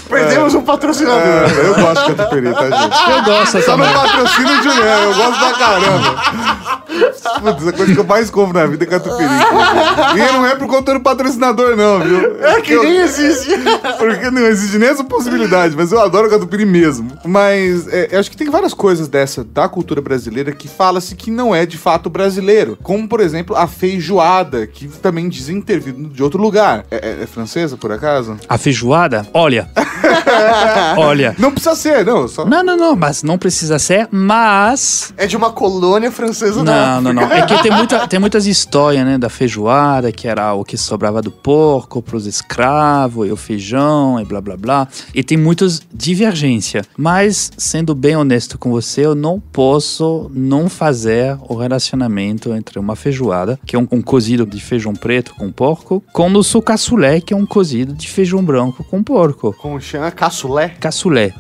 Perdemos 0.09 0.55
um 0.55 0.63
patrocinador. 0.63 1.21
É, 1.21 1.69
eu 1.69 1.75
gosto 1.75 2.07
de 2.07 2.15
catupiry, 2.15 2.53
tá, 2.53 2.71
gente? 2.71 3.11
Eu 3.11 3.23
gosto 3.25 3.63
Só 3.63 3.77
não 3.77 3.93
patrocina 3.93 4.61
o 4.61 4.63
Juliano, 4.63 5.03
eu 5.05 5.15
gosto 5.15 5.39
pra 5.39 5.53
caramba. 5.53 6.70
Putz, 7.41 7.67
a 7.67 7.73
coisa 7.73 7.93
que 7.95 7.99
eu 8.01 8.05
mais 8.05 8.31
compro 8.31 8.59
na 8.59 8.67
vida 8.67 8.85
é 8.85 8.87
catupiry. 8.87 9.29
E 10.15 10.33
não 10.33 10.47
é 10.47 10.55
por 10.57 10.67
conta 10.67 10.93
do 10.95 11.01
patrocinador, 11.01 11.77
não, 11.77 12.01
viu? 12.01 12.37
É 12.45 12.61
que 12.61 12.77
nem 12.77 12.97
existe. 12.99 13.51
Porque 13.99 14.31
não 14.31 14.43
existe 14.43 14.79
nem 14.79 14.89
essa 14.89 15.05
possibilidade, 15.05 15.75
mas 15.77 15.93
eu 15.93 16.01
adoro 16.01 16.29
catupiry 16.31 16.65
mesmo. 16.67 17.11
Mas 17.25 17.87
é, 17.89 18.09
eu 18.13 18.21
acho 18.21 18.31
que 18.31 18.37
tem 18.37 18.51
várias 18.51 18.75
coisas 18.75 19.09
dessa 19.09 19.45
da 19.45 19.69
cultura 19.69 20.01
brasileira 20.01 20.53
que 20.53 20.69
fala-se 20.69 21.15
que 21.15 21.31
não 21.31 21.55
é 21.55 21.65
de 21.65 21.79
fato 21.79 22.11
brasileiro. 22.11 22.79
Como, 22.83 23.09
por 23.09 23.21
exemplo, 23.21 23.57
a 23.57 23.67
feijoada, 23.67 24.67
que 24.67 24.89
também 24.89 25.29
dizem 25.29 25.61
ter 25.61 25.81
vindo 25.81 26.09
de 26.09 26.23
outro 26.23 26.41
lugar. 26.41 26.85
É, 26.91 26.97
é- 26.97 27.23
é 27.23 27.27
francesa, 27.27 27.77
por 27.77 27.93
acaso? 27.93 28.37
A 28.49 28.59
feijoada, 28.59 29.27
olha. 29.33 29.69
olha. 30.99 31.35
Não 31.39 31.51
precisa 31.51 31.75
ser, 31.75 32.05
não. 32.05 32.29
Só... 32.29 32.45
Não, 32.45 32.63
não, 32.63 32.77
não, 32.77 32.97
mas 32.97 33.23
não 33.23 33.39
precisa 33.39 33.79
ser, 33.79 34.09
mas. 34.11 35.13
É 35.17 35.27
de 35.27 35.37
uma 35.37 35.53
colônia 35.53 36.11
francesa 36.11 36.63
Não, 36.63 37.01
não, 37.01 37.13
não. 37.13 37.23
É 37.23 37.47
que 37.47 37.63
tem, 37.63 37.71
muita, 37.71 38.07
tem 38.07 38.21
muitas 38.21 38.47
histórias, 38.47 39.05
né? 39.05 39.19
Da 39.19 39.29
feijoada, 39.29 40.13
que 40.13 40.29
era 40.29 40.53
o 40.55 40.65
que 40.65 40.77
sobrava 40.77 41.23
do 41.23 41.31
porco 41.31 42.03
pros 42.03 42.27
escravos, 42.27 43.29
e 43.29 43.33
o 43.33 43.37
feijão, 43.37 44.21
e 44.21 44.25
blá 44.25 44.41
blá 44.41 44.57
blá. 44.57 44.89
E 45.15 45.23
tem 45.23 45.37
muitas 45.37 45.83
divergências. 45.93 46.87
Mas, 46.97 47.51
sendo 47.57 47.95
bem 47.95 48.17
honesto 48.17 48.59
com 48.59 48.71
você, 48.71 49.07
eu 49.07 49.15
não 49.15 49.41
posso 49.41 50.31
não 50.35 50.69
fazer 50.69 51.37
o 51.49 51.55
relacionamento 51.55 52.53
entre 52.55 52.79
uma 52.79 52.97
feijoada, 52.97 53.59
que 53.67 53.77
é 53.77 53.79
um, 53.79 53.87
um 53.91 54.03
cozido 54.03 54.47
de 54.47 54.61
feijão 54.61 54.95
preto 54.95 55.35
com 55.35 55.51
porco, 55.51 56.03
com 56.13 56.31
o 56.33 56.45
seu 56.45 56.63
cassoulet, 56.63 57.25
que 57.25 57.35
é 57.35 57.37
um 57.37 57.47
cozido 57.47 57.93
de 57.93 58.09
feijão 58.09 58.43
branco 58.43 58.85
com 58.85 59.03
porco. 59.03 59.55
Como 60.21 60.31
chama? 60.31 60.69
Caçulé? 60.79 61.33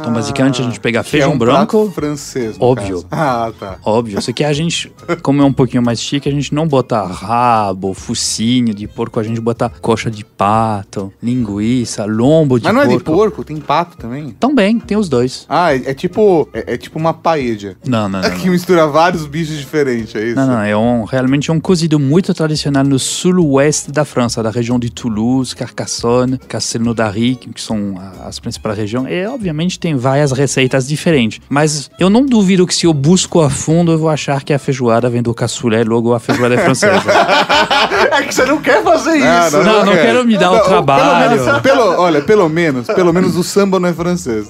Então, 0.00 0.12
basicamente, 0.12 0.60
a 0.60 0.64
gente 0.64 0.80
pega 0.80 1.02
Que 1.02 1.10
feijão 1.10 1.32
é 1.32 1.34
um 1.34 1.38
branco. 1.38 1.90
francês, 1.94 2.56
Óbvio. 2.58 3.02
caso. 3.02 3.06
Ah, 3.10 3.52
tá. 3.58 3.78
Óbvio, 3.84 4.20
só 4.20 4.32
que 4.32 4.44
a 4.44 4.52
gente, 4.52 4.92
como 5.22 5.42
é 5.42 5.44
um 5.44 5.52
pouquinho 5.52 5.82
mais 5.82 6.00
chique, 6.00 6.28
a 6.28 6.32
gente 6.32 6.54
não 6.54 6.66
bota 6.66 7.02
rabo, 7.04 7.94
focinho 7.94 8.74
de 8.74 8.86
porco, 8.86 9.18
a 9.20 9.22
gente 9.22 9.40
bota 9.40 9.68
coxa 9.80 10.10
de 10.10 10.24
pato, 10.24 11.12
linguiça, 11.22 12.04
lombo 12.04 12.58
de 12.58 12.64
Mas 12.64 12.74
não 12.74 12.82
é 12.82 12.86
porco. 12.86 12.98
de 12.98 13.04
porco, 13.04 13.44
tem 13.44 13.56
pato 13.58 13.96
também. 13.96 14.30
Também, 14.38 14.78
tem 14.78 14.96
os 14.96 15.08
dois. 15.08 15.46
Ah, 15.48 15.74
é, 15.74 15.90
é 15.90 15.94
tipo 15.94 16.48
é, 16.52 16.74
é 16.74 16.76
tipo 16.76 16.98
uma 16.98 17.12
paella. 17.12 17.44
Não, 17.86 18.08
não, 18.08 18.20
não. 18.22 18.30
Que 18.38 18.46
não. 18.46 18.52
mistura 18.52 18.86
vários 18.86 19.26
bichos 19.26 19.56
diferentes, 19.58 20.14
é 20.14 20.24
isso? 20.26 20.36
Não, 20.36 20.46
não, 20.46 20.60
é 20.62 20.76
um, 20.76 21.04
realmente 21.04 21.52
um 21.52 21.60
cozido 21.60 21.98
muito 21.98 22.32
tradicional 22.32 22.82
no 22.82 22.98
sul-oeste 22.98 23.92
da 23.92 24.04
França, 24.04 24.42
da 24.42 24.50
região 24.50 24.78
de 24.78 24.90
Toulouse, 24.90 25.54
Carcassonne, 25.54 26.38
Castelnaudary, 26.48 27.36
que 27.36 27.60
são 27.60 27.94
as 28.24 28.38
principais 28.38 28.76
regiões. 28.78 29.08
E, 29.10 29.26
obviamente, 29.26 29.78
tem 29.84 29.96
várias 29.96 30.32
receitas 30.32 30.88
diferentes. 30.88 31.40
Mas 31.48 31.90
eu 32.00 32.08
não 32.08 32.24
duvido 32.24 32.66
que 32.66 32.74
se 32.74 32.86
eu 32.86 32.92
busco 32.94 33.42
a 33.42 33.50
fundo, 33.50 33.92
eu 33.92 33.98
vou 33.98 34.08
achar 34.08 34.42
que 34.42 34.52
a 34.52 34.58
feijoada 34.58 35.10
vem 35.10 35.20
do 35.22 35.34
cassoulet, 35.34 35.86
logo 35.86 36.14
a 36.14 36.18
feijoada 36.18 36.54
é 36.54 36.58
francesa. 36.58 37.02
É 38.10 38.22
que 38.22 38.34
você 38.34 38.44
não 38.46 38.60
quer 38.60 38.82
fazer 38.82 39.22
Ah, 39.22 39.46
isso. 39.48 39.58
Não, 39.62 39.84
não 39.84 39.92
quero 39.92 40.24
me 40.24 40.36
dar 40.38 40.50
o 40.52 40.56
Não, 40.56 40.64
trabalho. 40.64 41.30
Pelo 41.30 41.44
menos, 41.46 41.60
pelo- 41.62 42.00
olha, 42.00 42.20
pelo 42.22 42.48
menos, 42.48 42.86
pelo 42.86 43.12
menos 43.12 43.36
o 43.36 43.42
samba 43.42 43.78
não 43.80 43.88
é 43.88 43.92
francês. 43.92 44.46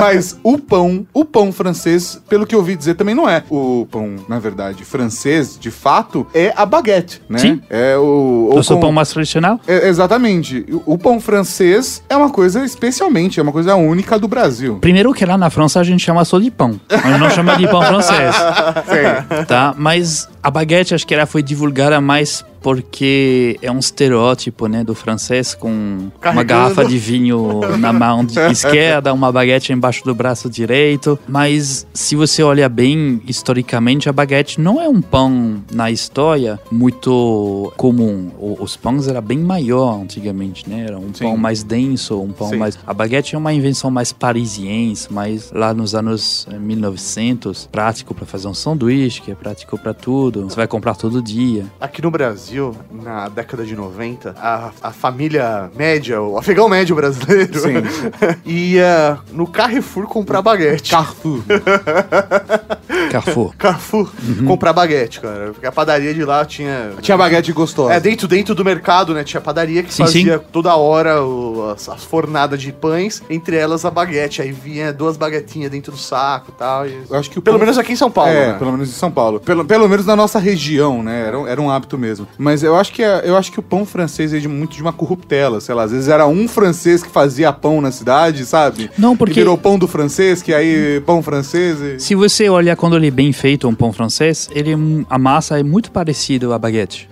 Mas 0.00 0.36
o 0.42 0.58
pão, 0.58 1.06
o 1.12 1.24
pão 1.24 1.52
francês, 1.52 2.20
pelo 2.28 2.46
que 2.46 2.54
eu 2.54 2.58
ouvi 2.58 2.76
dizer, 2.76 2.94
também 2.94 3.14
não 3.14 3.28
é. 3.28 3.42
O 3.50 3.86
pão, 3.90 4.16
na 4.28 4.38
verdade, 4.38 4.84
francês, 4.84 5.56
de 5.58 5.70
fato, 5.70 6.26
é 6.34 6.52
a 6.56 6.66
baguete, 6.66 7.22
né? 7.28 7.38
Sim. 7.38 7.60
É 7.70 7.96
o. 7.96 8.50
Eu 8.52 8.58
o 8.58 8.62
sou 8.64 8.76
com- 8.76 8.82
pão 8.82 8.92
mais 8.92 9.10
tradicional? 9.10 9.60
É, 9.66 9.88
exatamente. 9.88 10.64
O, 10.86 10.94
o 10.94 10.98
pão 10.98 11.20
francês 11.20 12.02
é 12.08 12.16
uma 12.16 12.30
coisa 12.30 12.64
especialmente, 12.64 13.38
é 13.38 13.42
uma 13.42 13.52
coisa 13.52 13.74
única 13.76 14.18
do 14.18 14.26
Brasil. 14.28 14.73
Primeiro 14.80 15.12
que 15.12 15.24
lá 15.24 15.36
na 15.36 15.50
França 15.50 15.80
a 15.80 15.84
gente 15.84 16.02
chama 16.04 16.24
só 16.24 16.38
de 16.38 16.50
pão. 16.50 16.78
A 16.88 17.08
gente 17.08 17.18
não 17.18 17.30
chama 17.30 17.56
de 17.56 17.66
pão 17.68 17.82
francês. 17.82 18.34
Sim. 18.86 19.44
tá? 19.46 19.74
Mas 19.76 20.28
a 20.42 20.50
baguete, 20.50 20.94
acho 20.94 21.06
que 21.06 21.14
ela 21.14 21.26
foi 21.26 21.42
divulgada 21.42 22.00
mais 22.00 22.44
porque 22.64 23.58
é 23.60 23.70
um 23.70 23.78
estereótipo, 23.78 24.66
né, 24.66 24.82
do 24.82 24.94
francês 24.94 25.54
com 25.54 25.68
uma 25.70 26.10
Carregando. 26.18 26.46
garrafa 26.46 26.84
de 26.86 26.96
vinho 26.96 27.60
na 27.78 27.92
mão 27.92 28.24
de 28.24 28.38
esquerda, 28.50 29.12
uma 29.12 29.30
baguete 29.30 29.70
embaixo 29.70 30.02
do 30.02 30.14
braço 30.14 30.48
direito. 30.48 31.18
Mas 31.28 31.86
se 31.92 32.16
você 32.16 32.42
olha 32.42 32.66
bem 32.66 33.20
historicamente, 33.28 34.08
a 34.08 34.12
baguete 34.14 34.58
não 34.62 34.80
é 34.80 34.88
um 34.88 35.02
pão 35.02 35.62
na 35.70 35.90
história 35.90 36.58
muito 36.72 37.70
comum. 37.76 38.30
O- 38.38 38.56
os 38.60 38.76
pães 38.78 39.08
era 39.08 39.20
bem 39.20 39.38
maior 39.38 40.00
antigamente, 40.00 40.68
né? 40.68 40.86
Era 40.88 40.98
um 40.98 41.12
Sim. 41.12 41.24
pão 41.24 41.36
mais 41.36 41.62
denso, 41.62 42.18
um 42.18 42.32
pão 42.32 42.48
Sim. 42.48 42.56
mais 42.56 42.78
a 42.86 42.94
baguete 42.94 43.34
é 43.34 43.38
uma 43.38 43.52
invenção 43.52 43.90
mais 43.90 44.10
parisiense, 44.10 45.12
mais 45.12 45.52
lá 45.52 45.74
nos 45.74 45.94
anos 45.94 46.46
eh, 46.50 46.58
1900, 46.58 47.68
prático 47.70 48.14
para 48.14 48.24
fazer 48.24 48.48
um 48.48 48.54
sanduíche, 48.54 49.20
que 49.20 49.30
é 49.30 49.34
prático 49.34 49.76
para 49.76 49.92
tudo. 49.92 50.44
Você 50.44 50.56
vai 50.56 50.66
comprar 50.66 50.94
todo 50.94 51.20
dia. 51.20 51.66
Aqui 51.78 52.00
no 52.00 52.10
Brasil, 52.10 52.53
na 52.90 53.28
década 53.28 53.64
de 53.64 53.74
90, 53.76 54.34
a, 54.38 54.70
a 54.82 54.90
família 54.92 55.70
média, 55.76 56.20
o 56.20 56.38
afegão 56.38 56.68
médio 56.68 56.94
brasileiro, 56.96 57.58
Sim. 57.58 57.74
ia 58.44 59.18
no 59.32 59.46
Carrefour 59.46 60.06
comprar 60.06 60.40
baguete. 60.42 60.90
Carrefour. 60.90 61.42
Carrefour. 63.10 63.54
Carrefour 63.56 64.10
comprar 64.46 64.72
baguete, 64.72 65.20
cara. 65.20 65.50
Porque 65.52 65.66
a 65.66 65.72
padaria 65.72 66.12
de 66.14 66.24
lá 66.24 66.44
tinha. 66.44 66.92
Tinha 67.00 67.16
baguete 67.16 67.52
gostosa. 67.52 67.92
É, 67.94 68.00
dentro, 68.00 68.26
dentro 68.28 68.54
do 68.54 68.64
mercado, 68.64 69.14
né? 69.14 69.24
Tinha 69.24 69.40
padaria 69.40 69.82
que 69.82 69.92
Sim, 69.92 70.04
fazia 70.04 70.38
toda 70.38 70.74
hora 70.76 71.22
o- 71.22 71.70
as, 71.74 71.88
as 71.88 72.04
fornadas 72.04 72.60
de 72.60 72.72
pães, 72.72 73.22
entre 73.30 73.56
elas 73.56 73.84
a 73.84 73.90
baguete. 73.90 74.42
Aí 74.42 74.52
vinha 74.52 74.92
duas 74.92 75.16
baguetinhas 75.16 75.70
dentro 75.70 75.92
do 75.92 75.98
saco 75.98 76.52
e 76.54 76.58
tal. 76.58 76.86
e- 76.86 77.02
Eu 77.08 77.16
acho 77.18 77.30
que 77.30 77.40
Pelo 77.40 77.56
pão- 77.58 77.60
menos 77.66 77.78
aqui 77.78 77.92
em 77.92 77.96
São 77.96 78.10
Paulo, 78.10 78.30
É, 78.30 78.52
né? 78.52 78.58
pelo 78.58 78.72
menos 78.72 78.88
em 78.88 78.92
São 78.92 79.10
Paulo. 79.10 79.40
Pelo, 79.40 79.64
pelo 79.64 79.88
menos 79.88 80.06
na 80.06 80.16
nossa 80.16 80.38
região, 80.38 81.02
né? 81.02 81.26
Era, 81.28 81.38
era 81.50 81.60
um 81.60 81.70
hábito 81.70 81.96
mesmo. 81.98 82.26
Mas 82.44 82.62
eu 82.62 82.76
acho 82.76 82.92
que, 82.92 83.02
é- 83.02 83.22
eu 83.24 83.36
acho 83.38 83.50
que 83.50 83.58
o 83.58 83.62
pão 83.62 83.86
francês 83.86 84.34
é 84.34 84.38
de, 84.38 84.46
muito 84.46 84.76
de 84.76 84.82
uma 84.82 84.92
corruptela, 84.92 85.60
sei 85.62 85.74
lá. 85.74 85.84
Às 85.84 85.92
vezes 85.92 86.08
era 86.08 86.26
um 86.26 86.46
francês 86.46 87.02
que 87.02 87.08
fazia 87.08 87.50
pão 87.52 87.80
na 87.80 87.90
cidade, 87.90 88.44
sabe? 88.44 88.90
Não, 88.98 89.16
porque- 89.16 89.32
Que 89.32 89.40
virou 89.40 89.56
pão 89.56 89.78
do 89.78 89.88
francês, 89.88 90.42
que 90.42 90.52
aí 90.52 91.00
pão 91.06 91.22
francês 91.22 91.80
e... 91.80 91.98
Se 91.98 92.14
você 92.14 92.48
olhar 92.50 92.76
quando 92.76 92.96
ele 92.96 93.06
é 93.08 93.10
bem 93.10 93.32
feito, 93.32 93.66
um 93.66 93.74
pão 93.74 93.92
francês, 93.94 94.48
ele 94.54 94.72
a 95.08 95.18
massa 95.18 95.58
é 95.58 95.62
muito 95.62 95.90
parecida 95.90 96.54
à 96.54 96.58
baguete. 96.58 97.08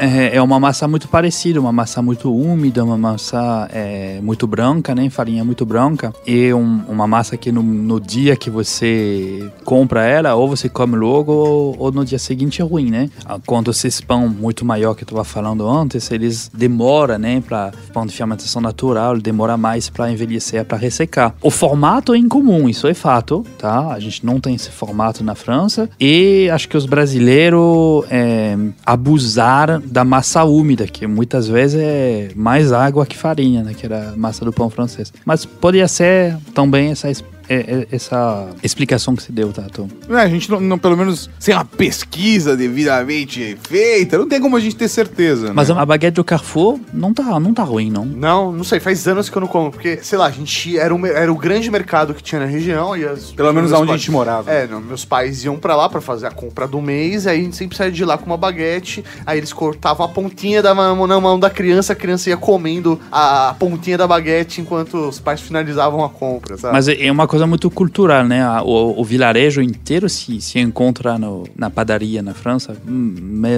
É, 0.00 0.36
é 0.36 0.42
uma 0.42 0.58
massa 0.58 0.88
muito 0.88 1.08
parecida, 1.08 1.60
uma 1.60 1.72
massa 1.72 2.00
muito 2.00 2.34
úmida, 2.34 2.82
uma 2.84 2.96
massa 2.96 3.68
é, 3.72 4.18
muito 4.22 4.46
branca, 4.46 4.94
né? 4.94 5.10
Farinha 5.10 5.44
muito 5.44 5.66
branca. 5.66 6.12
E 6.26 6.52
um- 6.54 6.80
uma 6.88 7.06
massa 7.06 7.36
que 7.36 7.52
no, 7.52 7.62
no 7.62 8.00
dia 8.00 8.34
que 8.34 8.48
você 8.48 9.50
compra 9.64 10.04
ela, 10.06 10.34
ou 10.34 10.48
você 10.48 10.68
come 10.68 10.96
logo, 10.96 11.32
ou, 11.32 11.76
ou 11.78 11.92
no 11.92 12.04
dia 12.04 12.18
seguinte 12.18 12.62
é 12.62 12.64
ruim, 12.64 12.90
né? 12.90 13.10
Ah, 13.26 13.38
Quando 13.44 13.70
esses 13.70 14.00
pão 14.00 14.28
muito 14.28 14.64
maior 14.64 14.94
que 14.94 15.02
eu 15.02 15.06
estava 15.06 15.22
falando 15.24 15.68
antes, 15.68 16.10
eles 16.10 16.50
demoram, 16.52 17.18
né? 17.18 17.42
Para 17.46 17.70
pão 17.92 18.06
de 18.06 18.14
fermentação 18.14 18.62
natural, 18.62 19.18
demora 19.18 19.56
mais 19.56 19.90
para 19.90 20.10
envelhecer, 20.10 20.64
para 20.64 20.78
ressecar. 20.78 21.34
O 21.42 21.50
formato 21.50 22.14
é 22.14 22.18
incomum, 22.18 22.68
isso 22.68 22.86
é 22.86 22.94
fato, 22.94 23.44
tá? 23.58 23.88
A 23.92 24.00
gente 24.00 24.24
não 24.24 24.40
tem 24.40 24.54
esse 24.54 24.70
formato 24.70 25.22
na 25.22 25.34
França. 25.34 25.90
E 26.00 26.48
acho 26.50 26.68
que 26.68 26.76
os 26.76 26.86
brasileiros 26.86 28.04
é, 28.10 28.56
abusaram 28.86 29.82
da 29.90 30.04
massa 30.04 30.44
úmida, 30.44 30.86
que 30.86 31.06
muitas 31.06 31.48
vezes 31.48 31.80
é 31.80 32.28
mais 32.36 32.72
água 32.72 33.04
que 33.04 33.16
farinha, 33.16 33.62
né? 33.62 33.74
Que 33.74 33.86
era 33.86 34.10
a 34.10 34.16
massa 34.16 34.44
do 34.44 34.52
pão 34.52 34.70
francês. 34.70 35.12
Mas 35.24 35.44
poderia 35.44 35.88
ser 35.88 36.36
também 36.54 36.90
essa, 36.90 37.10
es- 37.10 37.24
é- 37.50 37.56
é- 37.80 37.86
essa 37.90 38.48
explicação 38.62 39.14
que 39.16 39.22
se 39.24 39.32
deu, 39.32 39.52
tá, 39.52 39.62
Tom? 39.72 39.88
É, 40.08 40.14
a 40.16 40.28
gente 40.28 40.48
não, 40.50 40.60
não- 40.60 40.78
pelo 40.78 40.96
menos, 40.96 41.28
sem 41.38 41.52
uma 41.54 41.64
pesquisa 41.64 42.56
devidamente 42.56 43.58
feita, 43.68 44.16
não 44.16 44.28
tem 44.28 44.40
como 44.40 44.56
a 44.56 44.60
gente 44.60 44.76
ter 44.76 44.88
certeza, 44.88 45.48
né? 45.48 45.52
Mas 45.54 45.70
a 45.70 45.84
baguete 45.84 46.14
do 46.14 46.24
Carrefour 46.24 46.78
não 46.92 47.12
tá, 47.12 47.38
não 47.40 47.52
tá 47.52 47.62
ruim, 47.62 47.90
não. 47.90 48.04
Não, 48.04 48.52
não 48.52 48.64
sei, 48.64 48.78
faz 48.80 49.06
anos 49.08 49.28
que 49.28 49.36
eu 49.36 49.40
não 49.40 49.48
como, 49.48 49.70
porque, 49.70 49.98
sei 50.02 50.16
lá, 50.18 50.26
a 50.26 50.30
gente 50.30 50.78
era, 50.78 50.94
um, 50.94 51.04
era 51.04 51.32
o 51.32 51.36
grande 51.36 51.70
mercado 51.70 52.14
que 52.14 52.22
tinha 52.22 52.40
na 52.40 52.46
região 52.46 52.96
e 52.96 53.04
as, 53.04 53.32
Pelo 53.32 53.52
menos 53.52 53.72
aonde 53.72 53.92
a 53.92 53.96
gente 53.96 54.10
morava. 54.10 54.50
É, 54.50 54.66
não, 54.66 54.80
meus 54.80 55.04
pais 55.04 55.44
iam 55.44 55.56
pra 55.56 55.74
lá 55.74 55.88
pra 55.88 56.00
fazer 56.00 56.26
a 56.26 56.30
compra 56.30 56.66
do 56.68 56.80
mês, 56.80 57.26
aí 57.26 57.40
a 57.40 57.42
gente 57.42 57.56
sempre 57.56 57.76
saía 57.76 57.90
de 57.92 58.04
lá 58.04 58.16
com 58.16 58.26
uma 58.26 58.36
baguete, 58.36 59.04
aí 59.26 59.38
eles 59.38 59.52
cortavam 59.52 60.06
a 60.06 60.08
pontinha 60.08 60.62
da 60.62 60.74
mão 60.74 61.06
na 61.06 61.20
mão 61.20 61.38
da 61.38 61.50
criança, 61.50 61.92
a 61.92 61.96
criança 61.96 62.30
ia 62.30 62.36
comendo 62.36 63.00
a 63.10 63.54
pontinha 63.58 63.98
da 63.98 64.06
baguete 64.06 64.60
enquanto 64.60 64.94
os 65.08 65.18
pais 65.18 65.40
finalizavam 65.40 66.04
a 66.04 66.08
compra, 66.08 66.56
sabe? 66.56 66.72
Mas 66.74 66.88
é 66.88 67.10
uma 67.10 67.26
coisa 67.26 67.39
muito 67.46 67.70
cultural, 67.70 68.24
né? 68.24 68.44
O, 68.62 69.00
o 69.00 69.04
vilarejo 69.04 69.60
inteiro 69.62 70.08
se, 70.08 70.40
se 70.40 70.58
encontra 70.58 71.18
no- 71.18 71.44
na 71.56 71.70
padaria 71.70 72.22
na 72.22 72.34
França, 72.34 72.76
hum, 72.86 73.14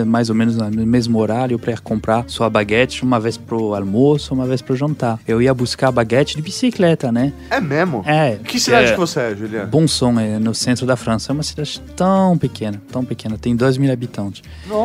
mais 0.07 0.29
ou 0.31 0.35
menos 0.37 0.57
no 0.57 0.87
mesmo 0.87 1.18
horário, 1.18 1.59
para 1.59 1.77
comprar 1.79 2.25
sua 2.29 2.49
baguete 2.51 3.03
uma 3.03 3.18
vez 3.21 3.37
pro 3.37 3.75
almoço, 3.75 4.35
uma 4.35 4.47
vez 4.47 4.61
pro 4.62 4.77
jantar. 4.77 5.18
Eu 5.27 5.40
ia 5.42 5.53
buscar 5.55 5.88
a 5.88 5.92
baguete 5.92 6.37
de 6.37 6.42
bicicleta, 6.42 7.11
né? 7.12 7.33
É 7.51 7.61
mesmo? 7.61 8.03
É. 8.07 8.37
Que 8.45 8.59
cidade 8.61 8.88
é, 8.88 8.92
que 8.92 8.99
você 8.99 9.21
é, 9.21 9.35
Juliano? 9.37 9.68
Bonson, 9.68 10.18
é 10.21 10.38
no 10.38 10.55
centro 10.55 10.87
da 10.87 10.97
França. 10.97 11.31
É 11.31 11.35
uma 11.35 11.42
cidade 11.42 11.81
tão 11.97 12.37
pequena, 12.38 12.81
tão 12.90 13.05
pequena. 13.05 13.37
Tem 13.38 13.55
2 13.57 13.77
mil 13.79 13.92
habitantes. 13.92 14.42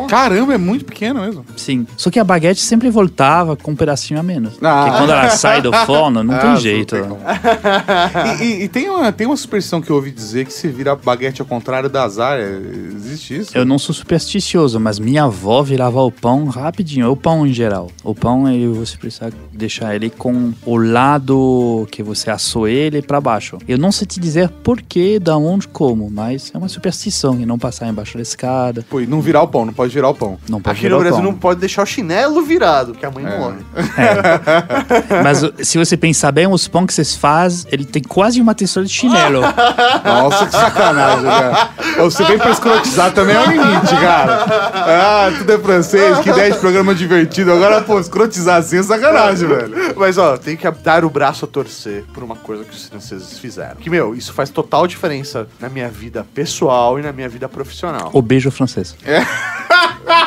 Caramba, 0.08 0.54
é 0.54 0.58
muito 0.58 0.84
pequeno 0.84 1.20
mesmo. 1.20 1.44
Sim. 1.56 1.86
Só 1.96 2.10
que 2.10 2.18
a 2.18 2.24
baguete 2.24 2.60
sempre 2.60 2.90
voltava 2.90 3.56
com 3.56 3.72
um 3.72 3.76
pedacinho 3.76 4.18
a 4.20 4.22
menos. 4.22 4.54
Ah. 4.62 4.84
Porque 4.84 4.98
quando 4.98 5.10
ela 5.10 5.30
sai 5.30 5.60
do 5.62 5.72
forno, 5.86 6.22
não 6.22 6.34
Ah, 6.34 6.38
tem 6.38 6.50
não 6.50 6.56
jeito. 6.56 6.94
tem 6.96 7.04
como. 7.04 7.18
e 8.42 8.44
e- 8.44 8.62
e 8.64 8.68
tem, 8.68 8.87
uma, 8.88 9.12
tem 9.12 9.26
uma 9.26 9.36
superstição 9.36 9.80
que 9.80 9.90
eu 9.90 9.96
ouvi 9.96 10.10
dizer 10.10 10.44
que 10.46 10.52
se 10.52 10.68
vira 10.68 10.94
baguete 10.96 11.40
ao 11.40 11.46
contrário 11.46 11.88
da 11.88 12.04
azar. 12.04 12.38
é- 12.38 12.58
Existe 12.94 13.38
isso? 13.38 13.56
Eu 13.56 13.64
não 13.64 13.78
sou 13.78 13.94
supersticioso, 13.94 14.78
mas 14.80 14.98
minha 14.98 15.24
avó 15.24 15.62
virava 15.62 16.00
o 16.02 16.10
pão 16.10 16.46
rapidinho. 16.46 17.10
O 17.10 17.16
pão 17.16 17.46
em 17.46 17.52
geral. 17.52 17.90
O 18.04 18.14
pão, 18.14 18.48
ele, 18.50 18.68
você 18.68 18.96
precisa 18.96 19.32
deixar 19.52 19.94
ele 19.94 20.10
com 20.10 20.52
o 20.64 20.76
lado 20.76 21.86
que 21.90 22.02
você 22.02 22.30
assou 22.30 22.68
ele 22.68 23.00
para 23.02 23.20
baixo. 23.20 23.58
Eu 23.66 23.78
não 23.78 23.90
sei 23.92 24.06
te 24.06 24.20
dizer 24.20 24.48
porquê, 24.62 25.18
da 25.18 25.36
onde, 25.36 25.66
como, 25.68 26.10
mas 26.10 26.50
é 26.54 26.58
uma 26.58 26.68
superstição 26.68 27.40
e 27.40 27.46
não 27.46 27.58
passar 27.58 27.88
embaixo 27.88 28.16
da 28.16 28.22
escada. 28.22 28.84
Pô, 28.88 29.00
e 29.00 29.06
não 29.06 29.20
virar 29.20 29.42
o 29.42 29.48
pão, 29.48 29.64
não 29.64 29.72
pode 29.72 29.92
virar 29.92 30.08
o 30.10 30.14
pão. 30.14 30.38
Não 30.48 30.60
pode 30.60 30.72
Aqui 30.76 30.82
virar 30.82 30.94
no 30.96 31.00
o 31.00 31.04
Brasil 31.04 31.22
pão. 31.22 31.32
não 31.32 31.38
pode 31.38 31.60
deixar 31.60 31.82
o 31.82 31.86
chinelo 31.86 32.42
virado, 32.42 32.92
que 32.94 33.04
a 33.06 33.10
mãe 33.10 33.24
É. 33.24 33.38
morre. 33.38 33.58
Mas 35.22 35.42
o- 35.42 35.52
se 35.62 35.78
você 35.78 35.96
pensar 35.96 36.32
bem, 36.32 36.46
os 36.46 36.68
pão 36.68 36.86
que 36.86 36.92
vocês 36.94 37.14
fazem, 37.16 37.66
ele 37.72 37.84
tem 37.84 38.02
quase 38.02 38.40
uma 38.40 38.54
textura 38.54 38.77
de 38.82 38.88
chinelo. 38.92 39.40
Nossa, 40.04 40.46
que 40.46 40.52
sacanagem, 40.52 41.24
cara. 41.24 41.70
Você 41.98 42.24
vem 42.24 42.38
pra 42.38 42.50
escrotizar 42.50 43.12
também 43.12 43.36
é 43.36 43.40
o 43.40 43.50
limite, 43.50 43.94
cara. 43.96 44.44
Ah, 44.74 45.30
tudo 45.36 45.52
é 45.52 45.58
francês, 45.58 46.18
que 46.18 46.30
ideia 46.30 46.52
de 46.52 46.58
programa 46.58 46.94
divertido. 46.94 47.52
Agora, 47.52 47.80
pô, 47.82 47.98
escrotizar 47.98 48.56
assim 48.56 48.78
é 48.78 48.82
sacanagem, 48.82 49.46
velho. 49.48 49.94
Mas, 49.96 50.18
ó, 50.18 50.36
tem 50.36 50.56
que 50.56 50.70
dar 50.70 51.04
o 51.04 51.10
braço 51.10 51.44
a 51.44 51.48
torcer 51.48 52.04
por 52.12 52.22
uma 52.22 52.36
coisa 52.36 52.64
que 52.64 52.74
os 52.74 52.86
franceses 52.86 53.38
fizeram. 53.38 53.76
Que, 53.76 53.90
meu, 53.90 54.14
isso 54.14 54.32
faz 54.32 54.50
total 54.50 54.86
diferença 54.86 55.48
na 55.60 55.68
minha 55.68 55.88
vida 55.88 56.26
pessoal 56.34 56.98
e 56.98 57.02
na 57.02 57.12
minha 57.12 57.28
vida 57.28 57.48
profissional. 57.48 58.10
o 58.12 58.22
beijo 58.22 58.50
francês. 58.50 58.96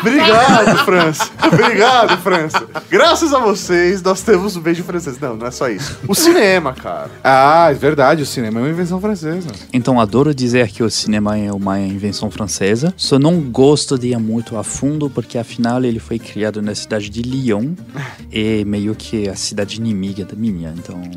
Obrigado, 0.01 0.77
França. 0.85 1.29
Obrigado, 1.43 2.17
França. 2.21 2.65
Graças 2.89 3.33
a 3.33 3.39
vocês, 3.39 4.01
nós 4.01 4.21
temos 4.21 4.55
um 4.55 4.61
beijo 4.61 4.83
francês. 4.83 5.19
Não, 5.19 5.35
não 5.35 5.47
é 5.47 5.51
só 5.51 5.69
isso. 5.69 5.97
O 6.07 6.15
cinema, 6.15 6.73
cara. 6.73 7.09
Ah, 7.23 7.67
é 7.71 7.73
verdade, 7.73 8.23
o 8.23 8.25
cinema 8.31 8.59
é 8.59 8.63
uma 8.63 8.69
invenção 8.69 8.99
francesa. 8.99 9.49
Então, 9.73 9.99
adoro 9.99 10.33
dizer 10.33 10.69
que 10.69 10.81
o 10.81 10.89
cinema 10.89 11.37
é 11.37 11.51
uma 11.51 11.79
invenção 11.79 12.31
francesa. 12.31 12.93
Só 12.95 13.19
não 13.19 13.41
gosto 13.41 13.97
de 13.97 14.09
ir 14.09 14.17
muito 14.17 14.57
a 14.57 14.63
fundo, 14.63 15.09
porque 15.09 15.37
afinal 15.37 15.83
ele 15.83 15.99
foi 15.99 16.17
criado 16.17 16.61
na 16.61 16.73
cidade 16.73 17.09
de 17.09 17.21
Lyon. 17.21 17.73
E 18.33 18.63
meio 18.63 18.95
que 18.95 19.27
a 19.27 19.35
cidade 19.35 19.75
inimiga 19.75 20.23
da 20.23 20.35
minha, 20.35 20.73
então... 20.77 21.01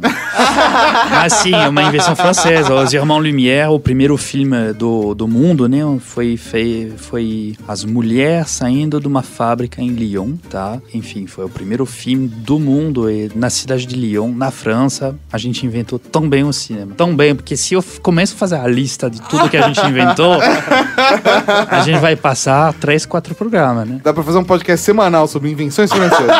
Mas 1.10 1.32
sim, 1.34 1.54
é 1.54 1.68
uma 1.68 1.84
invenção 1.84 2.16
francesa. 2.16 2.74
Os 2.74 2.92
Irmãos 2.92 3.20
Lumière, 3.20 3.68
o 3.68 3.78
primeiro 3.78 4.16
filme 4.16 4.72
do, 4.72 5.14
do 5.14 5.28
mundo, 5.28 5.68
né? 5.68 5.78
Foi, 6.00 6.36
foi, 6.36 6.92
foi 6.96 7.56
as 7.68 7.84
mulheres 7.84 8.50
saindo 8.50 9.00
de 9.00 9.06
uma 9.06 9.22
fábrica 9.22 9.80
em 9.80 9.90
Lyon, 9.90 10.32
tá? 10.50 10.80
Enfim, 10.92 11.28
foi 11.28 11.44
o 11.44 11.48
primeiro 11.48 11.86
filme 11.86 12.26
do 12.26 12.58
mundo 12.58 13.08
e 13.08 13.30
na 13.34 13.48
cidade 13.48 13.86
de 13.86 13.94
Lyon, 13.94 14.32
na 14.32 14.50
França, 14.50 15.16
a 15.32 15.38
gente 15.38 15.64
inventou 15.64 15.98
tão 15.98 16.28
bem 16.28 16.44
o 16.44 16.52
cinema. 16.52 16.94
Tão 17.04 17.14
bem, 17.14 17.34
porque 17.34 17.54
se 17.54 17.74
eu 17.74 17.84
começo 18.00 18.32
a 18.34 18.38
fazer 18.38 18.56
a 18.56 18.66
lista 18.66 19.10
de 19.10 19.20
tudo 19.20 19.50
que 19.50 19.58
a 19.58 19.66
gente 19.68 19.78
inventou, 19.84 20.38
a 21.70 21.80
gente 21.80 21.98
vai 21.98 22.16
passar 22.16 22.72
três, 22.72 23.04
quatro 23.04 23.34
programas, 23.34 23.86
né? 23.86 24.00
Dá 24.02 24.10
pra 24.10 24.22
fazer 24.22 24.38
um 24.38 24.44
podcast 24.44 24.82
semanal 24.82 25.28
sobre 25.28 25.50
invenções 25.50 25.92
francesas. 25.92 26.34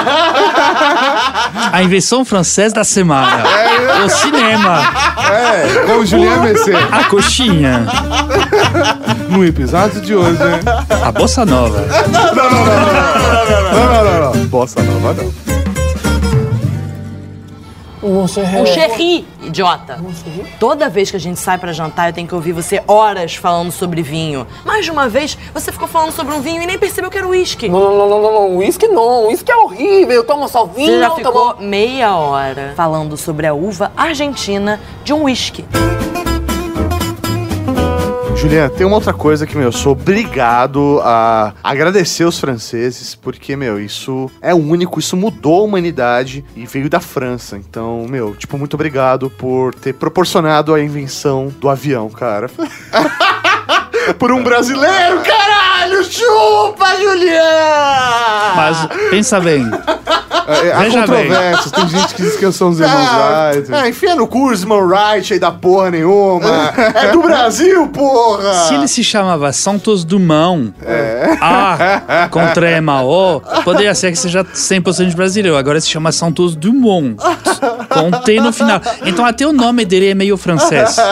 A 1.71 1.83
invenção 1.83 2.25
francesa 2.25 2.77
da 2.77 2.83
semana. 2.83 3.45
O 4.07 4.09
cinema. 4.09 4.91
é, 5.31 5.85
com 5.87 5.99
o 5.99 6.07
Julien 6.07 6.41
Messé. 6.41 6.73
A 6.91 7.05
coxinha. 7.05 7.87
No 9.29 9.45
episódio 9.45 10.01
de 10.01 10.15
hoje, 10.15 10.43
né? 10.43 10.61
A 11.05 11.13
bossa 11.13 11.45
nova. 11.45 11.85
Não, 12.11 12.35
não, 12.35 14.05
não, 14.05 14.35
não. 14.35 14.47
Bossa 14.47 14.83
nova, 14.83 15.13
não. 15.13 15.44
Você 18.05 18.41
O 18.43 18.67
Cherry, 18.67 19.27
idiota. 19.43 19.99
Toda 20.61 20.91
vez 20.91 21.11
que 21.11 21.17
a 21.17 21.21
gente 21.21 21.41
sai 21.41 21.57
pra 21.57 21.73
jantar, 21.73 22.11
eu 22.11 22.13
tenho 22.13 22.29
que 22.29 22.35
ouvir 22.35 22.53
você 22.53 22.83
horas 22.87 23.35
falando 23.35 23.73
sobre 23.73 24.03
vinho. 24.03 24.47
Mais 24.63 24.85
de 24.85 24.91
uma 24.91 25.09
vez, 25.09 25.39
você 25.55 25.73
ficou 25.73 25.89
falando 25.89 26.13
sobre 26.13 26.35
um 26.35 26.41
vinho 26.43 26.61
e 26.61 26.67
nem 26.67 26.79
percebeu 26.79 27.11
que 27.11 27.17
era 27.17 27.27
uísque. 27.27 27.67
Não, 27.69 27.81
não, 27.81 27.97
não, 27.97 28.09
não, 28.09 28.23
não, 28.23 28.33
não. 28.51 28.57
Uísque 28.59 28.87
não. 28.89 29.29
Uísque 29.29 29.51
é 29.51 29.57
horrível. 29.57 30.23
Toma 30.23 30.49
só 30.49 30.67
vinho. 30.67 30.93
Você 30.93 30.99
já 31.01 31.11
ficou 31.13 31.33
toma- 31.33 31.57
meia 31.61 32.15
hora 32.15 32.75
falando 32.77 33.17
sobre 33.17 33.47
a 33.47 33.55
uva 33.55 33.91
argentina 33.97 34.79
de 35.03 35.15
um 35.15 35.25
uísque. 35.25 35.65
Juliana, 38.45 38.69
tem 38.69 38.87
uma 38.87 38.97
outra 38.97 39.15
coisa 39.15 39.47
que, 39.47 39.57
meu, 39.57 39.69
eu 39.69 39.73
sou 39.73 39.93
obrigado 39.93 41.01
a 41.03 41.55
agradecer 41.63 42.27
os 42.27 42.39
franceses, 42.39 43.15
porque, 43.15 43.57
meu, 43.57 43.81
isso 43.81 44.31
é 44.39 44.55
único, 44.55 45.01
isso 45.01 45.17
mudou 45.17 45.63
a 45.63 45.65
humanidade 45.65 46.45
e 46.55 46.67
veio 46.67 46.91
da 46.91 47.01
França. 47.01 47.57
Então, 47.57 48.05
meu, 48.07 48.37
tipo, 48.37 48.59
muito 48.59 48.75
obrigado 48.75 49.31
por 49.31 49.75
ter 49.75 49.95
proporcionado 49.95 50.75
a 50.75 50.81
invenção 50.81 51.51
do 51.59 51.71
avião, 51.71 52.11
cara. 52.11 52.51
por 54.19 54.33
um 54.33 54.43
brasileiro, 54.43 55.21
caralho! 55.21 56.05
Chupa, 56.05 56.97
Juliana! 56.97 58.55
Mas 58.57 58.87
pensa 59.11 59.41
bem, 59.41 59.71
É, 60.47 60.73
há 60.73 60.79
Veja 60.81 61.07
bem. 61.07 61.29
controvérsias. 61.29 61.71
Tem 61.73 61.89
gente 61.89 62.15
que 62.15 62.23
diz 62.23 62.37
que 62.37 62.53
são 62.53 62.69
os 62.69 62.79
irmãos 62.81 63.09
Ah, 63.11 63.51
Wright. 63.55 63.75
ah, 63.75 63.89
enfia 63.89 64.15
no 64.15 64.27
Kurzman 64.27 64.81
Wright 64.83 65.33
aí 65.33 65.39
da 65.39 65.51
porra 65.51 65.91
nenhuma. 65.91 66.73
é 66.95 67.11
do 67.13 67.23
Brasil, 67.23 67.87
porra! 67.89 68.53
se 68.69 68.75
ele 68.75 68.87
se 68.89 69.03
chamava 69.03 69.51
Santos 69.53 70.05
Dumont, 70.05 70.75
A 71.41 72.29
com 72.31 72.47
trema 72.49 73.03
O, 73.03 73.41
poderia 73.65 73.95
ser 73.95 74.11
que 74.11 74.19
seja 74.19 74.45
100% 74.45 75.15
brasileiro. 75.15 75.57
Agora 75.57 75.81
se 75.81 75.89
chama 75.89 76.13
Santos 76.13 76.55
Dumont, 76.55 77.17
com 77.89 78.11
T 78.23 78.39
no 78.41 78.53
final. 78.53 78.81
Então 79.07 79.25
até 79.25 79.47
o 79.47 79.53
nome 79.53 79.85
dele 79.87 80.11
é 80.11 80.15
meio 80.15 80.37
francês. 80.37 80.97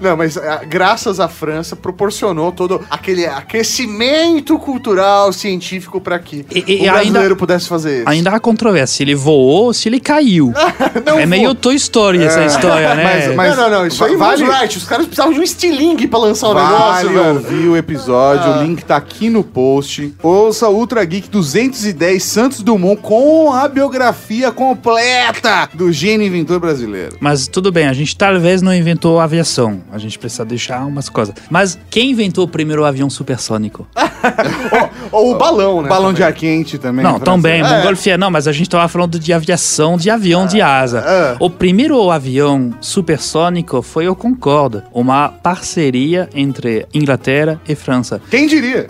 Não, 0.00 0.16
mas 0.16 0.36
ah, 0.36 0.60
graças 0.66 1.20
à 1.20 1.28
França 1.28 1.74
proporcionou 1.76 2.52
todo 2.52 2.80
aquele 2.90 3.26
aquecimento 3.26 4.58
cultural, 4.58 5.32
científico 5.32 6.00
pra 6.00 6.18
que 6.18 6.44
E- 6.50 6.58
e- 6.58 6.62
o 6.62 6.68
e 6.68 6.88
ainda- 6.88 6.92
brasileiro 6.92 7.36
pudesse 7.36 7.68
fazer 7.68 7.98
isso. 8.00 8.08
Ainda 8.08 8.30
há 8.30 8.40
controvérsia 8.40 8.96
se 8.96 9.02
ele 9.02 9.14
voou 9.14 9.66
ou 9.66 9.72
se 9.72 9.88
ele 9.88 10.00
caiu. 10.00 10.52
Não 11.04 11.18
é 11.18 11.26
meio 11.26 11.42
voou. 11.44 11.54
Toy 11.54 11.74
Story 11.76 12.22
essa 12.22 12.44
história, 12.44 12.94
né? 12.94 13.02
mas- 13.04 13.34
mas- 13.34 13.56
não, 13.56 13.70
não, 13.70 13.78
não, 13.78 13.86
isso 13.86 14.04
aí 14.04 14.16
vale- 14.16 14.44
vale... 14.44 14.60
right. 14.60 14.76
Os 14.78 14.84
caras 14.84 15.06
precisavam 15.06 15.32
de 15.32 15.40
um 15.40 15.42
estilingue 15.42 16.06
pra 16.06 16.18
lançar 16.18 16.48
o 16.48 16.54
Vale 16.54 16.68
negócio, 16.70 17.08
velho. 17.08 17.34
ouvir 17.34 17.68
o 17.68 17.76
episódio, 17.76 18.50
o 18.52 18.62
link 18.62 18.84
tá 18.84 18.96
aqui 18.96 19.28
no 19.30 19.42
post. 19.44 20.14
Ouça 20.22 20.68
Ultra 20.68 21.04
Geek 21.04 21.28
210 21.30 22.22
Santos 22.22 22.62
Dumont 22.62 23.00
com 23.00 23.52
a 23.52 23.68
biografia 23.68 24.50
completa 24.50 25.68
do 25.74 25.92
gênio 25.92 26.26
inventor 26.26 26.58
brasileiro. 26.60 27.16
Mas 27.20 27.46
tudo 27.48 27.70
bem, 27.72 27.86
a 27.88 27.92
gente 27.92 28.16
talvez 28.16 28.62
não 28.62 28.74
inventou 28.74 29.20
aviação. 29.20 29.82
A 29.92 29.98
gente 29.98 30.18
precisa 30.18 30.44
deixar 30.56 30.84
umas 30.86 31.08
coisas. 31.08 31.34
Mas 31.50 31.78
quem 31.90 32.10
inventou 32.10 32.44
o 32.44 32.48
primeiro 32.48 32.84
avião 32.84 33.08
supersônico? 33.08 33.86
Ou 35.12 35.34
o 35.34 35.38
balão, 35.38 35.82
né? 35.82 35.88
Balão 35.88 36.12
de 36.12 36.22
ar 36.22 36.32
quente 36.32 36.78
também. 36.78 37.04
Não, 37.04 37.16
francês. 37.18 37.24
também, 37.24 37.62
Montgolfier 37.62 38.18
não, 38.18 38.30
mas 38.30 38.48
a 38.48 38.52
gente 38.52 38.68
tava 38.68 38.88
falando 38.88 39.18
de 39.18 39.32
aviação, 39.32 39.96
de 39.96 40.10
avião 40.10 40.46
de 40.46 40.60
asa. 40.60 41.04
é. 41.06 41.36
O 41.38 41.48
primeiro 41.48 42.10
avião 42.10 42.74
supersônico 42.80 43.82
foi 43.82 44.08
o 44.08 44.16
Concorde, 44.16 44.82
uma 44.92 45.28
parceria 45.28 46.28
entre 46.34 46.86
Inglaterra 46.92 47.60
e 47.68 47.74
França. 47.74 48.20
Quem 48.30 48.46
diria? 48.46 48.88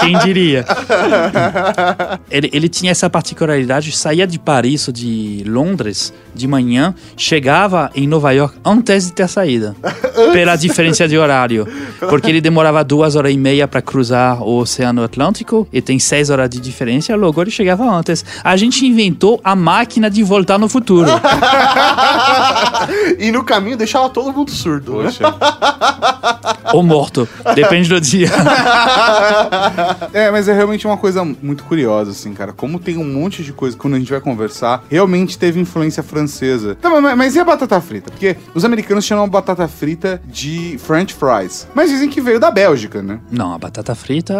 Quem 0.00 0.18
diria? 0.18 0.64
ele, 2.30 2.50
ele 2.52 2.68
tinha 2.68 2.90
essa 2.90 3.08
particularidade, 3.08 3.92
saía 3.92 4.26
de 4.26 4.38
Paris 4.38 4.88
ou 4.88 4.92
de 4.94 5.44
Londres 5.46 6.12
de 6.34 6.46
manhã, 6.46 6.94
chegava 7.16 7.90
em 7.94 8.06
Nova 8.06 8.32
York 8.32 8.58
antes 8.64 9.06
de 9.06 9.12
ter 9.12 9.28
saída, 9.28 9.74
pela 10.32 10.56
diferença 10.56 11.06
de 11.06 11.16
horário, 11.16 11.66
porque 12.08 12.30
ele 12.30 12.40
demorava 12.40 12.82
duas 12.84 13.16
horas 13.16 13.32
e 13.32 13.36
meia 13.36 13.68
para 13.68 13.82
cruzar 13.82 14.42
o 14.42 14.58
Oceano 14.58 15.02
Atlântico 15.02 15.66
e 15.72 15.80
tem 15.80 15.98
seis 15.98 16.30
horas 16.30 16.48
de 16.48 16.60
diferença, 16.60 17.14
logo 17.16 17.40
ele 17.40 17.50
chegava 17.50 17.84
antes. 17.84 18.24
A 18.42 18.56
gente 18.56 18.86
inventou 18.86 19.40
a 19.42 19.54
máquina 19.54 20.10
de 20.10 20.22
voltar 20.22 20.58
no 20.58 20.68
futuro. 20.68 21.08
e 23.18 23.30
no 23.30 23.44
caminho 23.44 23.76
deixava 23.76 24.08
todo 24.08 24.32
mundo 24.32 24.50
surdo. 24.50 25.02
né? 25.02 25.04
Poxa. 25.04 25.34
ou 26.72 26.82
morto, 26.82 27.28
depende 27.54 27.88
do 27.88 28.00
dia. 28.00 28.30
É, 30.12 30.30
mas 30.30 30.48
é 30.48 30.52
realmente 30.52 30.86
uma 30.86 30.96
coisa 30.96 31.24
muito 31.24 31.64
curiosa, 31.64 32.10
assim, 32.10 32.32
cara. 32.32 32.52
Como 32.52 32.78
tem 32.78 32.96
um 32.96 33.04
monte 33.04 33.42
de 33.42 33.52
coisa 33.52 33.76
que 33.76 33.80
quando 33.80 33.94
a 33.94 33.98
gente 33.98 34.10
vai 34.10 34.20
conversar, 34.20 34.84
realmente 34.90 35.38
teve 35.38 35.60
influência 35.60 36.02
francesa. 36.02 36.76
Tá, 36.80 36.90
mas, 36.90 37.16
mas 37.16 37.36
e 37.36 37.40
a 37.40 37.44
batata 37.44 37.80
frita? 37.80 38.10
Porque 38.10 38.36
os 38.54 38.64
americanos 38.64 39.04
chamam 39.04 39.24
a 39.24 39.26
batata 39.26 39.66
frita 39.68 39.89
de 40.24 40.76
French 40.78 41.14
fries. 41.14 41.66
Mas 41.74 41.90
dizem 41.90 42.08
que 42.08 42.20
veio 42.20 42.38
da 42.40 42.50
Bélgica, 42.50 43.02
né? 43.02 43.20
Não, 43.30 43.52
a 43.54 43.58
batata 43.58 43.94
frita 43.94 44.34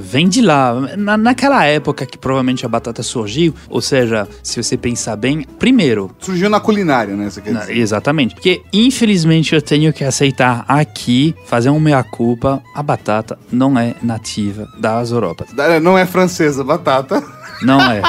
vem 0.00 0.28
de 0.28 0.40
lá. 0.42 0.74
Na, 0.96 1.16
naquela 1.16 1.64
época 1.64 2.04
que 2.06 2.18
provavelmente 2.18 2.64
a 2.64 2.68
batata 2.68 3.02
surgiu, 3.02 3.54
ou 3.68 3.80
seja, 3.80 4.26
se 4.42 4.62
você 4.62 4.76
pensar 4.76 5.16
bem, 5.16 5.42
primeiro, 5.58 6.10
Surgiu 6.18 6.48
na 6.50 6.60
culinária, 6.60 7.14
né? 7.16 7.30
Você 7.30 7.40
quer 7.40 7.52
na- 7.52 7.60
dizer. 7.60 7.76
exatamente, 7.78 8.34
porque 8.34 8.62
infelizmente 8.72 9.54
eu 9.54 9.62
tenho 9.62 9.92
que 9.92 10.04
aceitar 10.04 10.64
aqui, 10.68 11.34
fazer 11.46 11.68
uma 11.70 11.80
meia-culpa, 11.80 12.62
a 12.74 12.82
batata 12.82 13.38
não 13.50 13.78
é 13.78 13.94
nativa 14.02 14.66
das 14.78 15.10
Europas. 15.10 15.48
Não 15.82 15.96
é 15.98 16.06
francesa, 16.06 16.62
batata. 16.64 17.22
Não 17.62 17.80
é. 17.80 18.02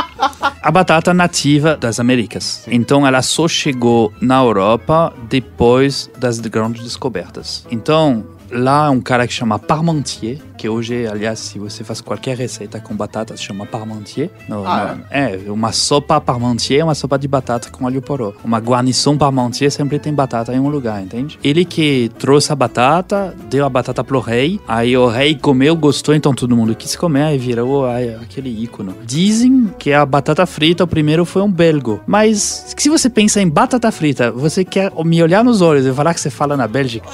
A 0.62 0.71
batata 0.71 1.13
nativa 1.13 1.77
das 1.77 1.99
Américas. 1.99 2.63
Então 2.67 3.05
ela 3.05 3.21
só 3.21 3.47
chegou 3.47 4.12
na 4.21 4.39
Europa 4.39 5.13
depois 5.29 6.10
das 6.17 6.39
grandes 6.39 6.83
descobertas. 6.83 7.65
Então, 7.71 8.25
lá 8.51 8.88
é 8.88 8.89
um 8.89 9.01
cara 9.01 9.27
que 9.27 9.33
chama 9.33 9.60
Parmentier, 9.60 10.39
que 10.58 10.67
hoje, 10.67 11.08
aliás, 11.08 11.39
se 11.39 11.60
você 11.60 11.84
faz 11.84 12.02
qualquer 12.02 12.36
receita 12.36 12.80
com 12.80 12.96
batata, 12.96 13.38
se 13.38 13.43
chama 13.43 13.65
Parmentier. 13.65 14.30
No- 14.50 14.65
Ah, 14.65 14.96
no- 14.98 15.06
é? 15.12 15.39
uma 15.52 15.72
sopa 15.72 16.20
Parmentier 16.20 16.80
é 16.82 16.84
uma 16.84 16.96
sopa 16.96 17.17
de 17.17 17.28
batata 17.28 17.70
com 17.70 17.86
alho 17.86 18.02
poró. 18.02 18.34
Uma 18.43 18.60
guarnição 18.60 19.17
Parmentier 19.17 19.72
sempre 19.72 20.00
tem 20.00 20.13
batata 20.13 20.54
em 20.54 20.60
um 20.60 20.67
lugar, 20.70 21.02
entende? 21.02 21.38
Ele 21.43 21.63
que 21.63 22.10
trouxe 22.17 22.52
a 22.52 22.56
batata, 22.56 23.36
deu 23.50 23.65
a 23.65 23.70
batata 23.70 24.04
pro 24.04 24.20
rei, 24.20 24.60
aí 24.67 24.98
o 24.98 25.08
rei 25.08 25.36
comeu, 25.36 25.76
gostou, 25.76 26.15
então 26.15 26.34
todo 26.34 26.56
mundo 26.56 26.74
quis 26.76 26.96
comer 26.96 27.36
e 27.36 27.38
virou 27.38 27.86
ai, 27.86 28.15
aquele 28.15 28.50
ícone. 28.63 28.93
Dizem 29.06 29.72
que 29.78 29.93
a 29.93 30.06
batata 30.06 30.46
frita, 30.46 30.84
o 30.84 30.88
primeiro 30.88 31.24
foi 31.26 31.41
um 31.41 31.52
belgo. 31.52 32.00
Mas 32.08 32.74
se 32.76 32.89
você 32.89 33.10
pensa 33.10 33.41
em 33.41 33.48
batata 33.48 33.91
frita, 33.91 34.32
você 34.32 34.65
quer 34.65 34.91
me 35.06 35.22
olhar 35.22 35.43
nos 35.43 35.62
olhos 35.62 35.86
e 35.86 35.93
falar 35.93 36.13
que 36.13 36.20
você 36.22 36.30
fala 36.30 36.58
na 36.58 36.67
Bélgica? 36.67 37.08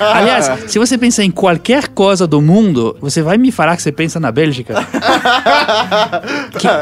Aliás, 0.00 0.70
se 0.70 0.78
você 0.78 0.96
pensa 0.96 1.22
em 1.22 1.30
qualquer 1.30 1.88
coisa 1.88 2.26
do 2.26 2.40
mundo, 2.40 2.77
você 3.00 3.22
vai 3.22 3.36
me 3.38 3.50
falar 3.52 3.76
que 3.76 3.82
você 3.82 3.92
pensa 3.92 4.18
na 4.20 4.30
Bélgica? 4.32 4.74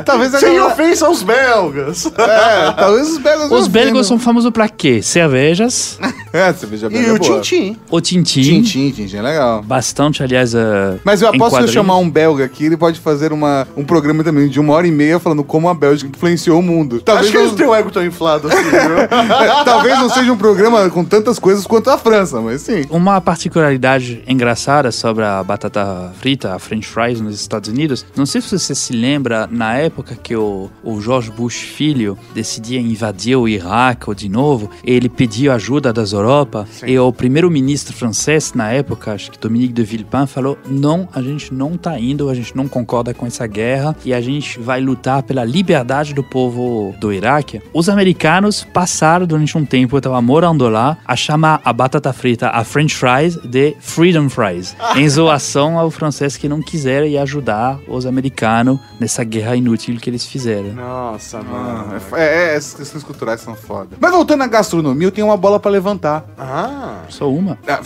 Talvez 0.05 0.35
a 0.35 0.39
Sem 0.41 0.55
galera- 0.57 0.73
ofensa 0.73 1.07
aos 1.07 1.23
belgas. 1.23 2.07
É, 2.07 2.73
talvez 2.73 3.09
os 3.11 3.19
belgas. 3.19 3.51
Os 3.53 3.69
belgas 3.69 4.07
são 4.07 4.19
famosos 4.19 4.51
pra 4.51 4.69
quê? 4.69 5.03
Cervejas, 5.03 5.99
É, 6.33 6.53
cerveja 6.53 6.87
E 6.87 6.91
belga. 6.91 7.13
o 7.13 7.17
é 7.17 7.19
boa. 7.19 7.41
Tintim. 7.41 7.77
o 7.91 8.01
tintim. 8.01 8.43
Tintim, 8.43 8.91
tintim, 8.91 9.17
é 9.17 9.23
legal. 9.23 9.63
Bastante, 9.63 10.23
aliás, 10.23 10.55
uh, 10.55 10.99
Mas 11.05 11.23
eu 11.23 11.29
aposto 11.29 11.57
que 11.59 11.65
eu 11.65 11.69
chamar 11.69 11.97
um 11.99 12.09
belga 12.11 12.45
aqui, 12.45 12.65
ele 12.67 12.77
pode 12.77 13.01
fazer 13.01 13.33
uma, 13.33 13.67
um 13.77 13.85
programa 13.85 14.23
também 14.25 14.49
de 14.49 14.59
uma 14.61 14.73
hora 14.75 14.87
e 14.87 14.91
meia 14.93 15.19
falando 15.19 15.43
como 15.45 15.69
a 15.69 15.75
Bélgica 15.75 16.11
influenciou 16.15 16.59
o 16.61 16.63
mundo. 16.63 16.97
Acho 16.97 17.05
Talvez 17.05 17.31
que 17.31 17.37
eles 17.37 17.51
não, 17.51 17.57
têm 17.57 17.67
um 17.67 17.75
ego 17.75 17.91
tão 17.91 18.05
inflado 18.05 18.49
assim, 18.49 18.63
viu? 18.63 19.09
talvez 19.65 19.99
não 19.99 20.09
seja 20.09 20.33
um 20.33 20.37
programa 20.37 20.89
com 20.91 21.05
tantas 21.05 21.39
coisas 21.39 21.67
quanto 21.67 21.91
a 21.91 21.99
França, 21.99 22.41
mas 22.41 22.63
sim. 22.63 22.85
Uma 22.91 23.21
particularidade 23.21 24.23
engraçada 24.27 24.91
sobre 24.93 25.25
a 25.25 25.43
batata 25.43 25.86
frita, 26.15 26.55
a 26.55 26.59
French 26.59 26.87
fries 26.87 27.21
nos 27.21 27.41
Estados 27.41 27.69
Unidos, 27.69 28.05
não 28.17 28.27
sei 28.27 28.41
se 28.41 28.59
você 28.59 28.75
se 28.75 28.93
lembra 28.93 29.49
na 29.51 29.75
época 29.75 30.17
que 30.17 30.35
o, 30.35 30.71
o 30.83 31.01
George 31.01 31.31
Bush 31.31 31.57
filho 31.57 32.19
decidia 32.35 32.81
invadir 32.81 33.37
o 33.37 33.49
Iraque 33.49 33.97
de 34.15 34.29
novo, 34.29 34.71
ele 34.85 35.09
pediu 35.09 35.53
ajuda 35.53 35.93
das 35.93 36.13
Europa. 36.13 36.67
E 36.87 36.99
o 36.99 37.13
primeiro-ministro 37.13 37.95
francês 37.95 38.53
na 38.55 38.71
época, 38.71 39.13
acho 39.13 39.31
que 39.31 39.39
Dominique 39.39 39.73
de 39.73 39.83
Villepin, 39.83 40.27
falou: 40.27 40.59
não, 40.69 41.09
a 41.13 41.21
gente 41.23 41.53
não 41.53 41.77
tá 41.77 41.99
indo, 41.99 42.29
a 42.29 42.35
gente 42.35 42.57
não 42.57 42.69
concorda 42.69 43.13
com 43.15 43.27
essa 43.27 43.47
guerra 43.47 43.97
e 44.05 44.13
a 44.13 44.21
gente 44.21 44.59
vai 44.61 44.81
lutar 44.81 45.23
pela 45.23 45.45
liberdade 45.45 46.15
do 46.15 46.23
povo 46.23 46.95
do 46.99 47.13
Iraque. 47.13 47.61
Os 47.73 47.89
americanos 47.89 48.65
passaram 48.73 49.27
durante 49.27 49.57
um 49.57 49.65
tempo, 49.65 49.97
eu 49.97 50.01
tava 50.01 50.21
morando 50.21 50.69
lá, 50.69 50.99
a 51.05 51.17
chamar 51.17 51.61
a 51.65 51.73
batata 51.73 52.13
frita, 52.13 52.49
a 52.51 52.65
French 52.65 52.95
fries, 52.95 53.37
de 53.37 53.77
Freedom 53.81 54.29
Fries, 54.29 54.77
em 54.97 55.09
zoação 55.09 55.76
ao 55.79 55.91
francês 55.91 56.37
que 56.37 56.49
não 56.49 56.61
quiseram 56.63 57.07
ir 57.07 57.19
ajudar 57.19 57.79
os 57.89 58.07
americanos 58.07 58.79
nessa 59.01 59.23
guerra 59.25 59.57
inútil 59.57 59.97
que 59.99 60.09
eles 60.11 60.25
fizeram. 60.27 60.73
Nossa, 60.75 61.39
Ah, 61.39 61.43
mano. 61.43 61.93
é 61.95 61.97
f- 61.97 62.15
é, 62.17 62.25
é, 62.53 62.55
essas 62.57 62.75
questões 62.75 63.05
culturais 63.05 63.41
são 63.41 63.55
foda. 63.55 63.97
Mas 64.01 64.11
voltando 64.13 64.43
à 64.43 64.47
gastronomia, 64.47 65.07
eu 65.07 65.13
tenho 65.13 65.27
uma 65.27 65.37
bola 65.37 65.59
pra 65.61 65.71
levantar. 65.71 66.25
Ah. 66.39 67.01
Só 67.09 67.31
uma. 67.31 67.59
Ah, 67.69 67.81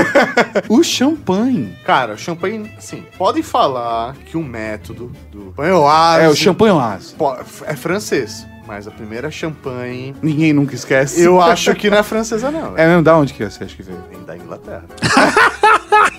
o 0.68 0.82
champanhe. 0.82 1.76
Cara, 1.84 2.14
o 2.14 2.18
champanhe, 2.18 2.70
assim, 2.76 3.04
podem 3.16 3.42
falar 3.42 4.14
que 4.26 4.36
o 4.36 4.42
método 4.42 5.10
do 5.30 5.52
Panhoase 5.56 6.24
É, 6.24 6.28
o 6.28 6.34
champanhe 6.34 6.72
é 7.66 7.76
francês, 7.76 8.46
mas 8.66 8.86
a 8.88 8.90
primeira 8.90 9.30
champanhe, 9.30 10.14
Ninguém 10.22 10.52
nunca 10.52 10.74
esquece. 10.74 11.20
eu 11.22 11.40
acho 11.40 11.74
que 11.74 11.88
não 11.90 11.98
é 11.98 12.02
francesa 12.02 12.50
não. 12.50 12.76
É 12.76 12.86
mesmo? 12.86 13.02
Da 13.02 13.16
onde 13.16 13.32
que 13.32 13.44
você 13.48 13.64
acha 13.64 13.76
que 13.76 13.82
veio? 13.82 13.98
Vem 14.10 14.22
da 14.24 14.36
Inglaterra. 14.36 14.84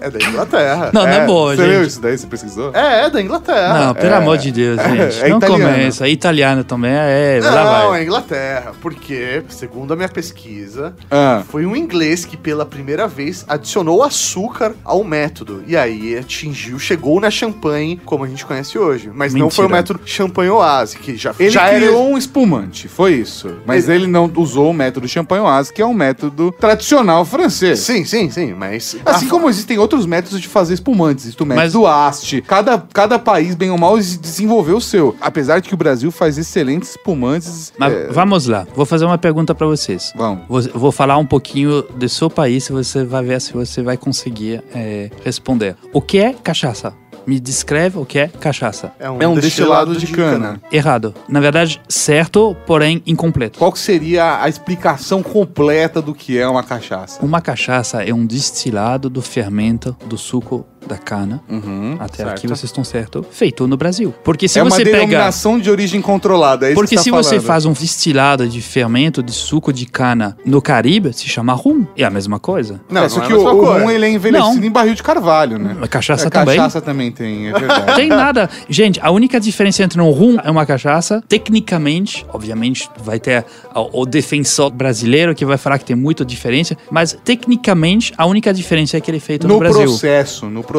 é 0.00 0.10
da 0.10 0.18
Inglaterra. 0.28 0.90
Não, 0.92 1.02
não 1.02 1.08
é 1.08 1.26
boa, 1.26 1.56
Você 1.56 1.62
leu 1.62 1.80
gente. 1.80 1.88
isso 1.90 2.00
daí? 2.00 2.18
Você 2.18 2.26
pesquisou? 2.26 2.70
É, 2.74 3.04
é 3.06 3.10
da 3.10 3.20
Inglaterra. 3.20 3.86
Não, 3.86 3.94
pelo 3.94 4.14
amor 4.14 4.38
de 4.38 4.52
Deus, 4.52 4.80
gente. 4.80 5.22
é 5.22 5.28
não 5.28 5.38
italiano. 5.38 5.64
começa. 5.72 6.06
É 6.06 6.10
italiano 6.10 6.64
também, 6.64 6.92
é. 6.92 7.40
lá 7.42 7.64
Não, 7.84 7.94
é 7.94 8.02
Inglaterra. 8.02 8.72
Porque, 8.80 9.42
segundo 9.48 9.92
a 9.92 9.96
minha 9.96 10.08
pesquisa, 10.08 10.94
Ah. 11.10 11.42
foi 11.48 11.64
um 11.66 11.74
inglês 11.76 12.24
que 12.24 12.36
pela 12.36 12.64
primeira 12.66 13.06
vez 13.06 13.44
adicionou 13.48 14.02
açúcar 14.02 14.74
ao 14.84 15.02
método. 15.04 15.62
E 15.66 15.76
aí 15.76 16.16
atingiu, 16.16 16.78
chegou 16.78 17.20
na 17.20 17.30
champanhe 17.30 18.00
como 18.04 18.24
a 18.24 18.28
gente 18.28 18.44
conhece 18.44 18.78
hoje. 18.78 19.10
Mas 19.12 19.32
não 19.34 19.50
foi 19.50 19.64
o 19.66 19.68
Mentira. 19.68 19.78
método 19.78 20.00
champanhe 20.04 20.50
oase, 20.50 20.98
que 20.98 21.16
já, 21.16 21.34
Ele 21.38 21.50
já 21.50 21.68
criou 21.68 22.02
era... 22.04 22.14
um 22.14 22.18
espumante, 22.18 22.88
foi 22.88 23.14
isso. 23.14 23.56
Mas 23.66 23.88
ele... 23.88 24.06
não 24.06 24.30
usou 24.36 24.70
o 24.70 24.74
método 24.74 25.06
champanhe 25.08 25.42
oase, 25.42 25.72
que 25.72 25.80
é 25.80 25.86
um 25.86 25.94
método 25.94 26.52
tradicional 26.52 27.24
francês. 27.24 27.80
Sim, 27.80 27.93
sim, 28.02 28.30
sim, 28.30 28.54
mas... 28.54 28.96
Assim 29.04 29.28
como 29.28 29.50
existem 29.50 29.76
outros 29.78 30.06
métodos 30.06 30.40
de 30.40 30.48
fazer 30.48 30.72
espumantes, 30.72 31.24
existe 31.24 31.42
o 31.42 31.44
método 31.46 31.62
Mas- 31.62 31.72
do 31.74 31.86
Ast. 31.86 32.40
Cada, 32.42 32.78
cada 32.94 33.18
país, 33.18 33.54
bem 33.54 33.70
ou 33.70 33.76
mal, 33.76 33.98
desenvolveu 33.98 34.78
o 34.78 34.80
seu. 34.80 35.14
Apesar 35.20 35.60
de 35.60 35.68
que 35.68 35.74
o 35.74 35.76
Brasil 35.76 36.10
faz 36.10 36.38
excelentes 36.38 36.90
espumantes. 36.90 37.72
Mas 37.78 37.92
é, 37.92 38.08
vamos 38.08 38.46
lá, 38.46 38.66
vou 38.74 38.86
fazer 38.86 39.04
uma 39.04 39.18
pergunta 39.18 39.54
pra 39.54 39.66
vocês. 39.66 40.12
Vamos. 40.16 40.44
Vou, 40.48 40.62
vou 40.80 40.92
falar 40.92 41.18
um 41.18 41.26
pouquinho 41.26 41.82
do 41.82 42.08
seu 42.08 42.30
país 42.30 42.66
e 42.68 42.72
você 42.72 43.04
vai 43.04 43.22
ver 43.22 43.40
se 43.40 43.52
você 43.52 43.82
vai 43.82 43.96
conseguir 43.98 44.62
é, 44.74 45.10
responder. 45.22 45.76
O 45.92 46.00
que 46.00 46.18
é 46.18 46.32
cachaça? 46.32 46.94
Me 47.26 47.40
descreve 47.40 47.98
o 47.98 48.04
que 48.04 48.18
é 48.18 48.28
cachaça. 48.28 48.92
É 48.98 49.10
um, 49.10 49.22
É 49.22 49.28
um 49.28 49.34
destilado 49.34 49.96
de 49.96 50.06
cana. 50.06 50.60
Errado. 50.70 51.14
Na 51.28 51.40
verdade, 51.40 51.80
certo, 51.88 52.56
porém 52.66 53.02
incompleto. 53.06 53.58
Qual 53.58 53.72
que 53.72 53.78
seria 53.78 54.42
a 54.42 54.48
explicação 54.48 55.22
completa 55.22 56.02
do 56.02 56.14
que 56.14 56.38
é 56.38 56.46
uma 56.46 56.62
cachaça? 56.62 57.24
Uma 57.24 57.40
cachaça 57.40 58.02
é 58.02 58.12
um 58.12 58.26
destilado 58.26 59.08
do 59.08 59.22
fermento 59.22 59.96
do 60.06 60.18
suco 60.18 60.66
da 60.86 60.96
cana. 60.96 61.42
Uhum, 61.48 61.96
Até 61.98 62.18
certo. 62.18 62.30
aqui 62.30 62.46
vocês 62.46 62.64
estão 62.64 62.84
certo. 62.84 63.24
Feito 63.30 63.66
no 63.66 63.76
Brasil. 63.76 64.14
Porque 64.22 64.48
se 64.48 64.58
é 64.58 64.62
uma 64.62 64.70
você 64.70 64.84
pega 64.84 64.98
denominação 64.98 65.58
de 65.58 65.70
origem 65.70 66.00
controlada, 66.00 66.66
é 66.66 66.70
isso 66.70 66.74
Porque 66.74 66.96
que 66.96 67.02
se 67.02 67.10
tá 67.10 67.16
você 67.16 67.40
faz 67.40 67.64
um 67.66 67.72
destilado 67.72 68.46
de 68.48 68.60
fermento 68.60 69.22
de 69.22 69.32
suco 69.32 69.72
de 69.72 69.86
cana 69.86 70.36
no 70.44 70.60
Caribe, 70.60 71.12
se 71.12 71.28
chama 71.28 71.52
rum. 71.52 71.86
É 71.96 72.04
a 72.04 72.10
mesma 72.10 72.38
coisa. 72.38 72.80
Não, 72.88 73.04
é, 73.04 73.08
só 73.08 73.18
não 73.18 73.24
é 73.24 73.26
que 73.28 73.32
a 73.32 73.36
o, 73.36 73.40
o 73.42 73.64
rum 73.80 73.90
ele 73.90 74.06
é 74.06 74.10
envelhecido 74.10 74.56
Não. 74.56 74.64
em 74.64 74.70
barril 74.70 74.94
de 74.94 75.02
carvalho, 75.02 75.58
né? 75.58 75.76
A 75.80 75.88
cachaça 75.88 76.26
É, 76.26 76.30
também. 76.30 76.56
Cachaça 76.56 76.80
também 76.80 77.10
tem, 77.12 77.48
é 77.48 77.52
verdade. 77.52 77.94
Tem 77.96 78.08
nada. 78.08 78.48
Gente, 78.68 79.00
a 79.02 79.10
única 79.10 79.38
diferença 79.40 79.82
entre 79.82 80.00
um 80.00 80.10
rum 80.10 80.36
e 80.44 80.50
uma 80.50 80.66
cachaça, 80.66 81.22
tecnicamente, 81.28 82.26
obviamente, 82.32 82.90
vai 83.02 83.18
ter 83.18 83.44
o, 83.74 84.04
defensor 84.04 84.70
brasileiro 84.70 85.34
que 85.34 85.44
vai 85.44 85.56
falar 85.56 85.78
que 85.78 85.84
tem 85.84 85.96
muita 85.96 86.24
diferença, 86.24 86.76
mas 86.90 87.16
tecnicamente, 87.24 88.12
a 88.16 88.26
única 88.26 88.52
diferença 88.52 88.96
é 88.96 89.00
que 89.00 89.10
ele 89.10 89.18
é 89.18 89.20
feito 89.20 89.46
no, 89.46 89.54
no 89.54 89.60
Brasil. 89.60 89.82
processo, 89.84 90.46
no 90.46 90.62
processo. 90.62 90.73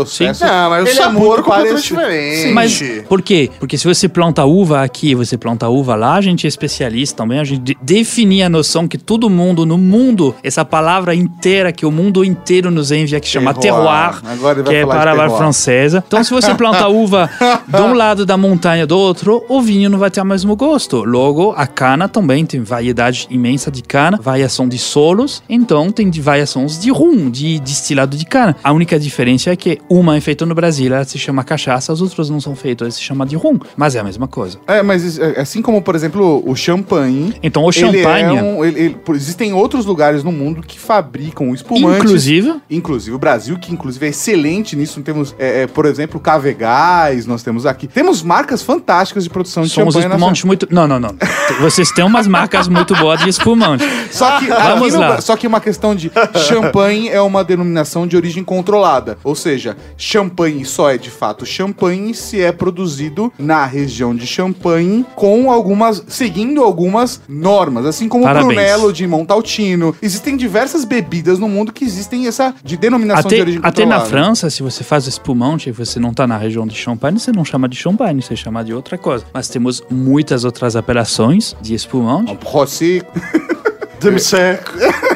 Não, 0.45 0.69
mas 0.69 0.83
o 0.83 0.87
ele 0.87 0.89
é 0.89 0.93
sabor 1.01 1.43
completamente 1.43 1.69
parecido. 1.93 1.99
diferente. 2.01 2.41
Sim, 2.47 2.53
Mas 2.53 2.83
por 3.07 3.21
quê? 3.21 3.49
Porque 3.59 3.77
se 3.77 3.85
você 3.87 4.07
planta 4.09 4.43
uva 4.45 4.81
aqui 4.83 5.11
e 5.11 5.15
você 5.15 5.37
planta 5.37 5.69
uva 5.69 5.95
lá, 5.95 6.15
a 6.15 6.21
gente 6.21 6.45
é 6.45 6.49
especialista 6.49 7.17
também, 7.17 7.39
a 7.39 7.43
gente 7.43 7.61
de- 7.61 7.77
definir 7.81 8.43
a 8.43 8.49
noção 8.49 8.87
que 8.87 8.97
todo 8.97 9.29
mundo 9.29 9.65
no 9.65 9.77
mundo, 9.77 10.35
essa 10.43 10.65
palavra 10.65 11.13
inteira 11.15 11.71
que 11.71 11.85
o 11.85 11.91
mundo 11.91 12.23
inteiro 12.23 12.69
nos 12.71 12.91
envia, 12.91 13.19
que 13.19 13.27
chama 13.27 13.53
Terroir. 13.53 14.21
terroir, 14.21 14.63
que 14.63 14.75
é 14.75 14.85
palavra 14.85 15.29
francesa. 15.29 16.03
Então 16.07 16.23
se 16.23 16.31
você 16.31 16.53
planta 16.55 16.87
uva 16.89 17.29
de 17.67 17.81
um 17.81 17.93
lado 17.93 18.25
da 18.25 18.37
montanha 18.37 18.85
do 18.85 18.97
outro, 18.97 19.43
o 19.47 19.61
vinho 19.61 19.89
não 19.89 19.97
vai 19.99 20.09
ter 20.11 20.21
o 20.21 20.25
mesmo 20.25 20.55
gosto. 20.55 21.03
Logo, 21.03 21.53
a 21.55 21.67
cana 21.67 22.07
também 22.09 22.45
tem 22.45 22.61
variedade 22.61 23.27
imensa 23.29 23.69
de 23.71 23.81
cana, 23.81 24.19
variação 24.21 24.67
de 24.67 24.77
solos, 24.77 25.41
então 25.49 25.91
tem 25.91 26.09
de 26.09 26.21
variações 26.21 26.79
de 26.79 26.89
rum, 26.91 27.29
de 27.29 27.59
destilado 27.59 28.15
de 28.17 28.25
cana. 28.25 28.55
A 28.63 28.71
única 28.71 28.99
diferença 28.99 29.51
é 29.51 29.55
que 29.55 29.79
uma 29.89 30.17
é 30.17 30.21
feita 30.21 30.45
no 30.45 30.55
Brasil, 30.55 30.93
ela 30.93 31.03
se 31.05 31.17
chama 31.17 31.43
cachaça, 31.43 31.91
as 31.93 32.01
outras 32.01 32.29
não 32.29 32.39
são 32.41 32.55
feitas, 32.55 32.85
ela 32.85 32.91
se 32.91 33.01
chama 33.01 33.25
de 33.25 33.35
rum, 33.35 33.59
mas 33.77 33.95
é 33.95 33.99
a 33.99 34.03
mesma 34.03 34.27
coisa. 34.27 34.57
É, 34.67 34.81
mas 34.81 35.17
é, 35.19 35.39
assim 35.39 35.61
como, 35.61 35.81
por 35.81 35.95
exemplo, 35.95 36.43
o 36.45 36.55
champanhe. 36.55 37.33
Então 37.43 37.63
o 37.63 37.69
ele 37.69 37.73
champanhe, 37.73 38.37
é 38.37 38.43
um- 38.43 38.65
ele- 38.65 38.79
ele- 38.79 38.97
existem 39.11 39.53
outros 39.53 39.85
lugares 39.85 40.23
no 40.23 40.31
mundo 40.31 40.61
que 40.61 40.79
fabricam 40.79 41.53
espumantes. 41.53 42.03
inclusive, 42.03 42.55
Inclusive 42.69 43.15
o 43.15 43.19
Brasil, 43.19 43.57
que 43.59 43.71
inclusive 43.71 44.05
é 44.05 44.09
excelente 44.09 44.75
nisso. 44.75 45.01
Temos, 45.01 45.35
é, 45.37 45.63
é, 45.63 45.67
por 45.67 45.85
exemplo, 45.85 46.19
Cavegás, 46.19 47.25
nós 47.25 47.43
temos 47.43 47.65
aqui. 47.65 47.87
Temos 47.87 48.21
marcas 48.23 48.61
fantásticas 48.61 49.23
de 49.23 49.29
produção 49.29 49.63
de 49.63 49.69
são 49.69 49.87
os 49.87 49.93
champanhe. 49.93 50.11
espumantes 50.13 50.43
muito... 50.43 50.67
Não, 50.71 50.87
não, 50.87 50.99
não. 50.99 51.15
Vocês 51.61 51.91
têm 51.91 52.03
umas 52.03 52.27
marcas 52.27 52.67
muito 52.67 52.95
boas 52.95 53.19
de 53.21 53.29
espumante. 53.29 53.83
Só 54.11 54.39
que, 54.39 54.47
Vamos 54.47 54.93
no 54.93 54.99
lá. 54.99 55.07
Bra- 55.13 55.21
só 55.21 55.35
que 55.35 55.45
uma 55.47 55.59
questão 55.61 55.95
de 55.95 56.11
champanhe 56.47 57.09
é 57.09 57.21
uma 57.21 57.43
denominação 57.43 58.07
de 58.07 58.15
origem 58.15 58.43
controlada. 58.43 59.17
Ou 59.23 59.35
seja, 59.35 59.74
champanhe 59.97 60.65
só 60.65 60.91
é 60.91 60.97
de 60.97 61.09
fato 61.09 61.45
champanhe 61.45 62.13
se 62.13 62.41
é 62.41 62.51
produzido 62.51 63.31
na 63.37 63.65
região 63.65 64.15
de 64.15 64.27
Champagne 64.27 65.05
com 65.15 65.51
algumas. 65.51 66.03
seguindo 66.07 66.63
algumas 66.63 67.21
normas. 67.27 67.85
Assim 67.85 68.07
como 68.07 68.23
Parabéns. 68.23 68.45
o 68.45 68.55
Brunello 68.55 68.93
de 68.93 69.07
Montaltino. 69.07 69.95
Existem 70.01 70.35
diversas 70.35 70.83
bebidas 70.85 71.39
no 71.39 71.47
mundo 71.47 71.71
que 71.71 71.83
existem 71.85 72.27
essa 72.27 72.53
de 72.63 72.77
denominação 72.77 73.29
de 73.29 73.35
Até, 73.35 73.41
origem 73.41 73.61
até 73.63 73.85
na 73.85 74.01
França, 74.01 74.49
se 74.49 74.61
você 74.61 74.83
faz 74.83 75.07
espumante 75.07 75.69
e 75.69 75.71
você 75.71 75.99
não 75.99 76.13
tá 76.13 76.27
na 76.27 76.37
região 76.37 76.65
de 76.67 76.75
Champagne, 76.75 77.19
você 77.19 77.31
não 77.31 77.45
chama 77.45 77.69
de 77.69 77.75
Champagne, 77.75 78.21
você 78.21 78.35
chama 78.35 78.63
de 78.63 78.73
outra 78.73 78.97
coisa. 78.97 79.25
Mas 79.33 79.47
temos 79.47 79.81
muitas 79.89 80.43
outras 80.43 80.75
apelações 80.75 81.55
de 81.61 81.73
espumante. 81.73 82.31
Um 82.31 82.37
Rosé. 82.43 83.01
Demi-sec. 83.99 84.61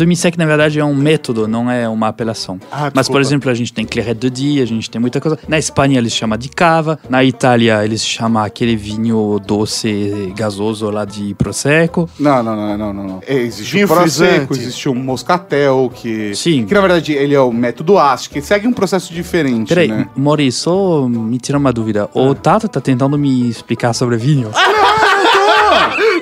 Demi-sec, 0.00 0.36
na 0.38 0.46
verdade, 0.46 0.80
é 0.80 0.84
um 0.84 0.94
método, 0.94 1.46
não 1.46 1.70
é 1.70 1.88
uma 1.88 2.08
apelação. 2.08 2.58
Ah, 2.72 2.90
Mas, 2.94 3.08
por 3.08 3.20
exemplo, 3.20 3.50
a 3.50 3.54
gente 3.54 3.72
tem 3.72 3.84
Claret 3.84 4.14
de 4.14 4.30
Dia, 4.30 4.62
a 4.62 4.66
gente 4.66 4.90
tem 4.90 5.00
muita 5.00 5.20
coisa. 5.20 5.38
Na 5.46 5.58
Espanha, 5.58 5.98
eles 5.98 6.12
chamam 6.14 6.38
de 6.38 6.48
cava. 6.48 6.98
Na 7.08 7.22
Itália, 7.22 7.84
eles 7.84 8.04
chamam 8.04 8.42
aquele 8.42 8.76
vinho 8.76 9.38
doce, 9.44 10.32
gasoso 10.36 10.88
lá 10.90 11.04
de 11.04 11.34
Prosecco. 11.34 12.08
Não, 12.18 12.42
não, 12.42 12.56
não, 12.56 12.78
não, 12.78 12.92
não. 12.92 13.04
não. 13.04 13.22
É, 13.26 13.34
existe 13.34 13.72
Vinho 13.72 13.84
o 13.86 13.88
Prosecco, 13.88 14.46
frisante. 14.46 14.60
existe 14.60 14.88
o 14.88 14.94
Moscatel, 14.94 15.90
que... 15.94 16.34
Sim. 16.34 16.64
Que, 16.64 16.74
na 16.74 16.80
verdade, 16.80 17.12
ele 17.12 17.34
é 17.34 17.40
o 17.40 17.52
método 17.52 17.98
AST, 17.98 18.30
que 18.30 18.40
segue 18.40 18.66
um 18.66 18.72
processo 18.72 19.12
diferente, 19.12 19.68
Peraí, 19.68 19.88
né? 19.88 20.08
Mori, 20.16 20.50
só 20.50 21.06
me 21.08 21.38
tira 21.38 21.58
uma 21.58 21.72
dúvida. 21.72 22.08
O 22.14 22.34
Tato 22.34 22.68
tá 22.68 22.80
tentando 22.80 23.18
me 23.18 23.48
explicar 23.48 23.92
sobre 23.92 24.16
vinho. 24.16 24.50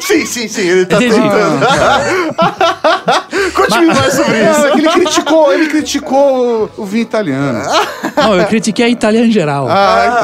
Sim, 0.01 0.25
sim, 0.25 0.49
sim, 0.49 0.63
ele 0.63 0.87
tá 0.87 0.97
Entendi. 0.97 1.15
tentando. 1.15 1.67
Conte-me 3.59 3.87
mais 3.87 4.15
sobre 4.15 4.43
Não, 4.45 4.51
isso. 4.53 4.67
é 4.67 4.71
que 4.71 4.79
ele 4.79 4.89
criticou, 4.89 5.53
ele 5.53 5.67
criticou 5.69 6.71
o, 6.77 6.83
o 6.83 6.85
vinho 6.85 7.03
italiano. 7.03 7.61
Não, 8.17 8.35
eu 8.37 8.47
critiquei 8.47 8.87
a 8.87 8.89
Itália 8.89 9.25
em 9.25 9.31
geral. 9.31 9.69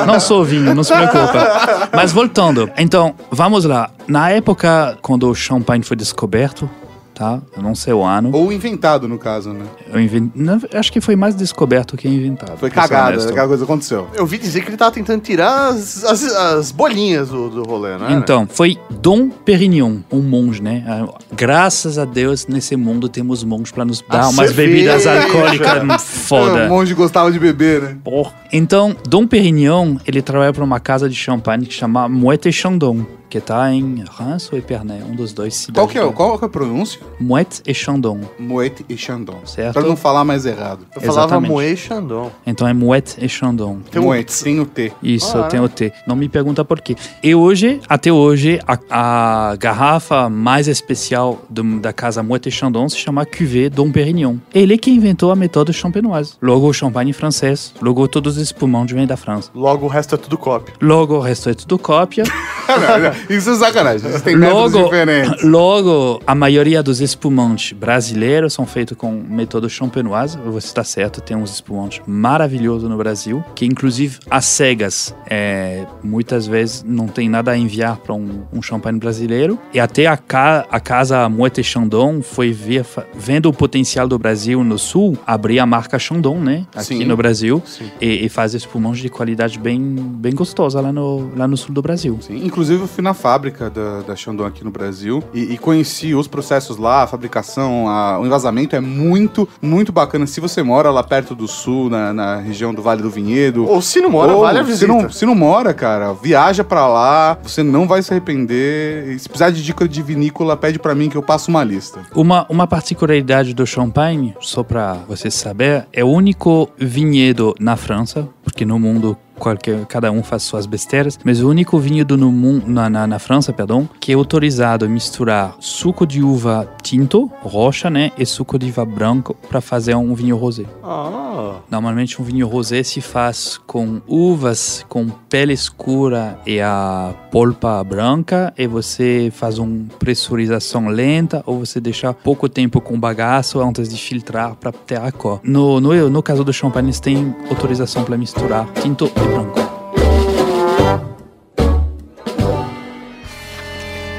Não 0.07 0.19
sou 0.21 0.45
vinho, 0.45 0.75
não 0.75 0.83
se 0.85 0.93
preocupa. 0.93 1.89
Mas 1.95 2.13
voltando, 2.13 2.71
então, 2.77 3.15
vamos 3.31 3.65
lá. 3.65 3.91
Na 4.07 4.31
época, 4.31 4.99
quando 5.01 5.29
o 5.29 5.35
champanhe 5.35 5.83
foi 5.83 5.97
descoberto, 5.97 6.69
tá? 7.15 7.41
Eu 7.57 7.63
não 7.63 7.75
sei 7.75 7.93
o 7.93 8.03
ano. 8.03 8.31
Ou 8.33 8.53
inventado, 8.53 9.09
no 9.09 9.19
caso, 9.19 9.53
né? 9.53 9.65
Eu 9.93 10.01
inven- 10.01 10.33
não, 10.35 10.61
acho 10.75 10.93
que 10.93 11.01
foi 11.01 11.15
mais 11.17 11.35
descoberto 11.35 11.97
que 11.97 12.09
inventado. 12.09 12.57
Foi 12.59 12.71
cagada, 12.71 13.23
aquela 13.29 13.47
coisa 13.49 13.65
aconteceu. 13.65 14.09
Eu 14.15 14.23
ouvi 14.23 14.39
dizer 14.39 14.63
que 14.63 14.69
ele 14.71 14.77
tava 14.77 14.91
tentando 14.91 15.21
tirar 15.23 15.69
as, 15.69 16.05
as, 16.05 16.25
as 16.25 16.73
bolinhas 16.73 17.29
do, 17.29 17.49
do 17.49 17.63
rolê, 17.63 17.97
né? 17.97 18.09
Então, 18.13 18.47
foi 18.51 18.77
Dom 18.91 19.29
Perignon, 19.29 19.99
um 20.11 20.21
monge, 20.23 20.63
né? 20.63 20.85
Ah, 20.87 21.07
Graças 21.33 21.99
a 21.99 22.05
Deus, 22.05 22.47
nesse 22.47 22.77
mundo 22.77 23.09
temos 23.09 23.45
monges 23.45 23.71
pra 23.73 23.85
nos 23.85 24.01
dar 24.09 24.25
A 24.25 24.29
umas 24.29 24.47
cerveja. 24.51 24.69
bebidas 24.95 25.07
alcoólicas 25.07 26.03
foda. 26.05 26.65
Um 26.67 26.69
monte 26.69 26.95
gostava 26.95 27.31
de 27.31 27.39
beber, 27.39 27.83
né? 27.83 27.97
Porra. 28.03 28.33
Então, 28.53 28.95
Dom 29.09 29.27
Perignon, 29.27 29.97
ele 30.07 30.23
trabalha 30.23 30.53
para 30.53 30.65
uma 30.65 30.81
casa 30.81 31.09
de 31.09 31.15
champanhe 31.15 31.67
que 31.67 31.75
chama 31.75 32.09
Moët 32.09 32.49
et 32.49 32.53
Chandon, 32.53 33.05
que 33.35 33.41
tá 33.41 33.73
em 33.75 34.05
Reims 34.17 34.49
ou 34.53 34.57
Epernay, 34.57 35.03
um 35.03 35.17
dos 35.17 35.33
dois 35.33 35.57
cidades. 35.57 35.75
Qual 35.75 35.89
que 35.89 35.99
é, 35.99 36.13
qual 36.13 36.39
que 36.39 36.45
é 36.45 36.47
a 36.47 36.49
pronúncia? 36.49 37.01
Moët 37.21 37.63
et 37.67 37.75
Chandon, 37.75 38.21
Moët 38.39 38.85
e 38.89 38.97
Chandon. 38.97 39.41
certo? 39.45 39.73
Pra 39.73 39.83
não 39.83 39.97
falar 39.97 40.25
mais 40.25 40.47
errado. 40.47 40.87
Eu 40.95 41.01
falava 41.01 41.27
Exatamente. 41.27 41.51
Moe 41.51 41.77
Chandon. 41.77 42.31
Então 42.47 42.69
é 42.69 42.73
Moët 42.73 43.17
et 43.19 43.29
Chandon. 43.29 43.79
Tem 43.91 44.01
um- 44.01 44.05
Moët, 44.05 44.41
tem 44.45 44.61
o 44.61 44.67
T. 44.67 44.93
Isso, 45.03 45.37
Ah, 45.37 45.41
eu 45.41 45.49
tenho 45.49 45.65
o 45.65 45.69
T. 45.69 45.93
Não 46.07 46.15
me 46.15 46.29
pergunta 46.29 46.65
por 46.65 46.81
quê. 46.81 46.95
E 47.25 47.35
hoje, 47.35 47.81
até 47.89 48.13
hoje, 48.13 48.61
a, 48.69 49.51
a 49.51 49.57
garrafa 49.57 50.29
mais 50.31 50.69
especial 50.69 51.43
do- 51.51 51.81
da 51.81 51.93
casa 51.93 52.23
Moët 52.23 52.47
et 52.49 52.53
Chandon 52.53 52.89
se 52.89 52.99
chama 52.99 53.27
Cuvée 53.27 53.69
Dom 53.69 53.91
Perignon. 53.91 54.37
Ele 54.55 54.79
que 54.79 54.93
inventou 54.93 55.33
a 55.33 55.35
méthode 55.35 55.73
champenoise. 55.73 56.35
Logo 56.41 56.69
o 56.69 56.73
champanhe 56.73 57.13
francês, 57.13 57.75
logo 57.83 58.07
todos 58.07 58.37
os 58.37 58.43
espumantes 58.45 58.95
vêm 58.95 59.09
da 59.09 59.17
França. 59.17 59.51
Logo 59.53 59.87
o 59.87 59.89
resto 59.89 60.15
é 60.15 60.19
tudo 60.19 60.39
cópia. 60.39 60.73
Logo 60.81 61.17
o 61.17 61.21
resto 61.21 61.51
é 61.51 61.55
tudo 61.55 61.77
cópia. 61.81 62.23
Isso 63.29 63.51
é 63.51 63.55
sacanagem. 63.55 64.11
Têm 64.21 64.37
métodos 64.37 64.73
Logo, 64.73 64.85
diferentes. 64.85 65.43
logo, 65.45 66.21
a 66.27 66.35
maioria 66.35 66.83
dos 66.83 67.01
espumantes 67.01 67.73
brasileiros 67.73 68.53
são 68.53 68.67
feitos 68.67 68.97
com 68.97 69.13
método 69.13 69.69
champenoise. 69.69 70.39
Você 70.47 70.67
está 70.67 70.85
certo, 70.85 71.21
tem 71.21 71.37
uns 71.37 71.53
espumantes 71.53 72.01
maravilhosos 72.07 72.89
no 72.89 72.97
Brasil, 72.97 73.45
que 73.55 73.65
inclusive 73.65 74.19
as 74.31 74.45
cegas, 74.45 75.15
é, 75.29 75.87
muitas 76.03 76.47
vezes 76.47 76.85
não 76.87 77.07
tem 77.07 77.29
nada 77.29 77.53
a 77.53 77.57
enviar 77.57 77.99
para 77.99 78.15
um, 78.15 78.43
um 78.53 78.63
champanhe 78.63 78.99
brasileiro. 78.99 79.59
E 79.73 79.81
até 79.81 80.07
a, 80.07 80.17
ca, 80.17 80.67
a 80.71 80.81
casa 80.81 81.29
Moët 81.29 81.63
Chandon 81.63 82.23
foi 82.23 82.53
ver, 82.53 82.85
vendo 83.15 83.49
o 83.49 83.53
potencial 83.53 84.07
do 84.07 84.19
Brasil 84.19 84.63
no 84.63 84.79
sul, 84.79 85.17
abrir 85.27 85.59
a 85.59 85.67
marca 85.67 85.99
Chandon, 85.99 86.39
né? 86.39 86.67
Aqui 86.75 86.99
Sim. 86.99 87.05
no 87.05 87.17
Brasil. 87.17 87.63
E, 88.01 88.27
e 88.27 88.29
fazer 88.29 88.59
espumantes 88.59 89.01
de 89.01 89.09
qualidade 89.09 89.59
bem, 89.59 89.81
bem 89.81 90.35
gostosa 90.35 90.81
lá 90.81 90.93
no, 90.93 91.31
lá 91.37 91.49
no 91.49 91.57
sul 91.57 91.75
do 91.75 91.83
Brasil. 91.83 92.19
Sim, 92.21 92.45
inclusive 92.45 92.83
eu 92.83 92.89
fui 92.89 93.03
na 93.03 93.14
fábrica 93.15 93.71
da, 93.71 94.01
da 94.03 94.17
Chandon 94.17 94.45
aqui 94.45 94.65
no 94.65 94.71
Brasil 94.71 95.23
e, 95.33 95.55
e 95.55 95.59
conheci 95.59 96.15
os 96.15 96.27
processos 96.27 96.77
lá, 96.77 97.03
a 97.03 97.07
fabricação, 97.07 97.89
a- 97.89 98.19
o 98.19 98.27
envasamento 98.27 98.75
é 98.77 98.81
muito, 98.81 99.49
muito 99.63 99.93
bacana. 99.93 100.27
Se 100.27 100.41
você 100.41 100.63
mora 100.63 100.91
lá 100.91 101.03
perto 101.03 101.35
do 101.35 101.47
sul, 101.49 101.89
na, 101.91 102.13
na 102.13 102.37
região 102.37 102.75
do 102.75 102.83
Vale 102.83 103.03
do 103.03 103.11
Vinhedo. 103.11 103.67
Ou 103.67 103.81
se 103.81 104.01
não 104.01 104.11
mora, 104.11 104.33
ou 104.33 104.41
vale 104.43 104.59
a 104.59 104.65
se 104.65 104.71
visita. 104.71 104.93
não, 104.93 105.11
se 105.11 105.25
não 105.27 105.35
mora, 105.35 105.73
cara, 105.73 106.13
viaja 106.13 106.63
pra 106.65 106.87
lá, 106.87 107.39
você 107.43 107.63
não 107.63 107.87
vai 107.87 108.03
se 108.03 108.13
arrepender. 108.13 109.09
E 109.13 109.19
se 109.19 109.29
precisar 109.29 109.51
de 109.51 109.63
dica 109.63 109.87
de 109.89 110.03
vinícola, 110.03 110.57
pede 110.57 110.79
pra 110.79 110.95
mim 110.95 111.09
que 111.09 111.17
eu 111.17 111.23
passo 111.23 111.51
uma 111.51 111.63
lista. 111.65 112.01
Uma, 112.15 112.47
uma 112.49 112.67
particularidade 112.67 113.55
do 113.55 113.67
champanhe, 113.67 114.35
só 114.41 114.63
para 114.63 114.95
você 115.09 115.31
saber, 115.31 115.87
é 115.93 116.05
o 116.05 116.09
único 116.09 116.69
vinhedo 116.79 117.55
na 117.61 117.77
França, 117.77 118.29
porque 118.43 118.65
no 118.65 118.79
mundo 118.79 119.17
qualquer, 119.39 119.85
cada 119.87 120.11
um 120.11 120.23
faz 120.23 120.43
suas 120.43 120.67
besteiras, 120.67 121.19
mas 121.25 121.41
o 121.41 121.49
único 121.49 121.79
vinhedo 121.79 122.17
no 122.17 122.31
mundo, 122.31 122.67
na, 122.67 122.89
na, 122.89 123.07
na 123.07 123.19
França, 123.19 123.53
perdão, 123.53 123.89
que 124.01 124.13
é 124.13 124.15
autorizado 124.15 124.85
a 124.85 124.89
misturar 124.89 125.57
suco 125.61 126.07
de 126.07 126.23
uva 126.23 126.69
tinto, 126.83 127.31
roxa, 127.43 127.91
né, 127.91 128.13
e 128.19 128.25
suco 128.25 128.59
de 128.59 128.71
uva 128.71 128.85
branco 128.85 129.37
para 129.49 129.61
fazer 129.61 129.95
um 129.95 130.15
vinho 130.15 130.37
rosé. 130.37 130.65
Ah, 130.83 131.57
Normalmente 131.71 132.21
um 132.21 132.25
vinho 132.25 132.47
rosé 132.47 132.83
se 132.83 133.01
faz 133.01 133.59
com 133.67 134.01
uvas 134.07 134.85
com 134.89 135.09
pele 135.09 135.53
escura 135.53 136.39
e 136.47 136.61
a 136.61 137.15
polpa 137.31 137.83
branca 137.83 138.53
e 138.57 138.67
você 138.67 139.33
faz 139.35 139.59
uma 139.59 139.87
pressurização 139.99 140.89
lenta 140.89 141.43
ou 141.47 141.59
você 141.59 141.81
deixa 141.81 142.13
pouco 142.13 142.49
tempo 142.49 142.81
com 142.81 142.99
bagaço 142.99 143.61
antes 143.61 143.89
de 143.89 143.97
filtrar 143.97 144.55
para 144.55 144.73
ter 144.73 145.01
a 145.01 145.11
cor. 145.11 145.41
No, 145.43 145.81
no, 145.81 146.11
no 146.11 146.23
caso 146.23 146.45
do 146.45 146.53
champanhe 146.53 146.93
tem 147.01 147.35
autorização 147.51 148.05
para 148.05 148.17
misturar 148.17 148.67
tinto. 148.75 149.11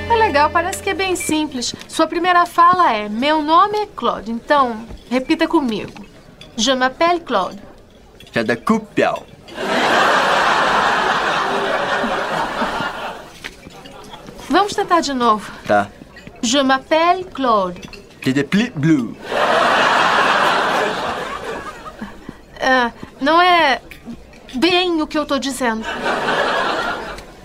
É 0.10 0.16
legal, 0.16 0.50
parece 0.50 0.82
que 0.82 0.90
é 0.90 0.94
bem 0.94 1.16
simples. 1.16 1.74
Sua 1.88 2.08
primeira 2.08 2.46
fala 2.46 2.92
é: 2.94 3.10
Meu 3.10 3.42
nome 3.42 3.78
é 3.78 3.86
Claude. 3.86 4.32
Então, 4.32 4.86
repita 5.10 5.48
comigo. 5.48 6.06
Je 6.58 6.74
m'appelle 6.74 7.20
Claude. 7.20 7.62
Já 8.32 8.44
da 8.44 8.56
Cupial. 8.56 9.26
Vamos 14.50 14.74
tentar 14.74 15.02
de 15.02 15.14
novo. 15.14 15.52
Tá. 15.68 15.90
Je 16.42 16.62
m'appelle 16.62 17.24
Claude. 17.26 17.82
Que 18.22 18.32
de 18.32 18.44
pli 18.44 18.70
blue. 18.70 19.16
Ah, 22.62 22.92
não 23.20 23.42
é 23.42 23.82
bem 24.56 25.02
o 25.02 25.08
que 25.08 25.18
eu 25.18 25.26
tô 25.26 25.38
dizendo. 25.38 25.86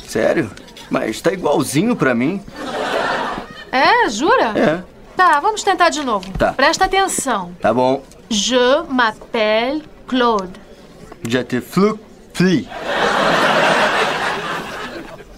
Sério? 0.06 0.50
Mas 0.88 1.20
tá 1.20 1.32
igualzinho 1.32 1.94
pra 1.94 2.14
mim. 2.14 2.42
É, 3.70 4.08
jura? 4.08 4.58
É. 4.58 4.82
Tá, 5.16 5.38
vamos 5.40 5.62
tentar 5.62 5.90
de 5.90 6.02
novo. 6.02 6.30
Tá. 6.32 6.52
Presta 6.52 6.86
atenção. 6.86 7.52
Tá 7.60 7.72
bom. 7.72 8.02
Je 8.28 8.56
m'appelle 8.88 9.82
Claude. 10.06 10.52
Já 11.28 11.44
te 11.44 11.60
flu 11.60 11.98
pli. 12.32 12.68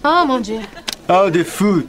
Ah, 0.03 0.25
mon 0.25 0.41
Dieu. 0.41 0.61
Ah, 1.07 1.29
de 1.29 1.43
food. 1.43 1.87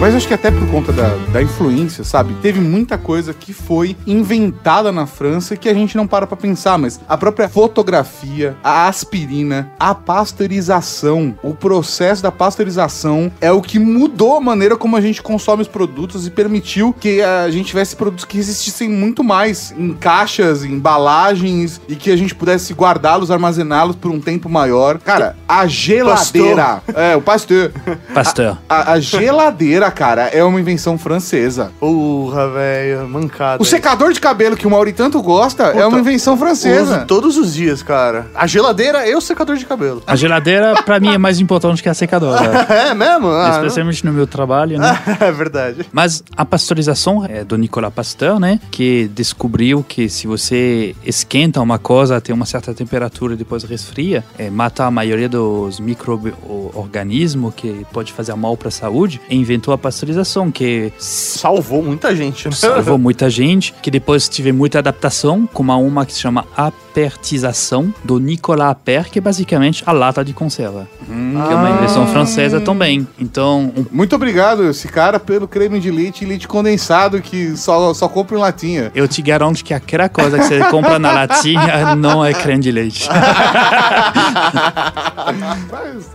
Mas 0.00 0.14
acho 0.14 0.28
que 0.28 0.34
até 0.34 0.50
por 0.50 0.68
conta 0.68 0.92
da, 0.92 1.08
da 1.32 1.42
influência, 1.42 2.04
sabe? 2.04 2.34
Teve 2.42 2.60
muita 2.60 2.98
coisa 2.98 3.32
que 3.32 3.54
foi 3.54 3.96
inventada 4.06 4.92
na 4.92 5.06
França 5.06 5.56
que 5.56 5.68
a 5.68 5.72
gente 5.72 5.96
não 5.96 6.06
para 6.06 6.26
pra 6.26 6.36
pensar, 6.36 6.76
mas 6.78 7.00
a 7.08 7.16
própria 7.16 7.48
fotografia, 7.48 8.56
a 8.62 8.86
aspirina, 8.86 9.70
a 9.78 9.94
pasteurização, 9.94 11.34
o 11.42 11.54
processo 11.54 12.22
da 12.22 12.30
pasteurização 12.30 13.32
é 13.40 13.50
o 13.50 13.62
que 13.62 13.78
mudou 13.78 14.36
a 14.36 14.40
maneira 14.40 14.76
como 14.76 14.96
a 14.96 15.00
gente 15.00 15.22
consome 15.22 15.62
os 15.62 15.68
produtos 15.68 16.26
e 16.26 16.30
permitiu 16.30 16.92
que 16.92 17.22
a 17.22 17.48
gente 17.50 17.66
tivesse 17.66 17.96
produtos 17.96 18.24
que 18.24 18.36
existissem 18.36 18.88
muito 18.90 19.24
mais 19.24 19.72
em 19.78 19.94
caixas, 19.94 20.64
em 20.64 20.72
embalagens 20.72 21.80
e 21.88 21.96
que 21.96 22.10
a 22.10 22.16
gente 22.16 22.34
pudesse 22.34 22.74
guardá-los, 22.74 23.30
armazená-los 23.30 23.96
por 23.96 24.10
um 24.10 24.20
tempo 24.20 24.50
maior. 24.50 24.98
Cara, 24.98 25.34
a 25.48 25.66
geladeira. 25.66 26.82
É, 26.94 27.16
o 27.16 27.22
pasteur. 27.22 27.70
Pasteur. 28.12 28.58
A, 28.68 28.92
a 28.92 29.00
geladeira, 29.00 29.83
cara, 29.90 30.28
é 30.28 30.42
uma 30.42 30.60
invenção 30.60 30.96
francesa. 30.98 31.72
porra, 31.80 32.48
velho, 32.50 33.08
mancada. 33.08 33.62
O 33.62 33.66
secador 33.66 34.12
de 34.12 34.20
cabelo 34.20 34.56
que 34.56 34.66
o 34.66 34.70
Mauri 34.70 34.92
tanto 34.92 35.20
gosta 35.22 35.64
é 35.64 35.72
Puta, 35.72 35.88
uma 35.88 35.98
invenção 36.00 36.36
francesa. 36.36 36.96
Uso 36.98 37.06
todos 37.06 37.36
os 37.36 37.54
dias, 37.54 37.82
cara. 37.82 38.26
A 38.34 38.46
geladeira 38.46 39.08
e 39.08 39.14
o 39.14 39.20
secador 39.20 39.56
de 39.56 39.64
cabelo. 39.66 40.02
A 40.06 40.16
geladeira, 40.16 40.82
para 40.82 40.98
mim, 41.00 41.14
é 41.14 41.18
mais 41.18 41.40
importante 41.40 41.82
que 41.82 41.88
a 41.88 41.94
secadora. 41.94 42.64
É 42.84 42.94
mesmo? 42.94 43.28
Ah, 43.28 43.50
Especialmente 43.56 44.04
no 44.04 44.12
meu 44.12 44.26
trabalho, 44.26 44.78
né? 44.78 44.98
não. 45.06 45.14
É 45.28 45.32
verdade. 45.32 45.86
Mas 45.92 46.22
a 46.36 46.44
pasteurização 46.44 47.24
é 47.24 47.44
do 47.44 47.56
Nicolas 47.56 47.92
Pasteur, 47.92 48.38
né? 48.38 48.60
Que 48.70 49.08
descobriu 49.14 49.84
que 49.86 50.08
se 50.08 50.26
você 50.26 50.94
esquenta 51.04 51.60
uma 51.60 51.78
coisa 51.78 52.16
até 52.16 52.32
uma 52.32 52.46
certa 52.46 52.74
temperatura 52.74 53.34
e 53.34 53.36
depois 53.36 53.62
resfria, 53.64 54.24
é, 54.38 54.50
mata 54.50 54.84
a 54.84 54.90
maioria 54.90 55.28
dos 55.28 55.80
micro-organismos 55.80 57.54
que 57.54 57.86
pode 57.92 58.12
fazer 58.12 58.34
mal 58.34 58.56
para 58.56 58.68
a 58.68 58.70
saúde. 58.72 59.20
E 59.28 59.36
inventou 59.36 59.73
a 59.74 59.78
pasteurização, 59.78 60.50
que 60.50 60.92
Salvou 60.98 61.82
muita 61.82 62.14
gente, 62.14 62.48
né? 62.48 62.54
salvou 62.54 62.96
muita 62.98 63.28
gente, 63.28 63.74
que 63.82 63.90
depois 63.90 64.28
tive 64.28 64.52
muita 64.52 64.78
adaptação, 64.78 65.48
como 65.52 65.72
a 65.72 65.76
uma 65.76 66.06
que 66.06 66.12
se 66.12 66.20
chama 66.20 66.44
apertização, 66.56 67.92
do 68.04 68.18
Nicolas 68.18 68.70
Appert, 68.70 69.10
que 69.10 69.18
é 69.18 69.22
basicamente 69.22 69.82
a 69.86 69.92
lata 69.92 70.24
de 70.24 70.32
conserva. 70.32 70.86
Que 71.06 71.12
é 71.12 71.56
uma 71.56 71.70
invenção 71.70 72.06
francesa 72.06 72.60
também. 72.60 73.06
Então, 73.18 73.72
um 73.76 73.84
Muito 73.90 74.14
obrigado, 74.14 74.68
esse 74.68 74.88
cara, 74.88 75.18
pelo 75.18 75.48
creme 75.48 75.80
de 75.80 75.90
leite 75.90 76.24
e 76.24 76.26
leite 76.26 76.46
condensado 76.46 77.20
que 77.20 77.56
só, 77.56 77.92
só 77.92 78.08
compra 78.08 78.36
em 78.36 78.40
latinha. 78.40 78.92
Eu 78.94 79.08
te 79.08 79.20
garanto 79.22 79.64
que 79.64 79.74
aquela 79.74 80.08
coisa 80.08 80.38
que 80.38 80.44
você 80.44 80.60
compra 80.70 80.98
na 80.98 81.12
latinha 81.12 81.96
não 81.96 82.24
é 82.24 82.32
creme 82.32 82.62
de 82.62 82.70
leite. 82.70 83.08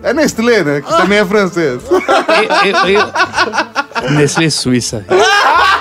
É 0.03 0.13
Nestlé, 0.13 0.63
né? 0.63 0.81
Que 0.81 0.89
também 0.89 1.19
é 1.19 1.25
francês. 1.25 1.81
eu, 1.89 1.99
eu, 2.69 3.01
eu... 4.03 4.11
Nestlé 4.11 4.49
Suíça. 4.49 5.05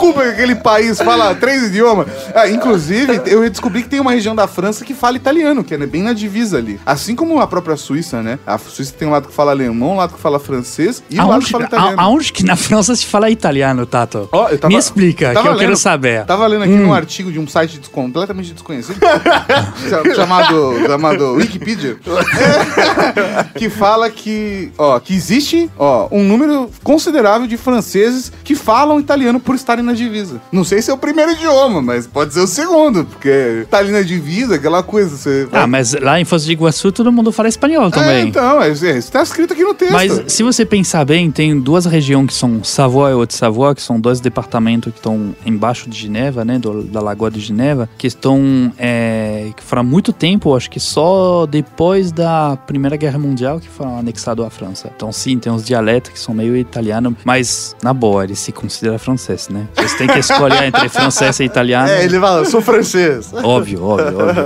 Que 0.00 0.18
aquele 0.20 0.54
país 0.54 0.98
fala 1.00 1.34
três 1.36 1.64
idiomas. 1.64 2.06
Ah, 2.34 2.48
inclusive, 2.48 3.20
eu 3.26 3.48
descobri 3.48 3.82
que 3.82 3.88
tem 3.88 4.00
uma 4.00 4.12
região 4.12 4.34
da 4.34 4.46
França 4.46 4.84
que 4.84 4.94
fala 4.94 5.16
italiano, 5.16 5.62
que 5.62 5.74
é 5.74 5.78
bem 5.86 6.02
na 6.02 6.12
divisa 6.12 6.58
ali. 6.58 6.80
Assim 6.86 7.14
como 7.14 7.40
a 7.40 7.46
própria 7.46 7.76
Suíça, 7.76 8.22
né? 8.22 8.38
A 8.46 8.56
Suíça 8.58 8.94
tem 8.98 9.06
um 9.06 9.10
lado 9.10 9.28
que 9.28 9.34
fala 9.34 9.50
alemão, 9.50 9.92
um 9.92 9.96
lado 9.96 10.14
que 10.14 10.20
fala 10.20 10.38
francês 10.38 11.02
e 11.10 11.14
um 11.16 11.18
lado 11.18 11.32
Aonde, 11.32 11.44
que 11.46 11.52
fala 11.52 11.64
italiano. 11.64 11.94
aonde 12.00 12.32
que 12.32 12.44
na 12.44 12.56
França 12.56 12.94
se 12.96 13.06
fala 13.06 13.30
italiano, 13.30 13.84
Tato? 13.86 14.28
Eu 14.32 14.58
tava- 14.58 14.68
Me 14.72 14.76
explica, 14.78 15.32
que 15.34 15.46
eu 15.48 15.56
quero 15.56 15.76
saber. 15.76 16.24
Tava 16.24 16.46
lendo 16.46 16.64
aqui 16.64 16.72
num 16.74 16.92
artigo 16.94 17.30
de 17.30 17.38
um 17.38 17.46
site 17.46 17.78
des- 17.78 17.88
completamente 17.88 18.52
desconhecido, 18.52 18.98
cha- 19.00 20.02
chamado, 20.14 20.74
chamado 20.86 21.32
Wikipedia, 21.34 21.96
que 23.56 23.68
fala 23.68 24.10
que, 24.10 24.70
ó, 24.78 24.98
que 25.00 25.14
existe, 25.14 25.70
ó, 25.78 26.08
um 26.10 26.22
número 26.24 26.70
considerável 26.82 27.46
de 27.46 27.56
franceses 27.56 28.32
que 28.44 28.54
falam 28.54 28.98
italiano 29.00 29.40
por 29.40 29.54
estarem 29.54 29.84
na 29.90 29.96
divisa. 29.96 30.40
Não 30.52 30.64
sei 30.64 30.80
se 30.82 30.90
é 30.90 30.94
o 30.94 30.98
primeiro 30.98 31.32
idioma, 31.32 31.80
mas 31.82 32.06
pode 32.06 32.32
ser 32.34 32.40
o 32.40 32.46
segundo, 32.46 33.04
porque 33.04 33.66
tá 33.70 33.78
ali 33.78 33.90
na 33.92 34.02
divisa, 34.02 34.54
aquela 34.56 34.82
coisa, 34.82 35.16
você... 35.16 35.48
Ah, 35.52 35.66
mas 35.66 35.92
lá 35.94 36.20
em 36.20 36.24
Foz 36.24 36.44
do 36.44 36.52
Iguaçu 36.52 36.90
todo 36.92 37.10
mundo 37.12 37.30
fala 37.32 37.48
espanhol 37.48 37.88
É, 37.88 37.90
também. 37.90 38.28
então, 38.28 38.62
é, 38.62 38.68
é, 38.70 38.98
isso 38.98 39.10
tá 39.12 39.22
escrito 39.22 39.52
aqui 39.52 39.62
no 39.62 39.74
texto. 39.74 39.92
Mas 39.92 40.22
se 40.32 40.42
você 40.42 40.64
pensar 40.64 41.04
bem, 41.04 41.30
tem 41.30 41.58
duas 41.60 41.84
regiões 41.86 42.26
que 42.28 42.34
são 42.34 42.62
Savoie 42.64 43.10
e 43.12 43.14
Haute-Savoie, 43.14 43.74
que 43.74 43.82
são 43.82 44.00
dois 44.00 44.20
departamentos 44.20 44.92
que 44.92 44.98
estão 44.98 45.34
embaixo 45.44 45.88
de 45.88 45.96
Geneva, 45.98 46.44
né, 46.44 46.58
do- 46.58 46.82
da 46.84 47.00
Lagoa 47.00 47.30
de 47.30 47.40
Geneva, 47.40 47.88
que 47.98 48.06
estão, 48.06 48.72
é, 48.78 49.50
que 49.56 49.62
foram 49.62 49.80
há 49.80 49.84
muito 49.84 50.12
tempo, 50.12 50.54
acho 50.56 50.70
que 50.70 50.80
só 50.80 51.46
depois 51.46 52.12
da 52.12 52.56
Primeira 52.66 52.96
Guerra 52.96 53.18
Mundial 53.18 53.58
que 53.60 53.68
foram 53.68 53.98
anexados 53.98 54.44
à 54.44 54.50
França. 54.50 54.90
Então 54.94 55.10
sim, 55.12 55.38
tem 55.38 55.52
uns 55.52 55.64
dialetos 55.64 56.10
que 56.12 56.18
são 56.18 56.34
meio 56.34 56.56
italiano, 56.56 57.16
mas 57.24 57.74
na 57.82 57.92
boa, 57.92 58.24
ele 58.24 58.34
se 58.36 58.52
considera 58.52 58.98
francês, 58.98 59.48
né? 59.48 59.66
Você 59.82 59.96
tem 59.96 60.06
que 60.06 60.18
escolher 60.18 60.64
entre 60.64 60.88
francês 60.88 61.40
e 61.40 61.44
italiano. 61.44 61.88
É, 61.88 62.04
ele 62.04 62.18
fala, 62.18 62.40
eu 62.40 62.46
sou 62.46 62.60
francês. 62.60 63.32
Óbvio, 63.32 63.82
óbvio, 63.84 64.18
óbvio. 64.18 64.44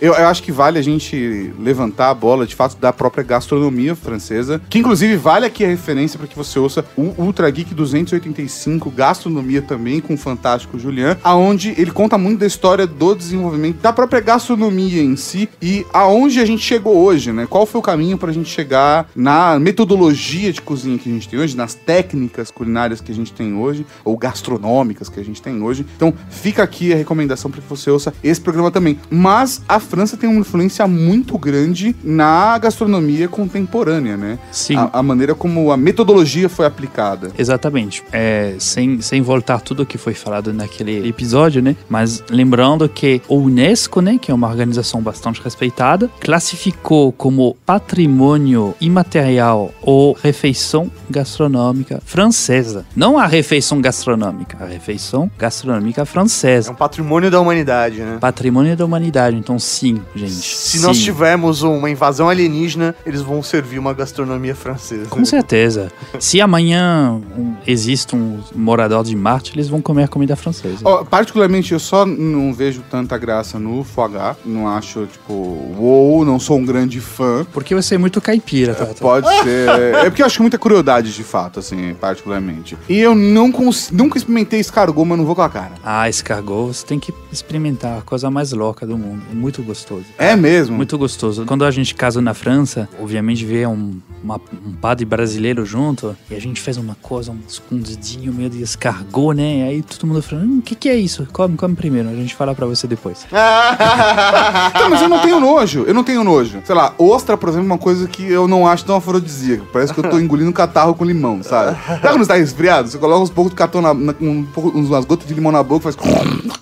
Eu, 0.00 0.14
eu 0.14 0.26
acho 0.26 0.42
que 0.42 0.52
vale 0.52 0.78
a 0.78 0.82
gente 0.82 1.52
levantar 1.58 2.10
a 2.10 2.14
bola, 2.14 2.46
de 2.46 2.54
fato, 2.54 2.76
da 2.76 2.92
própria 2.92 3.24
gastronomia 3.24 3.94
francesa, 3.94 4.60
que 4.68 4.78
inclusive 4.78 5.16
vale 5.16 5.46
aqui 5.46 5.64
a 5.64 5.68
referência 5.68 6.18
para 6.18 6.28
que 6.28 6.36
você 6.36 6.58
ouça 6.58 6.84
o 6.96 7.14
Ultra 7.18 7.50
Geek 7.50 7.74
285, 7.74 8.90
Gastronomia 8.90 9.62
também, 9.62 10.00
com 10.00 10.14
o 10.14 10.18
fantástico 10.18 10.78
Julian, 10.78 11.16
aonde 11.22 11.74
ele 11.76 11.90
conta 11.90 12.18
muito 12.18 12.40
da 12.40 12.46
história 12.46 12.86
do 12.86 13.14
desenvolvimento 13.14 13.80
da 13.80 13.92
própria 13.92 14.20
gastronomia 14.20 15.02
em 15.02 15.16
si 15.16 15.48
e 15.60 15.84
aonde 15.92 16.40
a 16.40 16.44
gente 16.44 16.62
chegou 16.62 16.96
hoje, 16.96 17.32
né? 17.32 17.46
Qual 17.48 17.66
foi 17.66 17.78
o 17.78 17.82
caminho 17.82 18.18
para 18.18 18.30
a 18.30 18.34
gente 18.34 18.48
chegar 18.48 19.08
na 19.14 19.58
metodologia 19.58 20.52
de 20.52 20.60
cozinha 20.60 20.98
que 20.98 21.08
a 21.08 21.12
gente 21.12 21.28
tem 21.28 21.38
hoje, 21.38 21.56
nas 21.56 21.74
técnicas 21.74 22.50
culinárias 22.50 23.00
que 23.00 23.12
a 23.12 23.14
gente 23.14 23.32
tem 23.32 23.54
hoje, 23.54 23.86
ou 24.04 24.16
gastronômicas 24.16 24.75
que 25.12 25.20
a 25.20 25.24
gente 25.24 25.40
tem 25.40 25.62
hoje. 25.62 25.86
Então, 25.96 26.12
fica 26.28 26.62
aqui 26.62 26.92
a 26.92 26.96
recomendação 26.96 27.50
para 27.50 27.60
que 27.60 27.68
você 27.68 27.90
ouça 27.90 28.12
esse 28.22 28.40
programa 28.40 28.70
também. 28.70 28.98
Mas 29.10 29.62
a 29.68 29.78
França 29.78 30.16
tem 30.16 30.28
uma 30.28 30.40
influência 30.40 30.86
muito 30.86 31.38
grande 31.38 31.94
na 32.02 32.58
gastronomia 32.58 33.28
contemporânea, 33.28 34.16
né? 34.16 34.38
Sim. 34.50 34.76
A, 34.76 34.90
a 34.94 35.02
maneira 35.02 35.34
como 35.34 35.70
a 35.70 35.76
metodologia 35.76 36.48
foi 36.48 36.66
aplicada. 36.66 37.30
Exatamente. 37.38 38.02
É, 38.12 38.54
sem, 38.58 39.00
sem 39.00 39.22
voltar 39.22 39.60
tudo 39.60 39.82
o 39.82 39.86
que 39.86 39.98
foi 39.98 40.14
falado 40.14 40.52
naquele 40.52 41.08
episódio, 41.08 41.62
né? 41.62 41.76
Mas 41.88 42.22
lembrando 42.30 42.88
que 42.88 43.20
o 43.28 43.36
Unesco, 43.36 44.00
né, 44.00 44.18
que 44.20 44.30
é 44.30 44.34
uma 44.34 44.48
organização 44.48 45.00
bastante 45.00 45.40
respeitada, 45.42 46.10
classificou 46.20 47.12
como 47.12 47.56
patrimônio 47.64 48.74
imaterial 48.80 49.72
ou 49.82 50.16
refeição 50.22 50.90
gastronômica 51.08 52.00
francesa. 52.04 52.84
Não 52.94 53.18
a 53.18 53.26
refeição 53.26 53.80
gastronômica, 53.80 54.65
a 54.66 54.70
refeição 54.70 55.30
gastronômica 55.38 56.02
É 56.02 56.04
francesa. 56.04 56.70
um 56.70 56.74
patrimônio 56.74 57.30
da 57.30 57.40
humanidade, 57.40 58.00
né? 58.00 58.18
Patrimônio 58.20 58.76
da 58.76 58.84
humanidade. 58.84 59.36
Então, 59.36 59.58
sim, 59.58 60.00
gente. 60.14 60.32
Se 60.32 60.78
sim. 60.78 60.84
nós 60.86 60.98
tivermos 60.98 61.62
uma 61.62 61.88
invasão 61.90 62.28
alienígena, 62.28 62.94
eles 63.04 63.22
vão 63.22 63.42
servir 63.42 63.78
uma 63.78 63.92
gastronomia 63.94 64.54
francesa. 64.54 65.06
Com 65.08 65.24
certeza. 65.24 65.90
Se 66.18 66.40
amanhã 66.40 67.20
um, 67.36 67.54
existe 67.66 68.14
um 68.16 68.40
morador 68.54 69.04
de 69.04 69.14
Marte, 69.16 69.52
eles 69.54 69.68
vão 69.68 69.80
comer 69.80 70.08
comida 70.08 70.36
francesa. 70.36 70.78
Ó, 70.84 71.04
particularmente, 71.04 71.72
eu 71.72 71.78
só 71.80 72.04
não 72.06 72.52
vejo 72.52 72.82
tanta 72.90 73.16
graça 73.18 73.58
no 73.58 73.84
foie 73.84 74.10
gras. 74.12 74.36
Não 74.44 74.68
acho, 74.68 75.06
tipo, 75.06 75.32
uou, 75.78 76.24
não 76.24 76.38
sou 76.38 76.58
um 76.58 76.64
grande 76.64 77.00
fã. 77.00 77.46
Porque 77.52 77.74
você 77.74 77.94
é 77.94 77.98
muito 77.98 78.20
caipira, 78.20 78.74
tá? 78.74 78.86
Pode 78.86 79.28
ser. 79.42 79.68
É 79.68 80.04
porque 80.10 80.22
eu 80.22 80.26
acho 80.26 80.40
muita 80.42 80.58
crueldade, 80.58 81.12
de 81.12 81.22
fato, 81.22 81.60
assim, 81.60 81.94
particularmente. 82.00 82.76
E 82.88 82.98
eu 82.98 83.14
não 83.14 83.50
cons- 83.52 83.90
nunca 83.90 84.16
experimentei 84.18 84.55
escargot, 84.60 85.04
mas 85.04 85.18
não 85.18 85.24
vou 85.24 85.34
com 85.34 85.42
a 85.42 85.48
cara. 85.48 85.72
Ah, 85.84 86.08
escargot, 86.08 86.66
você 86.74 86.84
tem 86.86 86.98
que 86.98 87.12
experimentar 87.32 87.98
a 87.98 88.02
coisa 88.02 88.30
mais 88.30 88.52
louca 88.52 88.86
do 88.86 88.96
mundo. 88.96 89.22
É 89.30 89.34
muito 89.34 89.62
gostoso. 89.62 90.04
É 90.18 90.34
mesmo? 90.36 90.76
Muito 90.76 90.96
gostoso. 90.98 91.44
Quando 91.46 91.64
a 91.64 91.70
gente 91.70 91.94
casou 91.94 92.22
na 92.22 92.34
França, 92.34 92.88
obviamente 93.00 93.44
veio 93.44 93.70
um, 93.70 93.98
uma- 94.22 94.40
um 94.66 94.72
padre 94.72 95.04
brasileiro 95.04 95.64
junto 95.64 96.16
e 96.30 96.34
a 96.34 96.40
gente 96.40 96.60
fez 96.60 96.76
uma 96.76 96.96
coisa, 97.02 97.30
um 97.32 97.38
escondidinho 97.48 98.32
meio 98.32 98.50
de 98.50 98.62
escargot, 98.62 99.34
né? 99.34 99.58
E 99.58 99.62
aí 99.62 99.82
todo 99.82 100.06
mundo 100.06 100.22
falando, 100.22 100.46
"Hum, 100.46 100.58
o 100.58 100.62
que, 100.62 100.74
que 100.74 100.88
é 100.88 100.96
isso? 100.96 101.26
Come, 101.32 101.56
come 101.56 101.74
primeiro, 101.74 102.08
a 102.08 102.14
gente 102.14 102.34
fala 102.34 102.54
pra 102.54 102.66
você 102.66 102.86
depois. 102.86 103.26
Tá, 103.76 104.88
mas 104.90 105.00
eu 105.02 105.08
não 105.08 105.20
tenho 105.20 105.40
nojo. 105.40 105.84
Eu 105.86 105.94
não 105.94 106.04
tenho 106.04 106.22
nojo. 106.24 106.60
Sei 106.64 106.74
lá, 106.74 106.92
ostra, 106.98 107.36
por 107.36 107.48
exemplo, 107.48 107.66
é 107.68 107.72
uma 107.72 107.78
coisa 107.78 108.06
que 108.08 108.22
eu 108.24 108.46
não 108.48 108.66
acho 108.66 108.84
tão 108.84 108.96
afrodisíaca. 108.96 109.64
Parece 109.72 109.92
que 109.92 110.00
eu 110.00 110.08
tô 110.10 110.18
engolindo 110.20 110.52
catarro 110.52 110.94
com 110.94 111.04
limão, 111.04 111.42
sabe? 111.42 111.76
Sabe 111.86 112.00
quando 112.00 112.18
você 112.18 112.28
tá 112.28 112.34
resfriado? 112.36 112.88
Você 112.88 112.98
coloca 112.98 113.22
uns 113.22 113.30
poucos 113.30 113.50
de 113.50 113.56
catão 113.56 113.80
na, 113.80 113.92
na, 113.94 114.14
um 114.38 114.44
pouco, 114.44 114.78
umas 114.78 115.04
gotas 115.04 115.26
de 115.26 115.34
limão 115.34 115.52
na 115.52 115.62
boca, 115.62 115.90
faz. 115.90 115.96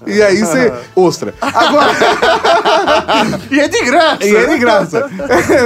E 0.06 0.22
aí 0.22 0.38
você. 0.38 0.72
Ostra. 0.94 1.34
Agora. 1.40 1.92
E 3.50 3.60
é 3.60 3.68
de 3.68 3.84
graça! 3.84 4.24
E 4.26 4.36
é 4.36 4.46
de 4.46 4.58
graça. 4.58 5.10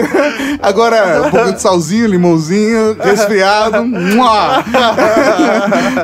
Agora, 0.62 1.23
um 1.27 1.31
pouquinho 1.31 1.55
de 1.55 1.62
salzinho, 1.62 2.07
limãozinho, 2.07 2.97
resfriado. 3.01 3.85
Mua! 3.85 4.64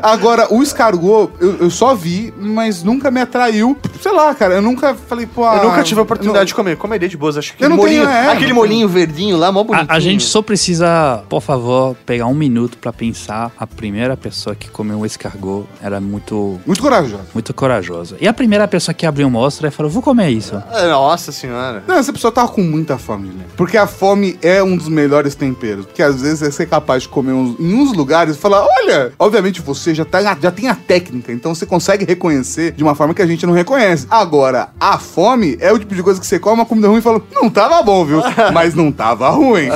Agora, 0.02 0.52
o 0.52 0.62
escargot, 0.62 1.30
eu, 1.40 1.56
eu 1.60 1.70
só 1.70 1.94
vi, 1.94 2.32
mas 2.38 2.82
nunca 2.82 3.10
me 3.10 3.20
atraiu. 3.20 3.76
Sei 4.00 4.12
lá, 4.12 4.34
cara, 4.34 4.54
eu 4.54 4.62
nunca 4.62 4.94
falei, 4.94 5.26
pô. 5.26 5.46
Eu 5.50 5.64
nunca 5.64 5.82
tive 5.82 5.94
a 5.94 5.96
não- 5.96 6.02
oportunidade 6.04 6.46
de 6.48 6.54
comer. 6.54 6.76
Comeria 6.76 7.08
de 7.08 7.16
boas. 7.16 7.36
Acho 7.36 7.54
que 7.56 7.64
Eu 7.64 7.68
não 7.70 7.76
molinho, 7.76 8.04
tenho, 8.06 8.14
é, 8.14 8.28
aquele 8.32 8.48
não 8.48 8.56
molinho 8.56 8.88
verdinho 8.88 9.36
lá, 9.36 9.50
mó 9.50 9.62
bonitinho. 9.64 9.90
A, 9.90 9.94
a 9.96 10.00
gente 10.00 10.24
só 10.24 10.42
precisa, 10.42 11.22
por 11.28 11.40
favor, 11.40 11.96
pegar 12.04 12.26
um 12.26 12.34
minuto 12.34 12.76
pra 12.78 12.92
pensar. 12.92 13.50
A 13.58 13.66
primeira 13.66 14.16
pessoa 14.16 14.54
que 14.54 14.68
comeu 14.68 14.98
um 14.98 15.06
escargot 15.06 15.66
era 15.82 16.00
muito, 16.00 16.60
Muito 16.66 16.82
corajoso. 16.82 17.22
muito 17.32 17.54
corajosa. 17.54 18.16
E 18.20 18.28
a 18.28 18.32
primeira 18.32 18.66
pessoa 18.68 18.94
que 18.94 19.06
abriu 19.06 19.26
uma 19.26 19.38
ostra 19.38 19.68
e 19.68 19.70
falou, 19.70 19.90
vou 19.90 20.02
comer 20.02 20.28
isso. 20.30 20.60
É, 20.72 20.94
Nossa 21.04 21.30
senhora. 21.32 21.82
Não, 21.86 21.96
essa 21.96 22.12
pessoa 22.12 22.32
tava 22.32 22.48
com 22.48 22.62
muita 22.62 22.96
fome, 22.96 23.28
né? 23.28 23.44
Porque 23.58 23.76
a 23.76 23.86
fome 23.86 24.38
é 24.40 24.62
um 24.62 24.74
dos 24.74 24.88
melhores 24.88 25.34
temperos. 25.34 25.84
Porque 25.84 26.02
às 26.02 26.22
vezes 26.22 26.40
você 26.40 26.62
é 26.62 26.66
capaz 26.66 27.02
de 27.02 27.08
comer 27.10 27.32
uns- 27.32 27.60
em 27.60 27.74
uns 27.74 27.92
lugares 27.92 28.36
e 28.36 28.38
falar: 28.38 28.64
olha, 28.64 29.12
obviamente 29.18 29.60
você 29.60 29.94
já, 29.94 30.04
tá, 30.04 30.22
já 30.40 30.50
tem 30.50 30.68
a 30.68 30.74
técnica, 30.74 31.30
então 31.30 31.54
você 31.54 31.66
consegue 31.66 32.06
reconhecer 32.06 32.72
de 32.72 32.82
uma 32.82 32.94
forma 32.94 33.12
que 33.12 33.20
a 33.20 33.26
gente 33.26 33.44
não 33.46 33.52
reconhece. 33.52 34.06
Agora, 34.10 34.70
a 34.80 34.96
fome 34.98 35.58
é 35.60 35.70
o 35.72 35.78
tipo 35.78 35.94
de 35.94 36.02
coisa 36.02 36.18
que 36.18 36.26
você 36.26 36.38
come 36.38 36.54
uma 36.60 36.66
comida 36.66 36.88
ruim 36.88 37.00
e 37.00 37.02
fala: 37.02 37.20
não 37.34 37.50
tava 37.50 37.82
bom, 37.82 38.02
viu? 38.04 38.22
Mas 38.54 38.74
não 38.74 38.90
tava 38.90 39.28
ruim. 39.28 39.68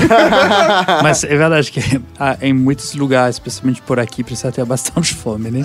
Mas 1.03 1.25
é 1.25 1.37
verdade 1.37 1.71
que 1.71 2.01
ah, 2.19 2.39
em 2.41 2.53
muitos 2.55 2.95
lugares, 2.95 3.37
especialmente 3.37 3.83
por 3.83 4.01
aqui, 4.01 4.25
precisa 4.25 4.51
ter 4.51 4.65
bastante 4.65 5.15
fome, 5.15 5.51
né? 5.51 5.63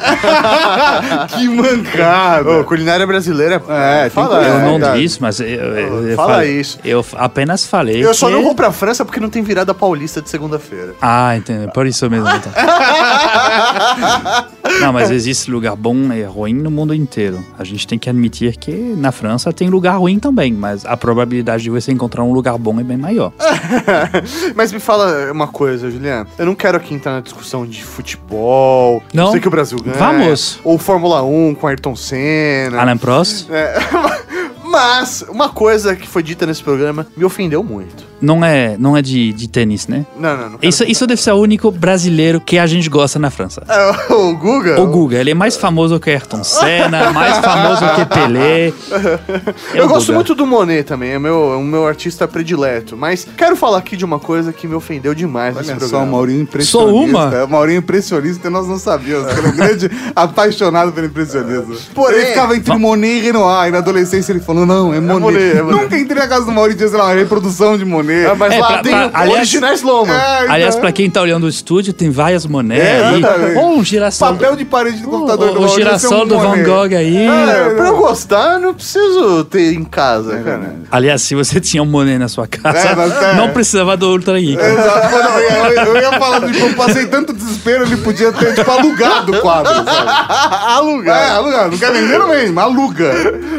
que 1.29 1.47
mancada. 1.47 2.49
Ô, 2.59 2.63
culinária 2.63 3.05
brasileira. 3.07 3.61
É, 3.69 4.01
tem 4.03 4.09
fala. 4.11 4.35
coisa- 4.35 4.49
Eu 4.49 4.55
É 4.59 4.63
não 4.65 4.71
verdade. 4.73 5.01
disse, 5.01 5.21
mas 5.21 5.39
eu, 5.53 5.77
eu, 5.77 6.07
eu 6.09 6.15
Fala 6.15 6.33
falei- 6.35 6.59
isso. 6.59 6.79
Eu 6.83 7.05
apenas 7.13 7.65
falei. 7.65 8.03
Eu 8.03 8.13
só 8.13 8.27
que- 8.27 8.33
não 8.33 8.43
vou 8.43 8.55
pra 8.55 8.71
França 8.71 9.05
porque 9.05 9.19
não 9.19 9.29
tem 9.29 9.43
virada 9.43 9.73
paulista 9.73 10.21
de 10.21 10.29
segunda-feira. 10.29 10.95
Ah, 11.01 11.35
entendeu. 11.37 11.69
Por 11.69 11.85
isso 11.87 12.09
mesmo. 12.09 12.27
Então. 12.29 12.51
não, 14.81 14.93
mas 14.93 15.11
existe 15.11 15.49
lugar 15.51 15.75
bom 15.75 15.95
e 16.13 16.23
ruim 16.23 16.53
no 16.53 16.71
mundo 16.71 16.93
inteiro. 16.93 17.43
A 17.57 17.63
gente 17.63 17.87
tem 17.87 17.97
que 17.99 18.09
admitir 18.09 18.55
que 18.57 18.71
na 18.71 19.11
França 19.11 19.51
tem 19.53 19.69
lugar 19.69 19.97
ruim 19.97 20.19
também, 20.19 20.51
mas 20.53 20.85
a 20.85 20.95
probabilidade 20.97 21.63
de 21.63 21.69
você 21.69 21.91
encontrar 21.91 22.23
um 22.23 22.33
lugar 22.33 22.57
bom 22.57 22.79
é 22.79 22.83
bem 22.83 22.97
maior. 22.97 23.31
Mas 24.55 24.71
me 24.71 24.79
fala 24.79 25.31
uma 25.31 25.47
coisa, 25.47 25.89
Juliano. 25.89 26.27
Eu 26.37 26.45
não 26.45 26.55
quero 26.55 26.77
aqui 26.77 26.93
entrar 26.93 27.13
na 27.13 27.19
discussão 27.21 27.65
de 27.65 27.83
futebol. 27.83 29.01
Não. 29.13 29.31
Sei 29.31 29.39
que 29.39 29.47
o 29.47 29.51
Brasil 29.51 29.77
ganha. 29.79 29.95
Vamos. 29.97 30.59
Ou 30.63 30.77
Fórmula 30.77 31.23
1 31.23 31.55
com 31.55 31.67
Ayrton 31.67 31.95
Senna. 31.95 32.81
Alain 32.81 32.97
Prost? 32.97 33.47
É, 33.49 33.73
mas 34.73 35.23
uma 35.29 35.49
coisa 35.49 35.95
que 35.95 36.07
foi 36.07 36.23
dita 36.23 36.47
nesse 36.47 36.63
programa 36.63 37.05
me 37.15 37.23
ofendeu 37.23 37.63
muito. 37.63 38.12
Não 38.23 38.43
é, 38.43 38.75
não 38.79 38.95
é 38.97 39.01
de, 39.01 39.31
de 39.33 39.47
tênis, 39.49 39.87
né? 39.87 40.05
Não, 40.17 40.37
não, 40.37 40.49
não. 40.51 40.59
Isso, 40.61 40.83
isso 40.85 41.05
deve 41.05 41.21
ser 41.21 41.31
o 41.31 41.35
único 41.35 41.69
brasileiro 41.69 42.39
que 42.41 42.57
a 42.57 42.65
gente 42.65 42.89
gosta 42.89 43.19
na 43.19 43.29
França. 43.29 43.63
É, 43.67 44.13
o 44.13 44.35
Guga? 44.35 44.81
O 44.81 44.87
Guga, 44.87 45.17
ele 45.17 45.31
é 45.31 45.33
mais 45.33 45.57
famoso 45.57 45.99
que 45.99 46.09
Ayrton 46.09 46.43
Senna, 46.43 47.11
mais 47.11 47.37
famoso 47.39 47.81
que 47.95 48.05
Pelé. 48.05 48.73
É 49.73 49.79
Eu 49.79 49.87
gosto 49.87 50.07
Guga. 50.07 50.15
muito 50.15 50.35
do 50.35 50.45
Monet 50.47 50.83
também, 50.85 51.11
é 51.11 51.19
meu, 51.19 51.53
é 51.53 51.57
o 51.57 51.61
meu 51.63 51.85
artista 51.85 52.27
predileto. 52.27 52.95
Mas 52.95 53.27
quero 53.37 53.55
falar 53.55 53.77
aqui 53.79 53.97
de 53.97 54.05
uma 54.05 54.19
coisa 54.19 54.53
que 54.53 54.67
me 54.67 54.75
ofendeu 54.75 55.13
demais 55.13 55.55
nesse 55.55 55.69
Olha 55.71 55.79
só, 55.79 55.85
programa. 55.87 56.05
o 56.05 56.11
Maurinho 56.11 56.41
impressionista. 56.43 56.71
Só 56.71 57.27
uma? 57.27 57.43
O 57.43 57.49
Maurinho 57.49 57.79
impressionista 57.79 58.47
e 58.47 58.51
nós 58.51 58.67
não 58.67 58.77
sabíamos. 58.79 59.31
que 59.33 59.39
Ele 59.39 59.47
é 59.47 59.49
um 59.49 59.55
grande 59.55 59.91
apaixonado 60.15 60.91
pelo 60.91 61.07
impressionismo. 61.07 61.75
Porém- 61.93 62.19
ele 62.19 62.25
ficava 62.27 62.55
entre 62.55 62.75
Monet 62.77 63.17
e 63.17 63.21
Renoir. 63.21 63.67
E 63.67 63.71
na 63.71 63.79
adolescência 63.79 64.31
ele 64.31 64.39
falou, 64.39 64.65
não, 64.65 64.93
é 64.93 64.99
Monet. 64.99 65.19
Monet, 65.19 65.57
é 65.57 65.61
Monet. 65.61 65.81
Nunca 65.83 65.97
entrei 65.97 66.19
na 66.21 66.27
casa 66.27 66.45
do 66.45 66.51
Maurinho 66.51 66.77
e 66.83 66.89
sei 66.89 66.97
lá, 66.97 67.05
uma 67.05 67.13
reprodução 67.15 67.77
de 67.77 67.83
Monet. 67.85 68.12
Ah, 68.31 68.35
mas 68.35 68.53
É, 68.53 68.59
lá 68.59 68.67
pra- 68.67 68.77
tem 68.79 68.91
pra- 68.91 69.09
aliás- 69.13 69.37
originais 69.39 69.81
Loma. 69.81 70.13
É, 70.13 70.47
Aliás, 70.49 70.75
pra 70.75 70.91
quem 70.91 71.09
tá 71.09 71.21
olhando 71.21 71.45
o 71.45 71.49
estúdio, 71.49 71.93
tem 71.93 72.09
várias 72.09 72.45
Monet 72.45 72.79
É, 72.81 73.03
aí. 73.05 73.55
Ou 73.57 73.77
um 73.77 73.83
girassol. 73.83 74.29
Papel 74.33 74.55
de 74.55 74.65
parede 74.65 75.01
do 75.01 75.07
o, 75.07 75.11
computador 75.11 75.47
do 75.53 75.59
o 75.59 75.61
Maurinho. 75.63 75.75
girassol 75.77 76.23
é 76.23 76.25
do 76.27 76.39
Van. 76.39 76.63
Gogh 76.63 76.95
aí. 76.95 77.27
É, 77.27 77.69
pra 77.75 77.87
eu 77.87 77.97
gostar, 77.97 78.53
eu 78.53 78.59
não 78.59 78.73
preciso 78.73 79.43
ter 79.45 79.73
em 79.73 79.83
casa, 79.83 80.37
cara. 80.39 80.75
Aliás, 80.91 81.21
se 81.21 81.35
você 81.35 81.59
tinha 81.61 81.81
um 81.83 81.85
Monet 81.85 82.17
na 82.17 82.27
sua 82.27 82.47
casa, 82.47 82.77
É, 82.89 82.95
mas 82.95 83.11
é. 83.23 83.35
não 83.35 83.49
precisava 83.49 83.95
do 83.97 84.09
Ultra 84.09 84.39
Geek. 84.39 84.61
Exato, 84.61 85.15
eu, 85.15 85.73
ia- 85.73 85.85
eu 85.85 85.95
ia 86.01 86.19
falar, 86.19 86.41
tipo, 86.41 86.65
eu 86.65 86.73
passei 86.75 87.05
tanto 87.07 87.33
desespero, 87.33 87.83
ele 87.85 87.97
podia 87.97 88.31
ter, 88.31 88.53
tipo, 88.55 88.69
alugado 88.71 89.31
o 89.33 89.41
quadro, 89.41 89.73
sabe? 89.73 90.09
Alugar. 90.73 91.17
É, 91.21 91.29
alugado, 91.31 91.71
não 91.71 91.77
quer 91.77 91.91
vender, 91.91 92.19
mas 92.19 92.57
aluga. 92.57 93.13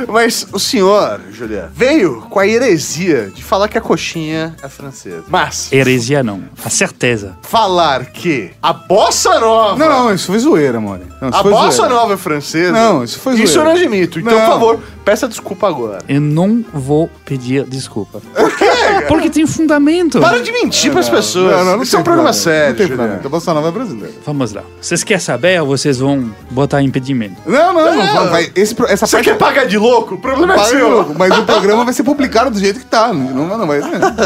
Mas 0.09 0.47
o 0.53 0.59
senhor, 0.59 1.21
Juliano, 1.33 1.69
veio 1.75 2.23
com 2.29 2.39
a 2.39 2.47
heresia 2.47 3.31
de 3.35 3.43
falar 3.43 3.69
que 3.69 3.79
a 3.79 3.81
coxinha 3.81 4.44
é 4.63 4.69
francesa. 4.69 5.25
Mas 5.29 5.73
Heresia 5.73 6.23
não. 6.23 6.43
A 6.65 6.71
certeza. 6.71 7.37
falar 7.43 8.07
que 8.07 8.51
a 8.63 8.73
bossa 8.73 9.39
nova. 9.41 9.77
Não, 9.77 9.89
não, 10.05 10.15
isso 10.15 10.27
foi 10.27 10.39
zoeira. 10.39 10.81
Não, 10.81 10.97
isso 10.97 11.05
A 11.39 11.43
foi 11.43 11.51
bossa 11.53 11.77
zoeira. 11.77 11.95
nova 11.95 12.15
é 12.15 12.17
francesa? 12.17 12.73
Não, 12.73 13.05
isso 13.05 13.19
foi 13.19 13.35
Isso 13.35 13.43
eu 13.59 13.65
zoeira. 13.65 13.71
não 13.71 13.77
admito. 13.77 14.19
Então, 14.21 14.33
Não. 14.39 14.41
por 14.47 14.53
favor, 14.53 14.81
peça 15.05 15.29
desculpa 15.29 15.69
agora. 15.69 15.99
Eu 16.09 16.21
não 16.21 16.65
vou 16.73 17.09
pedir 17.25 17.65
desculpa. 17.65 18.21
Por 18.35 18.57
quê? 18.57 18.65
Porque 19.09 19.31
tem 19.31 19.47
fundamento. 19.47 20.21
Para 20.21 20.41
de 20.41 20.51
mentir 20.53 20.93
pras 20.93 21.09
pessoas. 21.09 21.57
Não, 21.57 21.65
não, 21.65 21.77
não 21.77 21.83
Isso 21.83 21.95
é 21.95 21.97
tem 21.97 22.01
um 22.01 22.05
programa 22.05 22.33
fundamento, 22.33 22.43
sério, 22.45 22.71
Não 22.71 22.77
tem 22.77 22.87
fundamento. 22.89 23.27
A 23.27 23.29
Bossa 23.29 23.55
Nova 23.55 23.69
é 23.69 23.71
brasileira. 23.71 24.15
Vamos 24.25 24.53
lá. 24.53 24.63
Vocês 24.81 25.03
querem 25.05 25.21
saber 25.21 25.61
ou 25.61 25.67
vocês 25.69 25.99
vão 25.99 26.31
botar 26.51 26.83
impedimento? 26.83 27.37
Não, 27.47 27.73
não, 27.73 27.97
não. 27.97 28.31
Vai, 28.31 28.51
esse, 28.55 28.75
essa 28.89 29.07
Você 29.07 29.17
parte 29.17 29.25
quer 29.31 29.39
pagar 29.39 29.67
de 29.67 29.79
louco? 29.79 30.15
O 30.15 30.19
problema 30.19 30.55
é 30.55 30.59
seu. 30.65 30.89
louco, 30.89 31.15
mas 31.17 31.37
o 31.39 31.45
programa 31.45 31.85
vai 31.85 31.95
ser 31.95 32.03
publicado 32.03 32.51
do 32.51 32.59
jeito 32.59 32.81
que 32.81 32.87
tá. 32.87 33.13
Não, 33.13 33.47
não, 33.47 33.59
não 33.59 33.67
vai. 33.67 33.81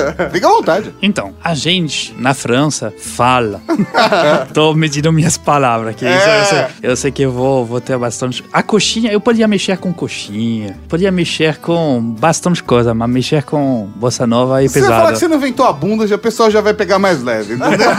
Fica 0.32 0.46
à 0.46 0.50
vontade. 0.50 0.94
Então, 1.02 1.34
a 1.42 1.54
gente 1.54 2.14
na 2.18 2.34
França 2.34 2.92
fala. 2.98 3.60
Tô 4.54 4.74
medindo 4.74 5.12
minhas 5.12 5.36
palavras 5.36 5.90
aqui. 5.94 6.04
Isso 6.04 6.28
eu, 6.28 6.44
sei, 6.44 6.66
eu 6.82 6.96
sei 6.96 7.10
que 7.12 7.22
eu 7.22 7.32
vou, 7.32 7.64
vou 7.64 7.80
ter 7.80 7.96
bastante. 7.98 8.44
A 8.52 8.62
coxinha, 8.62 9.10
eu 9.12 9.20
podia 9.20 9.46
mexer 9.48 9.76
com 9.78 9.92
coxinha, 9.92 10.78
podia 10.88 11.10
mexer 11.10 11.56
com 11.58 12.00
bastante 12.18 12.62
coisa, 12.62 12.92
mas 12.94 13.08
mexer 13.10 13.42
com 13.44 13.88
bossa 13.96 14.26
nova 14.26 14.62
é 14.62 14.68
Se 14.68 14.74
você 14.74 14.86
falar 14.86 14.96
pesado. 14.96 15.12
que 15.14 15.18
você 15.20 15.28
não 15.28 15.36
inventou 15.36 15.66
a 15.66 15.72
bunda, 15.72 16.06
já, 16.06 16.16
o 16.16 16.18
pessoal 16.18 16.50
já 16.50 16.60
vai 16.60 16.74
pegar 16.74 16.98
mais 16.98 17.22
leve. 17.22 17.54
Entendeu? 17.54 17.88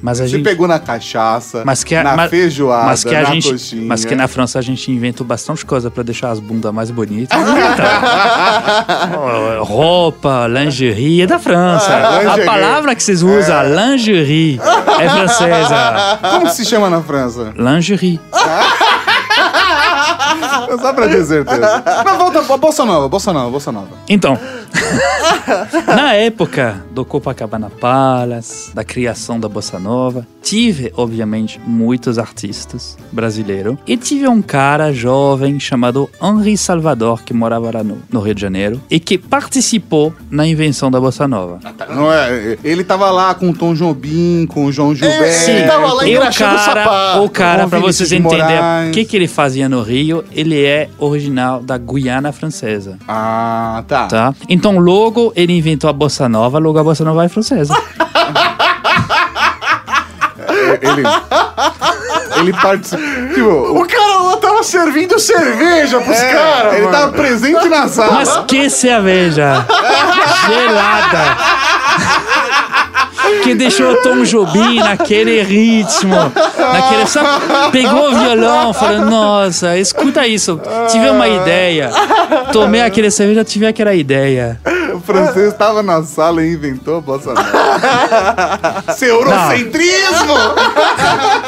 Mas 0.00 0.20
a 0.20 0.24
Você 0.24 0.28
gente. 0.30 0.44
pega 0.44 0.66
na 0.66 0.78
cachaça, 0.78 1.62
Mas 1.64 1.84
que 1.84 1.94
a, 1.94 2.02
na 2.02 2.16
mas- 2.16 2.30
feijoada, 2.30 2.86
mas 2.86 3.04
que 3.04 3.14
a 3.14 3.22
na 3.22 3.30
gente, 3.34 3.50
coxinha. 3.50 3.86
mas 3.86 4.04
que 4.04 4.14
na 4.14 4.26
França 4.28 4.58
a 4.58 4.62
gente 4.62 4.90
inventou 4.90 5.26
bastante 5.26 5.64
coisa 5.66 5.90
pra 5.90 6.02
deixar 6.02 6.30
as 6.30 6.40
bundas 6.40 6.72
mais 6.72 6.90
bonitas. 6.90 7.38
Oh, 9.14 9.41
Roupa, 9.60 10.46
lingerie 10.48 11.22
é 11.22 11.26
da 11.26 11.38
França. 11.38 11.90
Ah, 11.90 12.34
a 12.34 12.44
palavra 12.44 12.94
que 12.94 13.02
vocês 13.02 13.22
usam, 13.22 13.62
lingerie, 13.64 14.60
é 15.00 15.08
francesa. 15.08 16.18
Como 16.30 16.48
se 16.48 16.64
chama 16.64 16.90
na 16.90 17.02
França? 17.02 17.52
Lingerie. 17.56 18.20
Só 20.80 20.92
pra 20.92 21.08
ter 21.08 21.24
certeza. 21.24 21.82
Não, 22.04 22.18
volta 22.18 22.42
pra 22.42 22.56
Bossa 22.56 22.84
Nova, 22.84 23.08
Bossa 23.08 23.32
Nova, 23.32 23.50
Bossa 23.50 23.72
Nova. 23.72 23.88
Então, 24.08 24.38
na 25.86 26.14
época 26.14 26.84
do 26.90 27.04
Copacabana 27.04 27.70
Palace, 27.70 28.74
da 28.74 28.84
criação 28.84 29.38
da 29.38 29.48
Bossa 29.48 29.78
Nova, 29.78 30.26
tive, 30.42 30.92
obviamente, 30.96 31.60
muitos 31.64 32.18
artistas 32.18 32.96
brasileiros. 33.10 33.76
E 33.86 33.96
tive 33.96 34.26
um 34.28 34.42
cara 34.42 34.92
jovem 34.92 35.58
chamado 35.60 36.08
Henri 36.22 36.56
Salvador, 36.56 37.22
que 37.22 37.32
morava 37.32 37.70
lá 37.72 37.84
no, 37.84 37.98
no 38.10 38.20
Rio 38.20 38.34
de 38.34 38.40
Janeiro, 38.40 38.80
e 38.90 38.98
que 38.98 39.16
participou 39.18 40.12
na 40.30 40.46
invenção 40.46 40.90
da 40.90 41.00
Bossa 41.00 41.28
Nova. 41.28 41.60
Não 41.90 42.12
é, 42.12 42.58
ele 42.64 42.84
tava 42.84 43.10
lá 43.10 43.34
com 43.34 43.50
o 43.50 43.54
Tom 43.54 43.74
Jobim, 43.74 44.46
com 44.46 44.66
o 44.66 44.72
João 44.72 44.94
Gilberto. 44.94 45.32
sim, 45.32 45.66
tava 45.66 45.92
lá 45.92 46.06
E 46.06 46.16
o 46.16 46.22
o 46.22 46.32
cara, 46.32 46.58
sapato, 46.58 47.22
o 47.22 47.30
cara 47.30 47.66
Vinícius 47.66 47.96
vocês 47.96 48.08
de 48.08 48.16
entenderem 48.16 48.90
o 48.90 48.92
que, 48.92 49.04
que 49.04 49.16
ele 49.16 49.28
fazia 49.28 49.68
no 49.68 49.82
Rio, 49.82 50.24
ele 50.32 50.64
é 50.64 50.88
original 50.98 51.62
da 51.62 51.76
Guiana 51.78 52.32
Francesa. 52.32 52.98
Ah, 53.08 53.84
tá. 53.86 54.06
Tá? 54.06 54.34
Então, 54.48 54.61
logo 54.78 55.32
ele 55.34 55.56
inventou 55.56 55.88
a 55.90 55.92
bossa 55.92 56.28
nova, 56.28 56.58
logo 56.58 56.78
a 56.78 56.84
bossa 56.84 57.04
nova 57.04 57.24
é 57.24 57.28
francesa. 57.28 57.74
Ele, 60.80 61.02
ele 62.40 62.52
participou. 62.54 63.28
Tipo, 63.34 63.80
O 63.80 63.86
cara 63.86 64.16
lá 64.22 64.36
tava 64.36 64.62
servindo 64.62 65.18
cerveja 65.18 66.00
pros 66.00 66.18
é, 66.18 66.32
caras, 66.32 66.72
ele 66.74 66.82
mano. 66.86 66.96
tava 66.96 67.12
presente 67.12 67.68
na 67.68 67.88
sala. 67.88 68.12
Mas 68.12 68.36
que 68.46 68.68
cerveja 68.70 69.66
gelada. 70.46 71.36
Que 73.42 73.54
deixou 73.54 73.96
Tom 74.02 74.22
Jobim 74.22 74.78
naquele 74.78 75.42
ritmo, 75.42 76.14
naquele 76.14 77.06
só 77.06 77.20
pegou 77.70 78.10
o 78.10 78.14
violão, 78.14 78.72
falou: 78.72 79.06
"Nossa, 79.06 79.76
escuta 79.76 80.26
isso, 80.26 80.60
tive 80.90 81.10
uma 81.10 81.28
ideia". 81.28 81.90
Tomei 82.52 82.82
aquele 82.82 83.10
cerveja, 83.10 83.44
tive 83.44 83.66
aquela 83.66 83.94
ideia. 83.94 84.60
O 84.94 85.00
francês 85.00 85.54
tava 85.54 85.82
na 85.82 86.02
sala 86.02 86.44
e 86.44 86.52
inventou 86.52 86.98
a 86.98 87.00
bossa 87.00 87.32
nova. 87.34 88.84
Seu 88.94 89.20
eurocentrismo! 89.20 90.34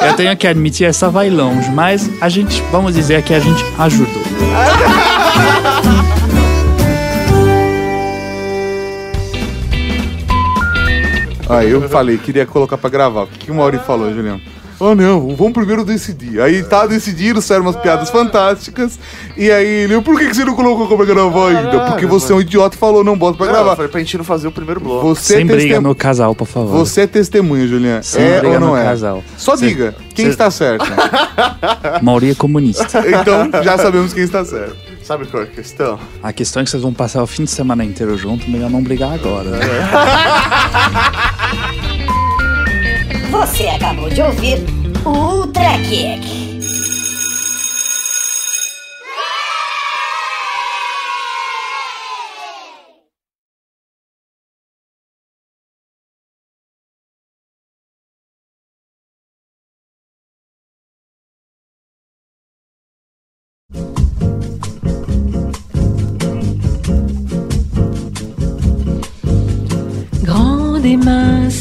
Eu 0.07 0.15
tenho 0.15 0.37
que 0.37 0.47
admitir, 0.47 0.87
essa 0.87 1.09
vai 1.09 1.31
longe, 1.31 1.71
mas 1.71 2.11
a 2.21 2.29
gente, 2.29 2.63
vamos 2.73 2.95
dizer 2.95 3.23
que 3.23 3.35
a 3.35 3.41
gente 3.41 3.65
ajudou. 3.79 4.23
Aí 11.49 11.71
eu 11.71 11.89
falei, 11.89 12.17
queria 12.19 12.47
colocar 12.47 12.79
pra 12.79 12.89
gravar. 12.91 13.23
O 13.23 13.27
que, 13.27 13.39
que 13.47 13.51
o 13.51 13.55
Mauri 13.55 13.79
falou, 13.79 14.13
Juliano? 14.13 14.41
Ah, 14.81 14.93
não, 14.93 15.35
vamos 15.37 15.53
primeiro 15.53 15.85
decidir. 15.85 16.41
Aí 16.41 16.63
tá 16.65 16.85
decidido, 16.85 17.41
saíram 17.41 17.65
umas 17.65 17.77
piadas 17.77 18.11
fantásticas. 18.11 18.99
E 19.37 19.49
aí 19.51 19.65
ele, 19.67 20.01
por 20.01 20.19
que, 20.19 20.27
que 20.27 20.35
você 20.35 20.45
não 20.45 20.55
colocou 20.55 20.97
pra 20.97 21.07
gravar 21.07 21.49
ainda? 21.51 21.63
Caralho, 21.71 21.91
Porque 21.93 22.07
você 22.07 22.33
é 22.33 22.35
um 22.35 22.41
idiota 22.41 22.75
e 22.75 22.79
falou, 22.79 23.05
não 23.05 23.17
bota 23.17 23.37
pra 23.39 23.47
Não, 23.47 23.53
eu 23.53 23.59
gravar. 23.61 23.77
falei 23.77 23.91
pra 23.91 24.01
gente 24.01 24.19
não 24.19 24.25
fazer 24.25 24.49
o 24.49 24.53
primeiro 24.53 24.81
bloco. 24.81 25.07
Você, 25.15 25.35
é 25.35 25.37
Sem 25.37 25.47
briga 25.47 25.61
testem- 25.63 25.81
no 25.81 25.95
casal, 25.95 26.35
por 26.35 26.47
favor. 26.49 26.77
você 26.77 27.03
é 27.03 27.07
testemunha, 27.07 27.67
Juliano. 27.69 28.03
Sem 28.03 28.25
é 28.25 28.41
briga 28.41 28.55
ou 28.55 28.61
não 28.61 28.69
no 28.71 28.77
é? 28.77 28.83
casal. 28.83 29.23
Só 29.37 29.55
diga, 29.55 29.95
quem 30.13 30.27
está 30.27 30.51
certo? 30.51 30.85
Mauri 32.03 32.31
é 32.31 32.35
comunista. 32.35 32.85
então 33.07 33.63
já 33.63 33.79
sabemos 33.79 34.13
quem 34.13 34.25
está 34.25 34.45
certo. 34.45 34.77
Sabe 35.05 35.27
qual 35.27 35.43
é 35.43 35.47
a 35.47 35.49
questão? 35.51 36.01
A 36.23 36.33
questão 36.33 36.63
é 36.63 36.65
que 36.65 36.71
vocês 36.71 36.83
vão 36.83 36.95
passar 36.95 37.23
o 37.23 37.27
fim 37.27 37.45
de 37.45 37.51
semana 37.51 37.85
inteiro 37.85 38.17
junto, 38.17 38.51
melhor 38.51 38.71
não 38.71 38.83
brigar 38.83 39.13
agora. 39.13 39.51
né? 39.51 39.59
Você 43.31 43.65
acabou 43.69 44.09
de 44.09 44.23
ouvir 44.23 44.65
o 45.05 45.11
Ultra 45.11 45.79
Kick. 45.89 46.44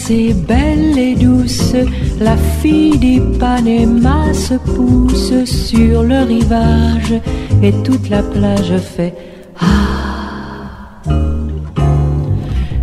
Et 0.09 0.33
belle 0.33 0.97
et 0.97 1.15
douce, 1.15 1.75
la 2.19 2.35
fille 2.35 2.97
d'Ipanema 2.97 4.33
se 4.33 4.55
pousse 4.55 5.45
sur 5.45 6.03
le 6.03 6.23
rivage 6.23 7.13
et 7.61 7.71
toute 7.83 8.09
la 8.09 8.21
plage 8.23 8.77
fait 8.77 9.13
Ah. 9.59 11.01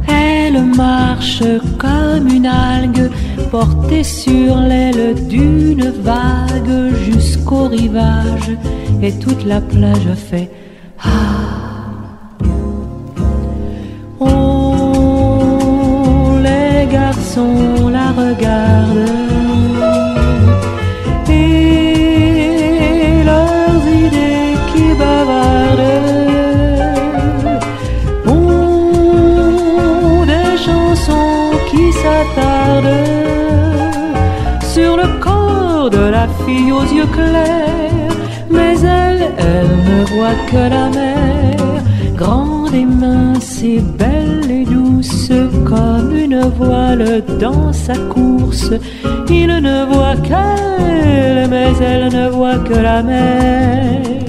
Elle 0.08 0.64
marche 0.64 1.42
comme 1.78 2.28
une 2.28 2.46
algue 2.46 3.10
portée 3.50 4.04
sur 4.04 4.56
l'aile 4.56 5.14
d'une 5.28 5.90
vague 5.90 6.94
jusqu'au 7.04 7.64
rivage 7.68 8.50
et 9.02 9.12
toute 9.18 9.44
la 9.44 9.60
plage 9.60 10.14
fait 10.14 10.50
Ah. 11.02 11.59
La 17.90 18.12
regardent 18.12 19.10
et 21.28 23.24
leurs 23.24 23.84
idées 23.86 24.54
qui 24.70 24.94
bavardent. 24.98 25.78
Des 30.26 30.56
chansons 30.56 31.50
qui 31.70 31.92
s'attardent. 31.92 33.08
Sur 34.62 34.96
le 34.96 35.08
corps 35.20 35.90
de 35.90 36.04
la 36.16 36.26
fille 36.44 36.72
aux 36.72 36.88
yeux 36.96 37.10
clairs, 37.12 38.16
mais 38.50 38.76
elle, 38.82 39.32
elle 39.38 39.74
ne 39.90 40.04
voit 40.12 40.38
que 40.50 40.62
la 40.76 40.88
mer, 40.90 41.82
grande 42.16 42.74
et 42.74 42.84
mince 42.84 43.62
et 43.62 43.80
belle 43.80 44.29
comme 45.64 46.14
une 46.14 46.40
voile 46.58 47.22
dans 47.38 47.72
sa 47.72 47.94
course. 47.96 48.70
Il 49.28 49.48
ne 49.48 49.84
voit 49.92 50.16
qu'elle, 50.16 51.48
mais 51.48 51.72
elle 51.80 52.12
ne 52.12 52.28
voit 52.28 52.58
que 52.58 52.74
la 52.74 53.02
mer. 53.02 54.20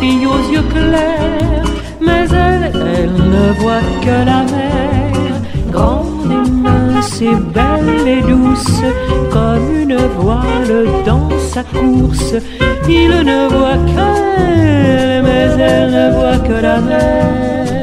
Fille 0.00 0.26
aux 0.26 0.52
yeux 0.52 0.66
clairs, 0.74 1.64
mais 2.00 2.24
elle, 2.30 2.72
elle 2.96 3.12
ne 3.12 3.52
voit 3.60 3.86
que 4.04 4.16
la 4.30 4.42
mer, 4.54 5.32
grande 5.70 6.30
et 6.30 6.50
mince 6.50 7.20
et 7.20 7.36
belle 7.54 8.08
et 8.08 8.22
douce, 8.22 8.82
comme 9.30 9.80
une 9.82 9.96
voile 10.18 10.86
dans 11.06 11.28
sa 11.52 11.62
course. 11.62 12.34
Il 12.88 13.10
ne 13.10 13.48
voit 13.48 13.80
qu'elle, 13.90 15.22
mais 15.22 15.48
elle 15.58 15.90
ne 15.90 16.12
voit 16.16 16.38
que 16.38 16.62
la 16.62 16.80
mer. 16.80 17.81